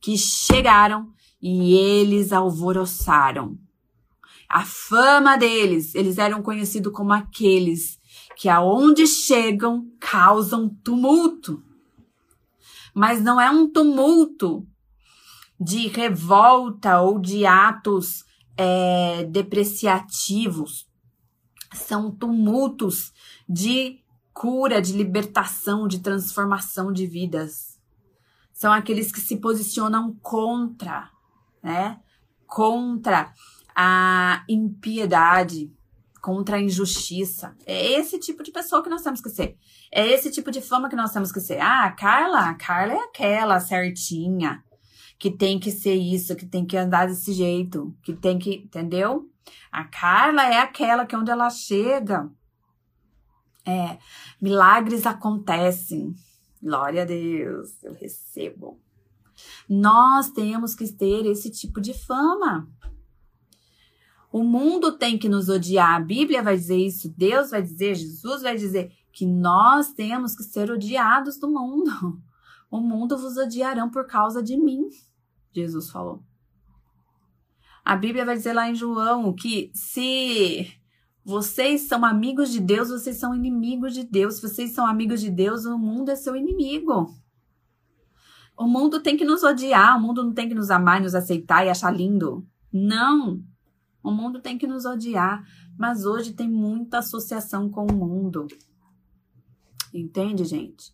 que 0.00 0.16
chegaram 0.16 1.12
e 1.42 1.74
eles 1.74 2.32
alvoroçaram. 2.32 3.58
A 4.48 4.64
fama 4.64 5.36
deles, 5.36 5.94
eles 5.94 6.16
eram 6.16 6.40
conhecidos 6.40 6.90
como 6.94 7.12
aqueles 7.12 8.00
que 8.34 8.48
aonde 8.48 9.06
chegam 9.06 9.86
causam 10.00 10.70
tumulto. 10.82 11.62
Mas 12.94 13.22
não 13.22 13.38
é 13.38 13.50
um 13.50 13.70
tumulto 13.70 14.66
de 15.62 15.86
revolta 15.86 17.00
ou 17.00 17.20
de 17.20 17.46
atos 17.46 18.24
é, 18.56 19.24
depreciativos. 19.24 20.88
São 21.72 22.10
tumultos 22.10 23.12
de 23.48 24.00
cura, 24.34 24.82
de 24.82 24.92
libertação, 24.92 25.86
de 25.86 26.00
transformação 26.00 26.92
de 26.92 27.06
vidas. 27.06 27.78
São 28.52 28.72
aqueles 28.72 29.12
que 29.12 29.20
se 29.20 29.36
posicionam 29.36 30.14
contra, 30.20 31.08
né? 31.62 32.00
Contra 32.46 33.32
a 33.74 34.44
impiedade, 34.48 35.72
contra 36.20 36.56
a 36.56 36.60
injustiça. 36.60 37.56
É 37.64 37.92
esse 37.92 38.18
tipo 38.18 38.42
de 38.42 38.50
pessoa 38.50 38.82
que 38.82 38.90
nós 38.90 39.02
temos 39.02 39.20
que 39.20 39.30
ser. 39.30 39.56
É 39.90 40.06
esse 40.06 40.30
tipo 40.30 40.50
de 40.50 40.60
fama 40.60 40.88
que 40.88 40.96
nós 40.96 41.12
temos 41.12 41.32
que 41.32 41.40
ser. 41.40 41.60
Ah, 41.60 41.84
a 41.84 41.92
Carla, 41.92 42.50
a 42.50 42.54
Carla 42.54 42.94
é 42.94 42.98
aquela 42.98 43.58
certinha, 43.60 44.62
que 45.22 45.30
tem 45.30 45.56
que 45.56 45.70
ser 45.70 45.94
isso, 45.94 46.34
que 46.34 46.44
tem 46.44 46.66
que 46.66 46.76
andar 46.76 47.06
desse 47.06 47.32
jeito, 47.32 47.96
que 48.02 48.12
tem 48.12 48.40
que, 48.40 48.56
entendeu? 48.56 49.30
A 49.70 49.84
Carla 49.84 50.44
é 50.52 50.58
aquela 50.58 51.06
que 51.06 51.14
onde 51.14 51.30
ela 51.30 51.48
chega, 51.48 52.28
é, 53.64 53.98
milagres 54.40 55.06
acontecem. 55.06 56.12
Glória 56.60 57.02
a 57.02 57.04
Deus, 57.04 57.80
eu 57.84 57.94
recebo. 57.94 58.80
Nós 59.68 60.28
temos 60.30 60.74
que 60.74 60.92
ter 60.92 61.24
esse 61.24 61.52
tipo 61.52 61.80
de 61.80 61.94
fama. 61.94 62.68
O 64.32 64.42
mundo 64.42 64.98
tem 64.98 65.16
que 65.16 65.28
nos 65.28 65.48
odiar. 65.48 65.94
A 65.94 66.04
Bíblia 66.04 66.42
vai 66.42 66.56
dizer 66.56 66.78
isso, 66.78 67.14
Deus 67.16 67.50
vai 67.50 67.62
dizer, 67.62 67.94
Jesus 67.94 68.42
vai 68.42 68.56
dizer 68.56 68.90
que 69.12 69.24
nós 69.24 69.92
temos 69.92 70.34
que 70.34 70.42
ser 70.42 70.68
odiados 70.68 71.38
do 71.38 71.48
mundo. 71.48 72.20
O 72.68 72.80
mundo 72.80 73.16
vos 73.16 73.36
odiarão 73.36 73.88
por 73.88 74.06
causa 74.06 74.42
de 74.42 74.56
mim, 74.56 74.88
Jesus 75.52 75.90
falou. 75.90 76.22
A 77.84 77.96
Bíblia 77.96 78.24
vai 78.24 78.36
dizer 78.36 78.52
lá 78.52 78.70
em 78.70 78.74
João 78.74 79.32
que 79.34 79.70
se 79.74 80.72
vocês 81.24 81.82
são 81.82 82.04
amigos 82.04 82.50
de 82.50 82.60
Deus, 82.60 82.88
vocês 82.88 83.16
são 83.16 83.34
inimigos 83.34 83.94
de 83.94 84.04
Deus. 84.04 84.36
Se 84.36 84.42
vocês 84.42 84.72
são 84.72 84.86
amigos 84.86 85.20
de 85.20 85.30
Deus, 85.30 85.64
o 85.64 85.78
mundo 85.78 86.10
é 86.10 86.16
seu 86.16 86.36
inimigo. 86.36 87.14
O 88.56 88.66
mundo 88.66 89.00
tem 89.00 89.16
que 89.16 89.24
nos 89.24 89.42
odiar, 89.42 89.96
o 89.96 90.00
mundo 90.00 90.22
não 90.22 90.32
tem 90.32 90.48
que 90.48 90.54
nos 90.54 90.70
amar, 90.70 91.00
nos 91.00 91.14
aceitar 91.14 91.64
e 91.64 91.70
achar 91.70 91.90
lindo. 91.90 92.46
Não. 92.72 93.42
O 94.02 94.10
mundo 94.10 94.40
tem 94.40 94.58
que 94.58 94.66
nos 94.66 94.84
odiar, 94.84 95.44
mas 95.76 96.04
hoje 96.04 96.32
tem 96.32 96.48
muita 96.48 96.98
associação 96.98 97.68
com 97.70 97.86
o 97.86 97.94
mundo. 97.94 98.46
Entende, 99.92 100.44
gente? 100.44 100.92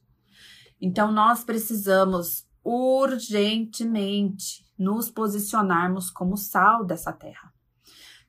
Então 0.81 1.11
nós 1.13 1.45
precisamos 1.45 2.48
urgentemente 2.69 4.63
nos 4.79 5.11
posicionarmos 5.11 6.11
como 6.11 6.37
sal 6.37 6.85
dessa 6.85 7.11
terra. 7.11 7.51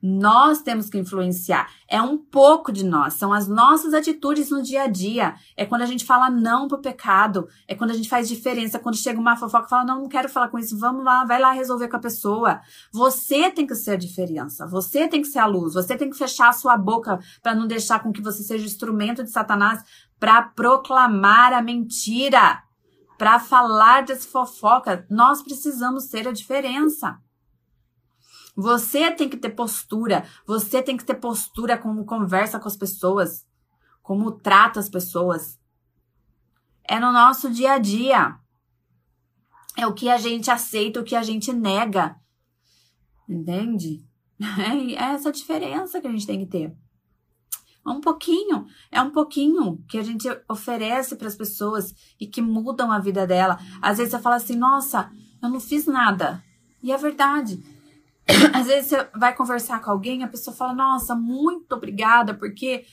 Nós 0.01 0.61
temos 0.61 0.89
que 0.89 0.97
influenciar. 0.97 1.69
É 1.85 2.01
um 2.01 2.17
pouco 2.17 2.71
de 2.71 2.85
nós, 2.85 3.15
são 3.15 3.33
as 3.33 3.49
nossas 3.49 3.93
atitudes 3.93 4.49
no 4.49 4.61
dia 4.61 4.83
a 4.83 4.87
dia. 4.87 5.35
É 5.57 5.65
quando 5.65 5.81
a 5.81 5.85
gente 5.85 6.05
fala 6.05 6.29
não 6.29 6.69
pro 6.69 6.77
pecado, 6.77 7.49
é 7.67 7.75
quando 7.75 7.91
a 7.91 7.93
gente 7.93 8.07
faz 8.07 8.29
diferença, 8.29 8.79
quando 8.79 8.95
chega 8.95 9.19
uma 9.19 9.35
fofoca 9.35 9.65
e 9.65 9.69
fala 9.69 9.83
não, 9.83 10.03
não 10.03 10.07
quero 10.07 10.29
falar 10.29 10.47
com 10.47 10.57
isso, 10.57 10.79
vamos 10.79 11.03
lá, 11.03 11.25
vai 11.25 11.37
lá 11.37 11.51
resolver 11.51 11.89
com 11.89 11.97
a 11.97 11.99
pessoa. 11.99 12.61
Você 12.93 13.51
tem 13.51 13.67
que 13.67 13.75
ser 13.75 13.91
a 13.91 13.97
diferença, 13.97 14.65
você 14.65 15.05
tem 15.05 15.21
que 15.21 15.27
ser 15.27 15.39
a 15.39 15.45
luz, 15.45 15.73
você 15.73 15.97
tem 15.97 16.09
que 16.09 16.17
fechar 16.17 16.47
a 16.47 16.53
sua 16.53 16.77
boca 16.77 17.19
para 17.43 17.53
não 17.53 17.67
deixar 17.67 17.99
com 17.99 18.13
que 18.13 18.21
você 18.21 18.41
seja 18.41 18.65
instrumento 18.65 19.21
de 19.21 19.31
Satanás 19.31 19.83
para 20.17 20.41
proclamar 20.43 21.51
a 21.51 21.61
mentira, 21.61 22.63
para 23.19 23.37
falar 23.37 24.05
dessa 24.05 24.25
fofoca. 24.29 25.05
Nós 25.09 25.43
precisamos 25.43 26.05
ser 26.05 26.25
a 26.25 26.31
diferença. 26.31 27.21
Você 28.55 29.11
tem 29.11 29.27
que 29.27 29.35
ter 29.35 29.49
postura. 29.49 30.25
Você 30.47 30.81
tem 30.81 30.95
que 30.95 31.03
ter 31.03 31.15
postura 31.15 31.77
como 31.77 32.05
conversa 32.05 32.57
com 32.57 32.67
as 32.69 32.77
pessoas, 32.77 33.45
como 34.01 34.31
trata 34.31 34.79
as 34.79 34.87
pessoas. 34.87 35.59
É 36.81 36.97
no 36.97 37.11
nosso 37.11 37.51
dia 37.51 37.73
a 37.73 37.77
dia. 37.77 38.39
É 39.75 39.85
o 39.85 39.93
que 39.93 40.09
a 40.09 40.17
gente 40.17 40.49
aceita, 40.49 41.01
o 41.01 41.03
que 41.03 41.15
a 41.15 41.21
gente 41.21 41.51
nega. 41.51 42.15
Entende? 43.27 44.07
É 44.97 45.11
essa 45.11 45.33
diferença 45.33 45.99
que 45.99 46.07
a 46.07 46.11
gente 46.11 46.25
tem 46.25 46.39
que 46.39 46.45
ter. 46.45 46.73
É 47.85 47.89
um 47.89 48.01
pouquinho, 48.01 48.67
é 48.91 49.01
um 49.01 49.09
pouquinho 49.09 49.83
que 49.87 49.97
a 49.97 50.03
gente 50.03 50.27
oferece 50.47 51.15
para 51.15 51.27
as 51.27 51.35
pessoas 51.35 51.93
e 52.19 52.27
que 52.27 52.41
mudam 52.41 52.91
a 52.91 52.99
vida 52.99 53.25
dela. 53.25 53.57
Às 53.81 53.97
vezes 53.97 54.11
você 54.11 54.19
fala 54.19 54.35
assim: 54.35 54.55
"Nossa, 54.55 55.11
eu 55.41 55.49
não 55.49 55.59
fiz 55.59 55.85
nada". 55.85 56.43
E 56.81 56.91
é 56.91 56.97
verdade. 56.97 57.61
Às 58.53 58.67
vezes 58.67 58.89
você 58.89 59.09
vai 59.15 59.35
conversar 59.35 59.81
com 59.81 59.91
alguém, 59.91 60.23
a 60.23 60.27
pessoa 60.27 60.55
fala: 60.55 60.73
Nossa, 60.73 61.15
muito 61.15 61.73
obrigada, 61.73 62.33
porque 62.33 62.85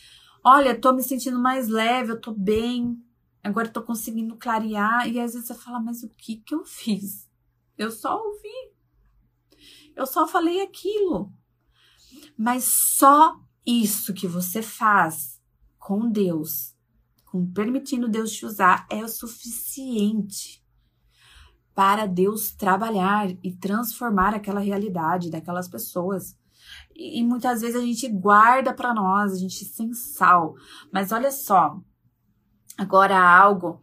olha, 0.44 0.78
tô 0.78 0.92
me 0.92 1.02
sentindo 1.02 1.38
mais 1.38 1.68
leve, 1.68 2.12
eu 2.12 2.20
tô 2.20 2.32
bem, 2.32 2.98
agora 3.42 3.68
tô 3.68 3.82
conseguindo 3.82 4.36
clarear. 4.36 5.08
E 5.08 5.20
às 5.20 5.34
vezes 5.34 5.46
você 5.46 5.54
fala: 5.54 5.80
Mas 5.80 6.02
o 6.02 6.08
que 6.08 6.36
que 6.36 6.54
eu 6.54 6.64
fiz? 6.64 7.28
Eu 7.76 7.90
só 7.90 8.18
ouvi, 8.18 8.72
eu 9.94 10.06
só 10.06 10.26
falei 10.26 10.62
aquilo. 10.62 11.30
Mas 12.36 12.64
só 12.64 13.38
isso 13.66 14.14
que 14.14 14.28
você 14.28 14.62
faz 14.62 15.40
com 15.78 16.10
Deus, 16.10 16.74
com 17.24 17.44
permitindo 17.52 18.08
Deus 18.08 18.32
te 18.32 18.46
usar, 18.46 18.86
é 18.90 19.04
o 19.04 19.08
suficiente 19.08 20.64
para 21.74 22.06
Deus 22.06 22.52
trabalhar 22.52 23.28
e 23.42 23.52
transformar 23.52 24.34
aquela 24.34 24.60
realidade 24.60 25.30
daquelas 25.30 25.68
pessoas. 25.68 26.36
E, 26.94 27.20
e 27.20 27.24
muitas 27.24 27.60
vezes 27.60 27.76
a 27.76 27.84
gente 27.84 28.08
guarda 28.08 28.72
para 28.72 28.94
nós, 28.94 29.32
a 29.32 29.36
gente 29.36 29.64
sem 29.64 29.92
sal. 29.92 30.54
Mas 30.92 31.12
olha 31.12 31.30
só, 31.30 31.78
agora 32.78 33.18
algo 33.18 33.82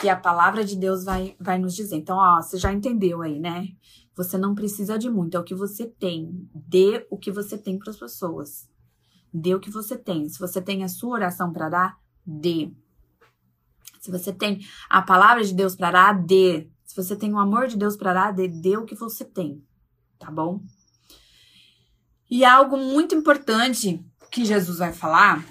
que 0.00 0.08
a 0.08 0.16
palavra 0.16 0.64
de 0.64 0.76
Deus 0.76 1.04
vai, 1.04 1.36
vai 1.40 1.58
nos 1.58 1.74
dizer. 1.74 1.96
Então, 1.96 2.16
ó, 2.16 2.40
você 2.40 2.56
já 2.56 2.72
entendeu 2.72 3.22
aí, 3.22 3.38
né? 3.38 3.68
Você 4.16 4.36
não 4.36 4.54
precisa 4.54 4.98
de 4.98 5.08
muito, 5.08 5.36
é 5.36 5.40
o 5.40 5.44
que 5.44 5.54
você 5.54 5.86
tem. 5.86 6.48
Dê 6.54 7.06
o 7.10 7.16
que 7.16 7.30
você 7.30 7.56
tem 7.56 7.78
para 7.78 7.90
as 7.90 7.98
pessoas. 7.98 8.69
Dê 9.32 9.54
o 9.54 9.60
que 9.60 9.70
você 9.70 9.96
tem. 9.96 10.28
Se 10.28 10.38
você 10.38 10.60
tem 10.60 10.82
a 10.82 10.88
sua 10.88 11.10
oração 11.10 11.52
para 11.52 11.68
dar, 11.68 11.98
dê. 12.26 12.72
Se 14.00 14.10
você 14.10 14.32
tem 14.32 14.60
a 14.88 15.02
palavra 15.02 15.44
de 15.44 15.54
Deus 15.54 15.76
para 15.76 15.90
dar, 15.90 16.12
dê. 16.12 16.68
Se 16.84 16.96
você 16.96 17.14
tem 17.14 17.32
o 17.32 17.38
amor 17.38 17.68
de 17.68 17.76
Deus 17.76 17.96
para 17.96 18.12
dar, 18.12 18.32
dê, 18.32 18.48
dê 18.48 18.76
o 18.76 18.84
que 18.84 18.94
você 18.94 19.24
tem, 19.24 19.64
tá 20.18 20.30
bom? 20.30 20.60
E 22.28 22.44
algo 22.44 22.76
muito 22.76 23.14
importante 23.14 24.04
que 24.30 24.44
Jesus 24.44 24.78
vai 24.78 24.92
falar 24.92 25.44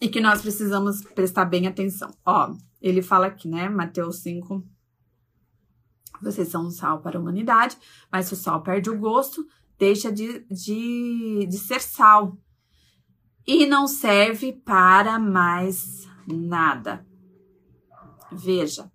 e 0.00 0.08
que 0.08 0.20
nós 0.20 0.40
precisamos 0.40 1.02
prestar 1.02 1.44
bem 1.44 1.66
atenção. 1.66 2.10
Ó, 2.24 2.54
ele 2.80 3.02
fala 3.02 3.26
aqui, 3.26 3.46
né, 3.48 3.68
Mateus 3.68 4.16
5, 4.16 4.66
vocês 6.22 6.48
são 6.48 6.66
um 6.66 6.70
sal 6.70 7.00
para 7.00 7.18
a 7.18 7.20
humanidade, 7.20 7.76
mas 8.10 8.26
se 8.26 8.34
o 8.34 8.36
sal 8.36 8.62
perde 8.62 8.90
o 8.90 8.98
gosto, 8.98 9.46
deixa 9.80 10.12
de, 10.12 10.44
de, 10.50 11.46
de 11.48 11.58
ser 11.58 11.80
sal 11.80 12.36
e 13.46 13.64
não 13.64 13.88
serve 13.88 14.52
para 14.52 15.18
mais 15.18 16.06
nada. 16.28 17.04
Veja, 18.30 18.92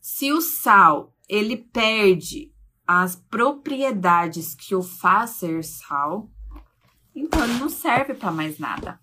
se 0.00 0.32
o 0.32 0.40
sal 0.40 1.14
ele 1.28 1.58
perde 1.58 2.50
as 2.86 3.14
propriedades 3.14 4.54
que 4.54 4.74
o 4.74 4.82
faz 4.82 5.30
ser 5.30 5.62
sal, 5.62 6.30
então 7.14 7.44
ele 7.44 7.58
não 7.58 7.68
serve 7.68 8.14
para 8.14 8.32
mais 8.32 8.58
nada. 8.58 8.98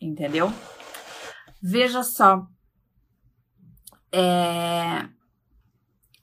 Entendeu? 0.00 0.50
Veja 1.62 2.02
só 2.02 2.46
é, 4.10 5.06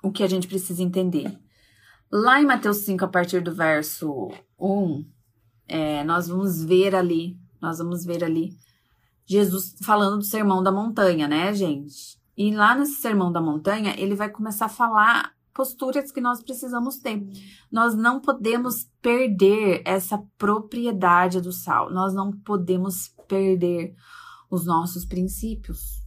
o 0.02 0.12
que 0.12 0.24
a 0.24 0.28
gente 0.28 0.48
precisa 0.48 0.82
entender. 0.82 1.38
Lá 2.12 2.42
em 2.42 2.46
Mateus 2.46 2.78
5, 2.86 3.06
a 3.06 3.08
partir 3.08 3.42
do 3.42 3.54
verso 3.54 4.30
1, 4.60 5.06
é, 5.68 6.04
nós 6.04 6.28
vamos 6.28 6.64
ver 6.64 6.96
ali, 6.96 7.38
nós 7.62 7.80
vamos 7.80 8.06
ver 8.06 8.24
ali 8.24 8.56
Jesus 9.26 9.76
falando 9.84 10.20
do 10.20 10.24
sermão 10.24 10.64
da 10.64 10.72
montanha, 10.72 11.28
né, 11.28 11.54
gente? 11.54 12.18
E 12.38 12.56
lá 12.56 12.76
nesse 12.76 13.02
Sermão 13.02 13.32
da 13.32 13.42
Montanha, 13.42 13.96
ele 13.98 14.14
vai 14.14 14.30
começar 14.30 14.68
a 14.68 14.70
falar 14.70 15.34
posturas 15.54 16.12
que 16.12 16.22
nós 16.22 16.42
precisamos 16.42 17.00
ter. 17.00 17.28
Nós 17.72 17.96
não 17.96 18.22
podemos 18.22 18.88
perder 19.02 19.82
essa 19.84 20.24
propriedade 20.38 21.42
do 21.42 21.52
sal. 21.52 21.92
Nós 21.92 22.14
não 22.14 22.32
podemos 22.32 23.12
perder 23.28 23.96
os 24.52 24.68
nossos 24.68 25.04
princípios. 25.04 26.04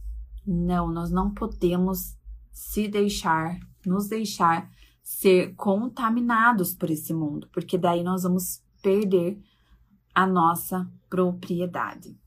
Não, 0.47 0.87
nós 0.87 1.11
não 1.11 1.33
podemos 1.33 2.15
se 2.49 2.87
deixar, 2.87 3.59
nos 3.85 4.07
deixar 4.07 4.69
ser 5.11 5.53
contaminados 5.55 6.73
por 6.73 6.89
esse 6.89 7.13
mundo, 7.13 7.47
porque 7.51 7.77
daí 7.77 8.01
nós 8.01 8.23
vamos 8.23 8.63
perder 8.81 9.37
a 10.15 10.25
nossa 10.25 10.89
propriedade. 11.09 12.17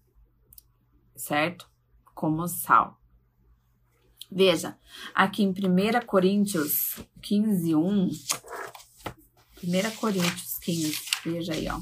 certo? 1.16 1.66
Como 2.14 2.46
sal. 2.46 3.00
Veja, 4.30 4.76
aqui 5.14 5.42
em 5.42 5.48
1 5.48 6.06
Coríntios 6.06 7.00
15, 7.22 7.74
1. 7.74 7.80
1 7.80 8.10
Coríntios 9.98 10.58
15, 10.58 10.98
veja 11.24 11.54
aí, 11.54 11.66
ó. 11.68 11.80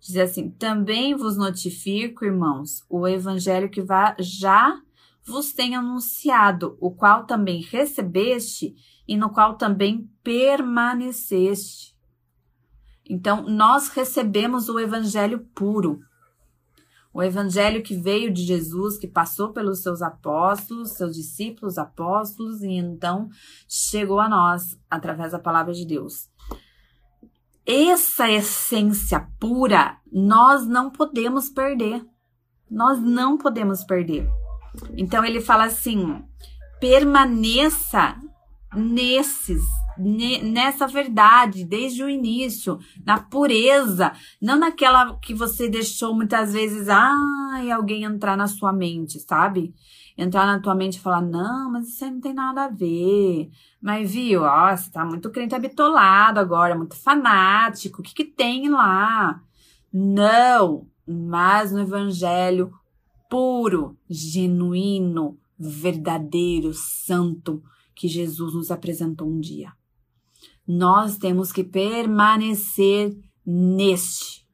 Diz 0.00 0.16
assim: 0.18 0.50
Também 0.50 1.16
vos 1.16 1.36
notifico, 1.36 2.24
irmãos, 2.24 2.84
o 2.88 3.08
evangelho 3.08 3.68
que 3.68 3.84
já 4.20 4.80
vos 5.24 5.52
tenho 5.52 5.80
anunciado, 5.80 6.78
o 6.80 6.92
qual 6.92 7.26
também 7.26 7.60
recebeste 7.60 8.76
e 9.06 9.16
no 9.16 9.30
qual 9.30 9.56
também 9.56 10.10
permaneceste. 10.22 11.96
Então, 13.08 13.42
nós 13.42 13.88
recebemos 13.88 14.68
o 14.68 14.80
evangelho 14.80 15.46
puro. 15.54 16.00
O 17.14 17.22
evangelho 17.22 17.82
que 17.82 17.96
veio 17.96 18.30
de 18.30 18.42
Jesus, 18.42 18.98
que 18.98 19.06
passou 19.06 19.52
pelos 19.52 19.82
seus 19.82 20.02
apóstolos, 20.02 20.92
seus 20.92 21.14
discípulos 21.14 21.78
apóstolos, 21.78 22.62
e 22.62 22.72
então 22.72 23.28
chegou 23.68 24.20
a 24.20 24.28
nós 24.28 24.78
através 24.90 25.32
da 25.32 25.38
palavra 25.38 25.72
de 25.72 25.86
Deus. 25.86 26.28
Essa 27.64 28.30
essência 28.30 29.28
pura 29.40 29.98
nós 30.12 30.66
não 30.66 30.90
podemos 30.90 31.48
perder. 31.48 32.04
Nós 32.70 33.00
não 33.00 33.38
podemos 33.38 33.82
perder. 33.84 34.28
Então 34.96 35.24
ele 35.24 35.40
fala 35.40 35.64
assim: 35.64 36.22
permaneça 36.80 38.16
nesses, 38.74 39.62
nessa 40.42 40.86
verdade, 40.86 41.64
desde 41.64 42.02
o 42.02 42.08
início, 42.08 42.78
na 43.04 43.18
pureza, 43.18 44.12
não 44.40 44.58
naquela 44.58 45.16
que 45.18 45.34
você 45.34 45.68
deixou 45.68 46.14
muitas 46.14 46.52
vezes, 46.52 46.88
ai, 46.88 47.70
alguém 47.70 48.04
entrar 48.04 48.36
na 48.36 48.46
sua 48.46 48.72
mente, 48.72 49.20
sabe? 49.20 49.74
Entrar 50.18 50.46
na 50.46 50.60
tua 50.60 50.74
mente 50.74 50.96
e 50.96 51.00
falar, 51.00 51.22
não, 51.22 51.70
mas 51.70 51.88
isso 51.88 52.04
aí 52.04 52.10
não 52.10 52.20
tem 52.20 52.34
nada 52.34 52.64
a 52.64 52.68
ver. 52.68 53.50
Mas 53.80 54.12
viu, 54.12 54.42
ó, 54.42 54.74
você 54.74 54.90
tá 54.90 55.04
muito 55.04 55.30
crente 55.30 55.54
habitolado 55.54 56.40
agora, 56.40 56.76
muito 56.76 56.96
fanático, 56.96 58.00
o 58.00 58.02
que 58.02 58.14
que 58.14 58.24
tem 58.24 58.68
lá? 58.68 59.40
Não, 59.92 60.86
mas 61.06 61.72
no 61.72 61.80
evangelho 61.80 62.72
puro, 63.28 63.96
genuíno, 64.08 65.38
verdadeiro, 65.58 66.72
santo, 66.74 67.62
que 67.96 68.06
Jesus 68.06 68.54
nos 68.54 68.70
apresentou 68.70 69.28
um 69.28 69.40
dia. 69.40 69.72
Nós 70.66 71.16
temos 71.16 71.50
que 71.50 71.64
permanecer 71.64 73.16
neste, 73.44 74.46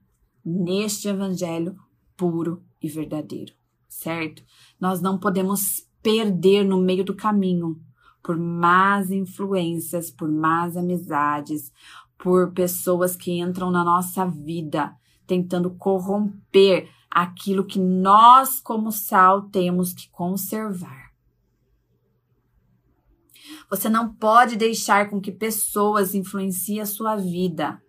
neste 0.44 1.08
evangelho 1.08 1.76
puro 2.16 2.62
e 2.80 2.88
verdadeiro, 2.88 3.52
certo? 3.88 4.42
Nós 4.80 5.00
não 5.00 5.18
podemos 5.18 5.86
perder 6.02 6.64
no 6.64 6.80
meio 6.80 7.04
do 7.04 7.14
caminho 7.14 7.78
por 8.22 8.38
más 8.38 9.10
influências, 9.10 10.10
por 10.10 10.30
más 10.30 10.76
amizades, 10.76 11.72
por 12.16 12.52
pessoas 12.52 13.16
que 13.16 13.32
entram 13.40 13.70
na 13.70 13.84
nossa 13.84 14.24
vida 14.24 14.96
tentando 15.26 15.70
corromper 15.70 16.88
aquilo 17.10 17.64
que 17.64 17.78
nós, 17.78 18.60
como 18.60 18.92
sal, 18.92 19.42
temos 19.48 19.92
que 19.92 20.08
conservar. 20.10 21.01
Você 23.72 23.88
não 23.88 24.14
pode 24.14 24.54
deixar 24.54 25.08
com 25.08 25.18
que 25.18 25.32
pessoas 25.32 26.14
influenciem 26.14 26.80
a 26.80 26.84
sua 26.84 27.16
vida 27.16 27.82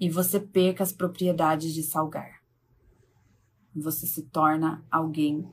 e 0.00 0.10
você 0.10 0.40
perca 0.40 0.82
as 0.82 0.90
propriedades 0.90 1.72
de 1.72 1.84
salgar. 1.84 2.42
Você 3.72 4.04
se 4.04 4.22
torna 4.24 4.84
alguém 4.90 5.48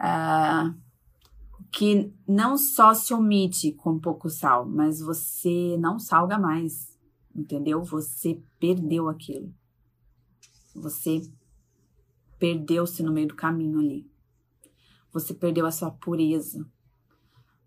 uh, 0.00 0.74
que 1.70 2.12
não 2.26 2.58
só 2.58 2.92
se 2.92 3.14
omite 3.14 3.70
com 3.70 4.00
pouco 4.00 4.28
sal, 4.28 4.68
mas 4.68 4.98
você 4.98 5.76
não 5.78 5.96
salga 5.96 6.36
mais, 6.40 6.98
entendeu? 7.32 7.84
Você 7.84 8.42
perdeu 8.58 9.08
aquilo. 9.08 9.54
Você 10.74 11.22
perdeu-se 12.36 13.00
no 13.00 13.12
meio 13.12 13.28
do 13.28 13.36
caminho 13.36 13.78
ali. 13.78 14.10
Você 15.12 15.32
perdeu 15.32 15.66
a 15.66 15.70
sua 15.70 15.92
pureza 15.92 16.68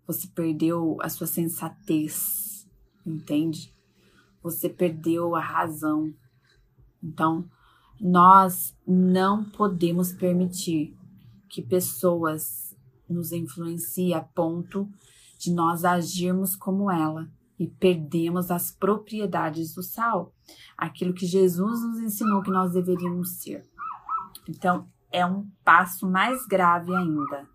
você 0.06 0.26
perdeu 0.28 0.98
a 1.00 1.08
sua 1.08 1.26
sensatez, 1.26 2.68
entende? 3.06 3.74
Você 4.42 4.68
perdeu 4.68 5.34
a 5.34 5.40
razão. 5.40 6.12
Então, 7.02 7.48
nós 8.00 8.76
não 8.86 9.44
podemos 9.44 10.12
permitir 10.12 10.96
que 11.48 11.62
pessoas 11.62 12.76
nos 13.08 13.32
influenciem 13.32 14.14
a 14.14 14.20
ponto 14.20 14.88
de 15.38 15.52
nós 15.52 15.84
agirmos 15.84 16.56
como 16.56 16.90
ela 16.90 17.30
e 17.58 17.66
perdemos 17.66 18.50
as 18.50 18.70
propriedades 18.70 19.74
do 19.74 19.82
sal, 19.82 20.34
aquilo 20.76 21.14
que 21.14 21.26
Jesus 21.26 21.82
nos 21.82 21.98
ensinou 22.00 22.42
que 22.42 22.50
nós 22.50 22.72
deveríamos 22.72 23.36
ser. 23.40 23.66
Então, 24.48 24.88
é 25.10 25.24
um 25.24 25.48
passo 25.64 26.10
mais 26.10 26.44
grave 26.46 26.94
ainda. 26.94 27.48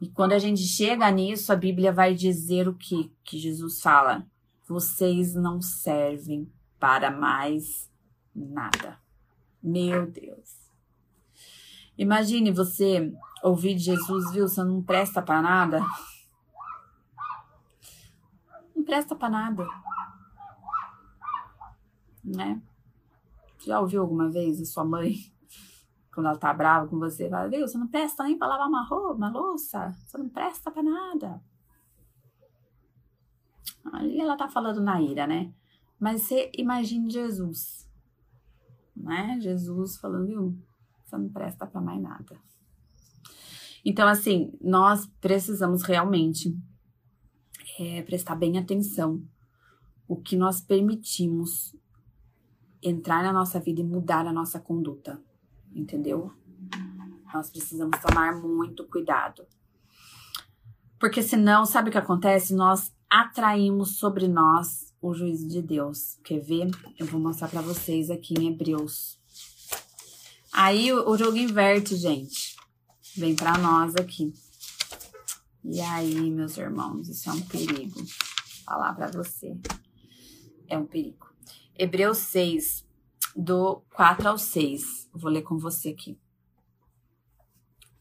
E 0.00 0.08
quando 0.08 0.32
a 0.32 0.38
gente 0.38 0.62
chega 0.62 1.10
nisso, 1.10 1.52
a 1.52 1.56
Bíblia 1.56 1.92
vai 1.92 2.14
dizer 2.14 2.68
o 2.68 2.74
que 2.74 3.12
que 3.24 3.38
Jesus 3.38 3.80
fala: 3.80 4.26
vocês 4.66 5.34
não 5.34 5.60
servem 5.60 6.50
para 6.78 7.10
mais 7.10 7.90
nada. 8.34 8.98
Meu 9.62 10.06
Deus. 10.10 10.56
Imagine 11.96 12.52
você 12.52 13.12
ouvir 13.42 13.74
de 13.74 13.84
Jesus, 13.84 14.32
viu? 14.32 14.46
Você 14.46 14.62
não 14.62 14.82
presta 14.82 15.20
para 15.20 15.42
nada. 15.42 15.84
Não 18.74 18.84
presta 18.84 19.16
para 19.16 19.28
nada. 19.28 19.66
Né? 22.22 22.62
Já 23.66 23.80
ouviu 23.80 24.02
alguma 24.02 24.30
vez 24.30 24.60
a 24.60 24.64
sua 24.64 24.84
mãe 24.84 25.16
quando 26.12 26.26
ela 26.26 26.38
tá 26.38 26.52
brava 26.52 26.88
com 26.88 26.98
você, 26.98 27.28
fala, 27.28 27.48
você 27.48 27.78
não 27.78 27.86
presta 27.86 28.24
nem 28.24 28.36
pra 28.36 28.48
lavar 28.48 28.68
uma 28.68 28.84
roupa, 28.84 29.14
uma 29.14 29.30
louça, 29.30 29.94
você 30.06 30.18
não 30.18 30.28
presta 30.28 30.70
pra 30.70 30.82
nada. 30.82 31.40
Ali 33.92 34.20
ela 34.20 34.36
tá 34.36 34.48
falando 34.48 34.80
na 34.80 35.00
ira, 35.00 35.26
né? 35.26 35.52
Mas 35.98 36.22
você 36.22 36.50
imagine 36.56 37.10
Jesus, 37.10 37.88
né? 38.96 39.38
Jesus 39.40 39.96
falando, 39.98 40.26
viu, 40.26 40.58
você 41.04 41.16
não 41.16 41.28
presta 41.28 41.66
pra 41.66 41.80
mais 41.80 42.00
nada. 42.00 42.36
Então, 43.84 44.08
assim, 44.08 44.52
nós 44.60 45.06
precisamos 45.20 45.82
realmente 45.82 46.56
é, 47.78 48.02
prestar 48.02 48.34
bem 48.34 48.58
atenção 48.58 49.22
o 50.06 50.16
que 50.16 50.36
nós 50.36 50.60
permitimos 50.60 51.76
entrar 52.82 53.22
na 53.22 53.32
nossa 53.32 53.60
vida 53.60 53.80
e 53.80 53.84
mudar 53.84 54.26
a 54.26 54.32
nossa 54.32 54.58
conduta 54.58 55.20
entendeu? 55.74 56.32
Nós 57.32 57.50
precisamos 57.50 57.98
tomar 58.00 58.34
muito 58.36 58.84
cuidado. 58.84 59.46
Porque 60.98 61.22
senão, 61.22 61.64
sabe 61.64 61.88
o 61.88 61.92
que 61.92 61.98
acontece? 61.98 62.54
Nós 62.54 62.92
atraímos 63.08 63.98
sobre 63.98 64.26
nós 64.26 64.92
o 65.00 65.14
juízo 65.14 65.48
de 65.48 65.62
Deus. 65.62 66.18
Quer 66.24 66.40
ver? 66.40 66.70
Eu 66.98 67.06
vou 67.06 67.20
mostrar 67.20 67.48
para 67.48 67.60
vocês 67.60 68.10
aqui 68.10 68.34
em 68.34 68.48
Hebreus. 68.48 69.18
Aí 70.52 70.92
o, 70.92 71.16
jogo 71.16 71.36
inverte, 71.36 71.94
gente. 71.96 72.56
Vem 73.16 73.34
para 73.34 73.56
nós 73.58 73.94
aqui. 73.94 74.32
E 75.64 75.80
aí, 75.80 76.30
meus 76.30 76.56
irmãos, 76.56 77.08
isso 77.08 77.28
é 77.28 77.32
um 77.32 77.40
perigo. 77.42 78.00
Vou 78.00 78.06
falar 78.64 78.94
para 78.94 79.10
você. 79.10 79.56
É 80.66 80.76
um 80.76 80.86
perigo. 80.86 81.26
Hebreus 81.76 82.18
6, 82.18 82.84
do 83.36 83.82
4 83.94 84.28
ao 84.28 84.38
6. 84.38 85.07
Vou 85.18 85.30
ler 85.30 85.42
com 85.42 85.58
você 85.58 85.90
aqui. 85.90 86.18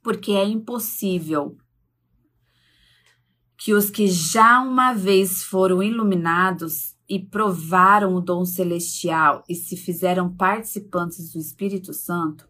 Porque 0.02 0.32
é 0.32 0.46
impossível 0.46 1.58
que 3.58 3.74
os 3.74 3.90
que 3.90 4.08
já 4.08 4.62
uma 4.62 4.94
vez 4.94 5.44
foram 5.44 5.82
iluminados 5.82 6.96
e 7.10 7.20
provaram 7.20 8.16
o 8.16 8.22
dom 8.22 8.46
celestial 8.46 9.44
e 9.50 9.56
se 9.56 9.76
fizeram 9.76 10.34
participantes 10.34 11.34
do 11.34 11.40
Espírito 11.40 11.94
Santo 11.94 12.48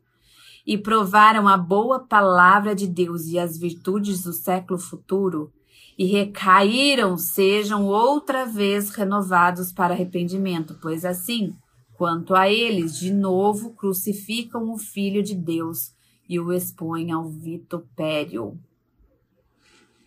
e 0.65 0.77
provaram 0.77 1.47
a 1.47 1.57
boa 1.57 1.99
palavra 1.99 2.75
de 2.75 2.87
Deus 2.87 3.27
e 3.27 3.39
as 3.39 3.57
virtudes 3.57 4.23
do 4.23 4.33
século 4.33 4.77
futuro 4.77 5.53
e 5.97 6.05
recaíram 6.05 7.17
sejam 7.17 7.85
outra 7.85 8.45
vez 8.45 8.89
renovados 8.89 9.71
para 9.71 9.93
arrependimento, 9.93 10.77
pois 10.81 11.05
assim 11.05 11.55
Quanto 11.97 12.35
a 12.35 12.47
eles, 12.47 12.99
de 12.99 13.11
novo 13.11 13.73
crucificam 13.73 14.71
o 14.71 14.77
Filho 14.77 15.23
de 15.23 15.33
Deus 15.33 15.95
e 16.29 16.39
o 16.39 16.53
expõem 16.53 17.11
ao 17.11 17.27
vitupério. 17.27 18.59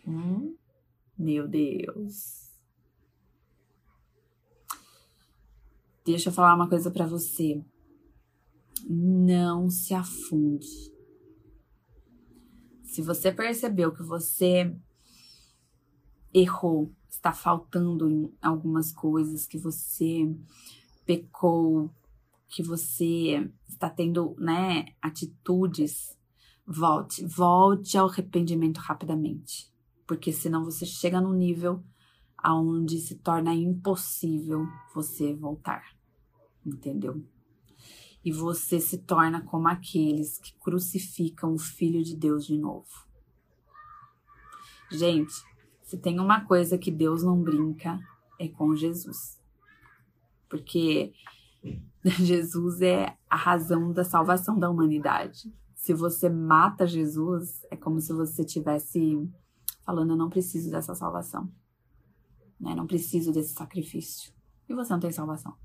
Hum? 0.07 0.55
Meu 1.17 1.49
Deus. 1.49 2.49
Deixa 6.05 6.29
eu 6.29 6.33
falar 6.33 6.55
uma 6.55 6.69
coisa 6.69 6.89
para 6.89 7.05
você. 7.05 7.61
Não 8.89 9.69
se 9.69 9.93
afunde 9.93 10.91
Se 12.83 13.01
você 13.01 13.31
percebeu 13.31 13.91
que 13.91 14.01
você 14.01 14.73
errou, 16.33 16.91
está 17.09 17.33
faltando 17.33 18.09
em 18.09 18.33
algumas 18.41 18.91
coisas, 18.91 19.45
que 19.45 19.57
você 19.57 20.33
pecou, 21.05 21.89
que 22.47 22.61
você 22.61 23.49
está 23.67 23.89
tendo, 23.89 24.35
né, 24.37 24.85
atitudes, 25.01 26.17
volte, 26.65 27.25
volte 27.25 27.97
ao 27.97 28.07
arrependimento 28.07 28.77
rapidamente, 28.77 29.71
porque 30.05 30.31
senão 30.31 30.65
você 30.65 30.85
chega 30.85 31.21
num 31.21 31.33
nível 31.33 31.83
aonde 32.37 32.99
se 32.99 33.15
torna 33.15 33.53
impossível 33.53 34.67
você 34.93 35.33
voltar. 35.33 35.83
Entendeu? 36.65 37.23
E 38.23 38.31
você 38.31 38.79
se 38.79 38.99
torna 38.99 39.41
como 39.41 39.67
aqueles 39.67 40.37
que 40.37 40.53
crucificam 40.59 41.53
o 41.53 41.59
filho 41.59 42.03
de 42.03 42.15
Deus 42.15 42.45
de 42.45 42.57
novo. 42.57 42.89
Gente, 44.91 45.33
se 45.81 45.97
tem 45.97 46.19
uma 46.19 46.45
coisa 46.45 46.77
que 46.77 46.91
Deus 46.91 47.23
não 47.23 47.41
brinca, 47.41 47.99
é 48.39 48.47
com 48.47 48.75
Jesus. 48.75 49.40
Porque 50.51 51.13
Jesus 52.19 52.81
é 52.81 53.17
a 53.29 53.37
razão 53.37 53.93
da 53.93 54.03
salvação 54.03 54.59
da 54.59 54.69
humanidade. 54.69 55.51
Se 55.73 55.93
você 55.93 56.29
mata 56.29 56.85
Jesus, 56.85 57.65
é 57.71 57.77
como 57.77 58.01
se 58.01 58.11
você 58.11 58.43
tivesse 58.43 59.17
falando: 59.85 60.11
Eu 60.11 60.17
não 60.17 60.29
preciso 60.29 60.69
dessa 60.69 60.93
salvação. 60.93 61.49
Né? 62.59 62.75
Não 62.75 62.85
preciso 62.85 63.31
desse 63.31 63.53
sacrifício. 63.53 64.33
E 64.67 64.73
você 64.73 64.91
não 64.91 64.99
tem 64.99 65.11
salvação. 65.11 65.55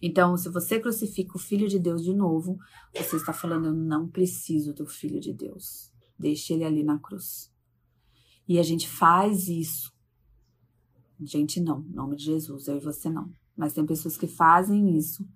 Então, 0.00 0.36
se 0.36 0.48
você 0.48 0.80
crucifica 0.80 1.36
o 1.36 1.40
Filho 1.40 1.68
de 1.68 1.78
Deus 1.78 2.02
de 2.02 2.14
novo, 2.14 2.56
você 2.94 3.16
está 3.16 3.32
falando: 3.32 3.66
Eu 3.66 3.74
não 3.74 4.08
preciso 4.08 4.72
do 4.72 4.86
Filho 4.86 5.18
de 5.20 5.32
Deus. 5.32 5.92
Deixe 6.16 6.54
ele 6.54 6.64
ali 6.64 6.84
na 6.84 6.98
cruz. 7.00 7.52
E 8.48 8.60
a 8.60 8.62
gente 8.62 8.88
faz 8.88 9.48
isso. 9.48 9.92
Gente, 11.20 11.60
não. 11.60 11.80
Em 11.82 11.92
nome 11.92 12.14
de 12.14 12.24
Jesus, 12.24 12.68
eu 12.68 12.76
e 12.76 12.80
você 12.80 13.10
não. 13.10 13.28
Mas 13.56 13.72
tem 13.72 13.86
pessoas 13.86 14.16
que 14.16 14.26
fazem 14.26 14.96
isso 14.96 15.26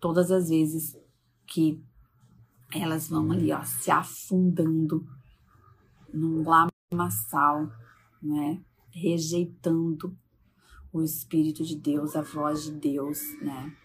todas 0.00 0.30
as 0.30 0.48
vezes 0.48 0.96
que 1.46 1.82
elas 2.74 3.08
vão 3.08 3.30
ali, 3.30 3.52
ó, 3.52 3.62
se 3.64 3.90
afundando 3.90 5.06
num 6.12 6.44
lamaçal, 6.44 7.70
né? 8.20 8.60
Rejeitando 8.90 10.16
o 10.92 11.02
Espírito 11.02 11.64
de 11.64 11.76
Deus, 11.76 12.16
a 12.16 12.22
voz 12.22 12.64
de 12.64 12.72
Deus, 12.72 13.20
né? 13.40 13.76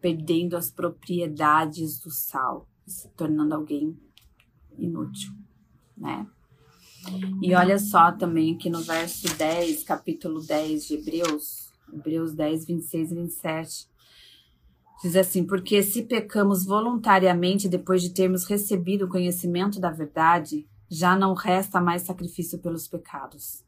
Perdendo 0.00 0.56
as 0.56 0.70
propriedades 0.70 1.98
do 2.00 2.10
sal, 2.10 2.68
se 2.86 3.08
tornando 3.10 3.54
alguém 3.54 3.98
inútil, 4.78 5.32
né? 5.96 6.26
E 7.42 7.54
olha 7.54 7.78
só 7.78 8.12
também 8.12 8.56
que 8.56 8.70
no 8.70 8.80
verso 8.80 9.26
10, 9.36 9.82
capítulo 9.82 10.40
10 10.40 10.86
de 10.86 10.94
Hebreus, 10.94 11.71
Hebreus 11.92 12.32
10, 12.32 12.66
26 12.66 13.12
e 13.12 13.14
27, 13.14 13.88
diz 15.02 15.16
assim: 15.16 15.44
Porque 15.44 15.82
se 15.82 16.02
pecamos 16.02 16.64
voluntariamente 16.64 17.68
depois 17.68 18.02
de 18.02 18.10
termos 18.10 18.44
recebido 18.44 19.04
o 19.04 19.08
conhecimento 19.08 19.80
da 19.80 19.90
verdade, 19.90 20.66
já 20.90 21.16
não 21.16 21.34
resta 21.34 21.80
mais 21.80 22.02
sacrifício 22.02 22.58
pelos 22.58 22.88
pecados 22.88 23.64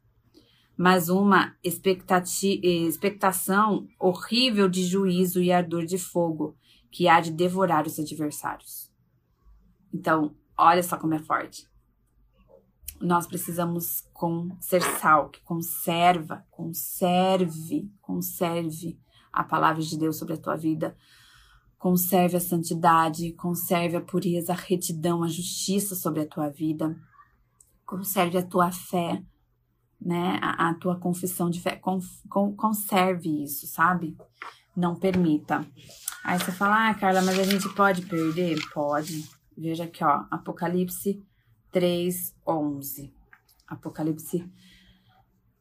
mas 0.77 1.09
uma 1.09 1.55
expectação 1.63 3.87
horrível 3.99 4.69
de 4.69 4.85
juízo 4.85 5.43
e 5.43 5.53
ardor 5.53 5.85
de 5.85 5.99
fogo 5.99 6.57
que 6.91 7.09
há 7.09 7.21
de 7.21 7.31
devorar 7.31 7.87
os 7.87 7.99
adversários. 7.99 8.91
Então, 9.93 10.35
olha 10.57 10.83
só 10.83 10.97
como 10.97 11.15
é 11.15 11.19
forte. 11.19 11.69
Nós 13.05 13.27
precisamos 13.27 14.03
ser 14.61 14.81
sal, 14.99 15.29
que 15.29 15.43
conserva, 15.43 16.43
conserve, 16.51 17.93
conserve 18.01 18.99
a 19.31 19.45
palavra 19.45 19.83
de 19.83 19.99
Deus 19.99 20.17
sobre 20.17 20.33
a 20.33 20.39
tua 20.39 20.57
vida. 20.57 20.97
Conserve 21.77 22.39
a 22.39 22.41
santidade, 22.41 23.35
conserve 23.35 23.97
a 23.97 24.01
pureza, 24.01 24.55
a 24.55 24.57
retidão, 24.57 25.23
a 25.23 25.29
justiça 25.29 25.95
sobre 25.95 26.23
a 26.23 26.27
tua 26.27 26.49
vida. 26.49 26.99
Conserve 27.85 28.39
a 28.39 28.43
tua 28.43 28.73
fé, 28.73 29.23
né, 30.01 30.39
a, 30.41 30.71
a 30.71 30.75
tua 30.75 30.99
confissão 30.99 31.51
de 31.51 31.61
fé. 31.61 31.77
Con, 31.77 31.99
con, 32.27 32.57
conserve 32.57 33.45
isso, 33.45 33.67
sabe? 33.67 34.17
Não 34.75 34.97
permita. 34.97 35.67
Aí 36.25 36.39
você 36.39 36.53
fala, 36.53 36.89
ah, 36.89 36.95
Carla, 36.95 37.21
mas 37.21 37.39
a 37.39 37.45
gente 37.45 37.69
pode 37.75 38.01
perder? 38.07 38.59
Pode. 38.73 39.29
Veja 39.55 39.85
aqui, 39.85 40.03
ó, 40.03 40.25
Apocalipse 40.31 41.23
3, 41.75 42.33
11. 42.47 43.13
Apocalipse 43.67 44.49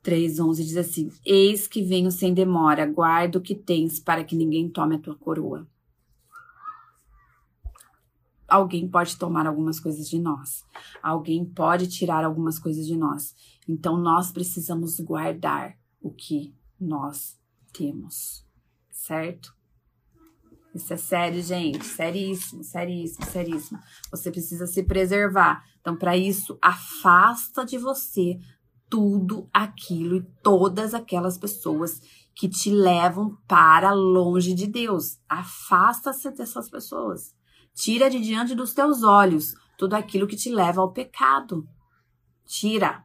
3, 0.04 0.40
11 0.40 0.64
diz 0.64 0.78
assim: 0.78 1.12
Eis 1.26 1.68
que 1.68 1.82
venho 1.82 2.12
sem 2.12 2.34
demora, 2.34 2.86
guarda 2.86 3.40
o 3.40 3.42
que 3.42 3.56
tens 3.56 4.00
para 4.00 4.24
que 4.24 4.36
ninguém 4.36 4.70
tome 4.70 4.96
a 4.96 5.00
tua 5.00 5.16
coroa 5.16 5.68
alguém 8.54 8.88
pode 8.88 9.18
tomar 9.18 9.48
algumas 9.48 9.80
coisas 9.80 10.08
de 10.08 10.20
nós, 10.20 10.64
alguém 11.02 11.44
pode 11.44 11.88
tirar 11.88 12.24
algumas 12.24 12.60
coisas 12.60 12.86
de 12.86 12.96
nós. 12.96 13.36
Então 13.68 13.98
nós 13.98 14.32
precisamos 14.32 15.00
guardar 15.00 15.76
o 16.00 16.12
que 16.12 16.54
nós 16.80 17.40
temos, 17.72 18.46
certo? 18.92 19.56
Isso 20.74 20.92
é 20.92 20.98
sério, 20.98 21.42
gente, 21.42 21.86
seríssimo, 21.86 22.64
seríssimo, 22.64 23.26
seríssimo. 23.26 23.80
Você 24.10 24.32
precisa 24.32 24.66
se 24.66 24.82
preservar. 24.84 25.64
Então, 25.80 25.96
para 25.96 26.18
isso, 26.18 26.58
afasta 26.62 27.64
de 27.64 27.78
você 27.78 28.40
tudo 28.90 29.48
aquilo 29.54 30.18
e 30.18 30.28
todas 30.42 30.94
aquelas 30.94 31.38
pessoas 31.38 32.02
que 32.36 32.50
te 32.50 32.72
levam 32.72 33.38
para 33.48 33.92
longe 33.92 34.54
de 34.54 34.66
Deus. 34.66 35.20
Afasta-se 35.30 36.32
dessas 36.32 36.70
pessoas. 36.70 37.36
Tira 37.76 38.10
de 38.10 38.20
diante 38.20 38.56
dos 38.56 38.74
teus 38.74 39.04
olhos 39.04 39.54
tudo 39.78 39.96
aquilo 39.96 40.28
que 40.28 40.36
te 40.36 40.50
leva 40.50 40.82
ao 40.82 40.92
pecado. 40.92 41.68
Tira. 42.46 43.04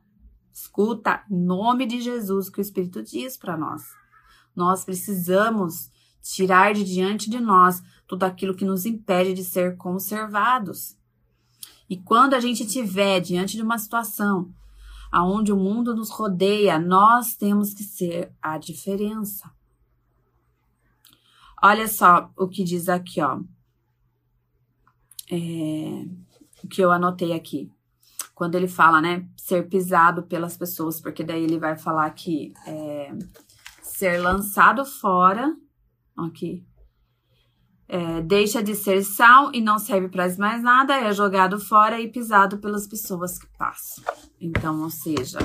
Escuta, 0.52 1.24
em 1.30 1.36
nome 1.36 1.86
de 1.86 2.00
Jesus, 2.00 2.50
que 2.50 2.60
o 2.60 2.62
Espírito 2.62 3.02
diz 3.02 3.36
para 3.36 3.56
nós. 3.56 3.82
Nós 4.54 4.84
precisamos 4.84 5.90
tirar 6.22 6.74
de 6.74 6.84
diante 6.84 7.30
de 7.30 7.40
nós 7.40 7.82
tudo 8.06 8.24
aquilo 8.24 8.54
que 8.54 8.64
nos 8.64 8.86
impede 8.86 9.34
de 9.34 9.44
ser 9.44 9.76
conservados. 9.76 10.96
E 11.88 11.96
quando 11.96 12.34
a 12.34 12.40
gente 12.40 12.64
estiver 12.64 13.20
diante 13.20 13.56
de 13.56 13.62
uma 13.62 13.78
situação 13.78 14.52
aonde 15.10 15.52
o 15.52 15.56
mundo 15.56 15.94
nos 15.94 16.10
rodeia, 16.10 16.78
nós 16.78 17.34
temos 17.34 17.72
que 17.72 17.82
ser 17.82 18.32
a 18.42 18.58
diferença. 18.58 19.50
Olha 21.62 21.88
só 21.88 22.30
o 22.36 22.46
que 22.46 22.62
diz 22.62 22.88
aqui, 22.88 23.20
ó 23.20 23.40
é, 25.30 26.04
que 26.68 26.82
eu 26.82 26.90
anotei 26.90 27.32
aqui. 27.32 27.70
Quando 28.34 28.54
ele 28.54 28.68
fala, 28.68 29.00
né, 29.00 29.26
ser 29.36 29.68
pisado 29.68 30.22
pelas 30.22 30.56
pessoas, 30.56 31.00
porque 31.00 31.24
daí 31.24 31.42
ele 31.42 31.58
vai 31.58 31.76
falar 31.76 32.08
que 32.10 32.52
é, 32.66 33.12
ser 33.82 34.18
lançado 34.18 34.84
fora, 34.84 35.54
aqui, 36.24 36.66
é, 37.88 38.20
deixa 38.22 38.62
de 38.62 38.74
ser 38.74 39.02
sal 39.02 39.50
e 39.54 39.60
não 39.60 39.78
serve 39.78 40.08
para 40.08 40.28
mais 40.36 40.62
nada, 40.62 40.94
é 40.94 41.12
jogado 41.12 41.58
fora 41.58 42.00
e 42.00 42.10
pisado 42.10 42.58
pelas 42.58 42.86
pessoas 42.86 43.38
que 43.38 43.46
passam. 43.56 44.04
Então, 44.40 44.82
ou 44.82 44.90
seja, 44.90 45.38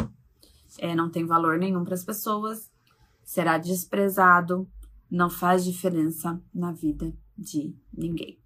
é, 0.79 0.93
não 0.93 1.09
tem 1.09 1.25
valor 1.25 1.57
nenhum 1.57 1.83
para 1.83 1.93
as 1.93 2.03
pessoas, 2.03 2.69
será 3.23 3.57
desprezado, 3.57 4.67
não 5.09 5.29
faz 5.29 5.63
diferença 5.63 6.41
na 6.53 6.71
vida 6.71 7.13
de 7.37 7.75
ninguém 7.93 8.43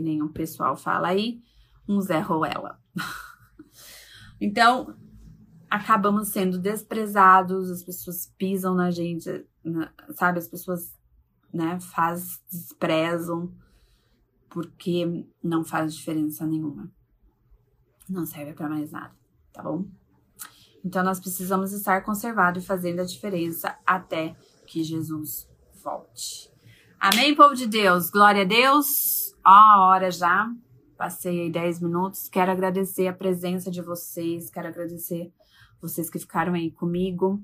que 0.00 0.22
o 0.22 0.28
pessoal 0.28 0.76
fala 0.76 1.08
aí, 1.08 1.40
um 1.88 2.00
Zé 2.00 2.18
Ruela. 2.18 2.80
então, 4.40 4.96
acabamos 5.70 6.28
sendo 6.28 6.58
desprezados, 6.58 7.70
as 7.70 7.82
pessoas 7.84 8.32
pisam 8.36 8.74
na 8.74 8.90
gente, 8.90 9.46
sabe? 10.16 10.40
As 10.40 10.48
pessoas, 10.48 10.92
né, 11.54 11.78
faz, 11.80 12.42
desprezam, 12.50 13.50
porque 14.50 15.24
não 15.42 15.64
faz 15.64 15.94
diferença 15.94 16.44
nenhuma. 16.46 16.90
Não 18.08 18.26
serve 18.26 18.52
para 18.52 18.68
mais 18.68 18.90
nada, 18.90 19.14
tá 19.52 19.62
bom? 19.62 19.86
Então, 20.84 21.02
nós 21.02 21.18
precisamos 21.18 21.72
estar 21.72 22.02
conservados 22.02 22.62
e 22.62 22.66
fazendo 22.66 23.00
a 23.00 23.04
diferença 23.04 23.78
até 23.86 24.36
que 24.66 24.84
Jesus 24.84 25.48
volte. 25.82 26.50
Amém, 27.00 27.34
povo 27.34 27.54
de 27.54 27.66
Deus? 27.66 28.10
Glória 28.10 28.42
a 28.42 28.46
Deus 28.46 29.24
a 29.44 29.80
hora 29.82 30.10
já, 30.10 30.50
passei 30.96 31.42
aí 31.42 31.50
10 31.50 31.82
minutos. 31.82 32.28
Quero 32.28 32.50
agradecer 32.50 33.06
a 33.06 33.12
presença 33.12 33.70
de 33.70 33.82
vocês, 33.82 34.48
quero 34.48 34.68
agradecer 34.68 35.30
vocês 35.80 36.08
que 36.08 36.18
ficaram 36.18 36.54
aí 36.54 36.70
comigo. 36.70 37.42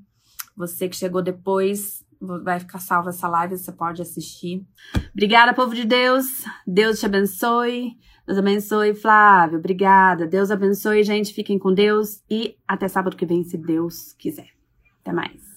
Você 0.57 0.89
que 0.89 0.97
chegou 0.97 1.23
depois, 1.23 2.05
vai 2.21 2.61
ficar 2.61 2.79
salva 2.79 3.11
essa 3.11 3.27
live, 3.29 3.57
você 3.57 3.73
pode 3.73 4.03
assistir. 4.03 4.67
Obrigada, 5.13 5.55
povo 5.55 5.75
de 5.75 5.85
Deus. 5.85 6.27
Deus 6.67 7.01
te 7.01 7.07
abençoe. 7.07 7.93
Deus 8.27 8.39
abençoe, 8.39 8.95
Flávio. 8.95 9.59
Obrigada. 9.59 10.27
Deus 10.27 10.51
abençoe, 10.51 11.03
gente. 11.03 11.33
Fiquem 11.35 11.59
com 11.59 11.73
Deus 11.73 12.23
e 12.31 12.57
até 12.69 12.87
sábado 12.87 13.17
que 13.17 13.27
vem, 13.27 13.43
se 13.43 13.57
Deus 13.57 14.13
quiser. 14.13 14.51
Até 15.01 15.13
mais. 15.13 15.50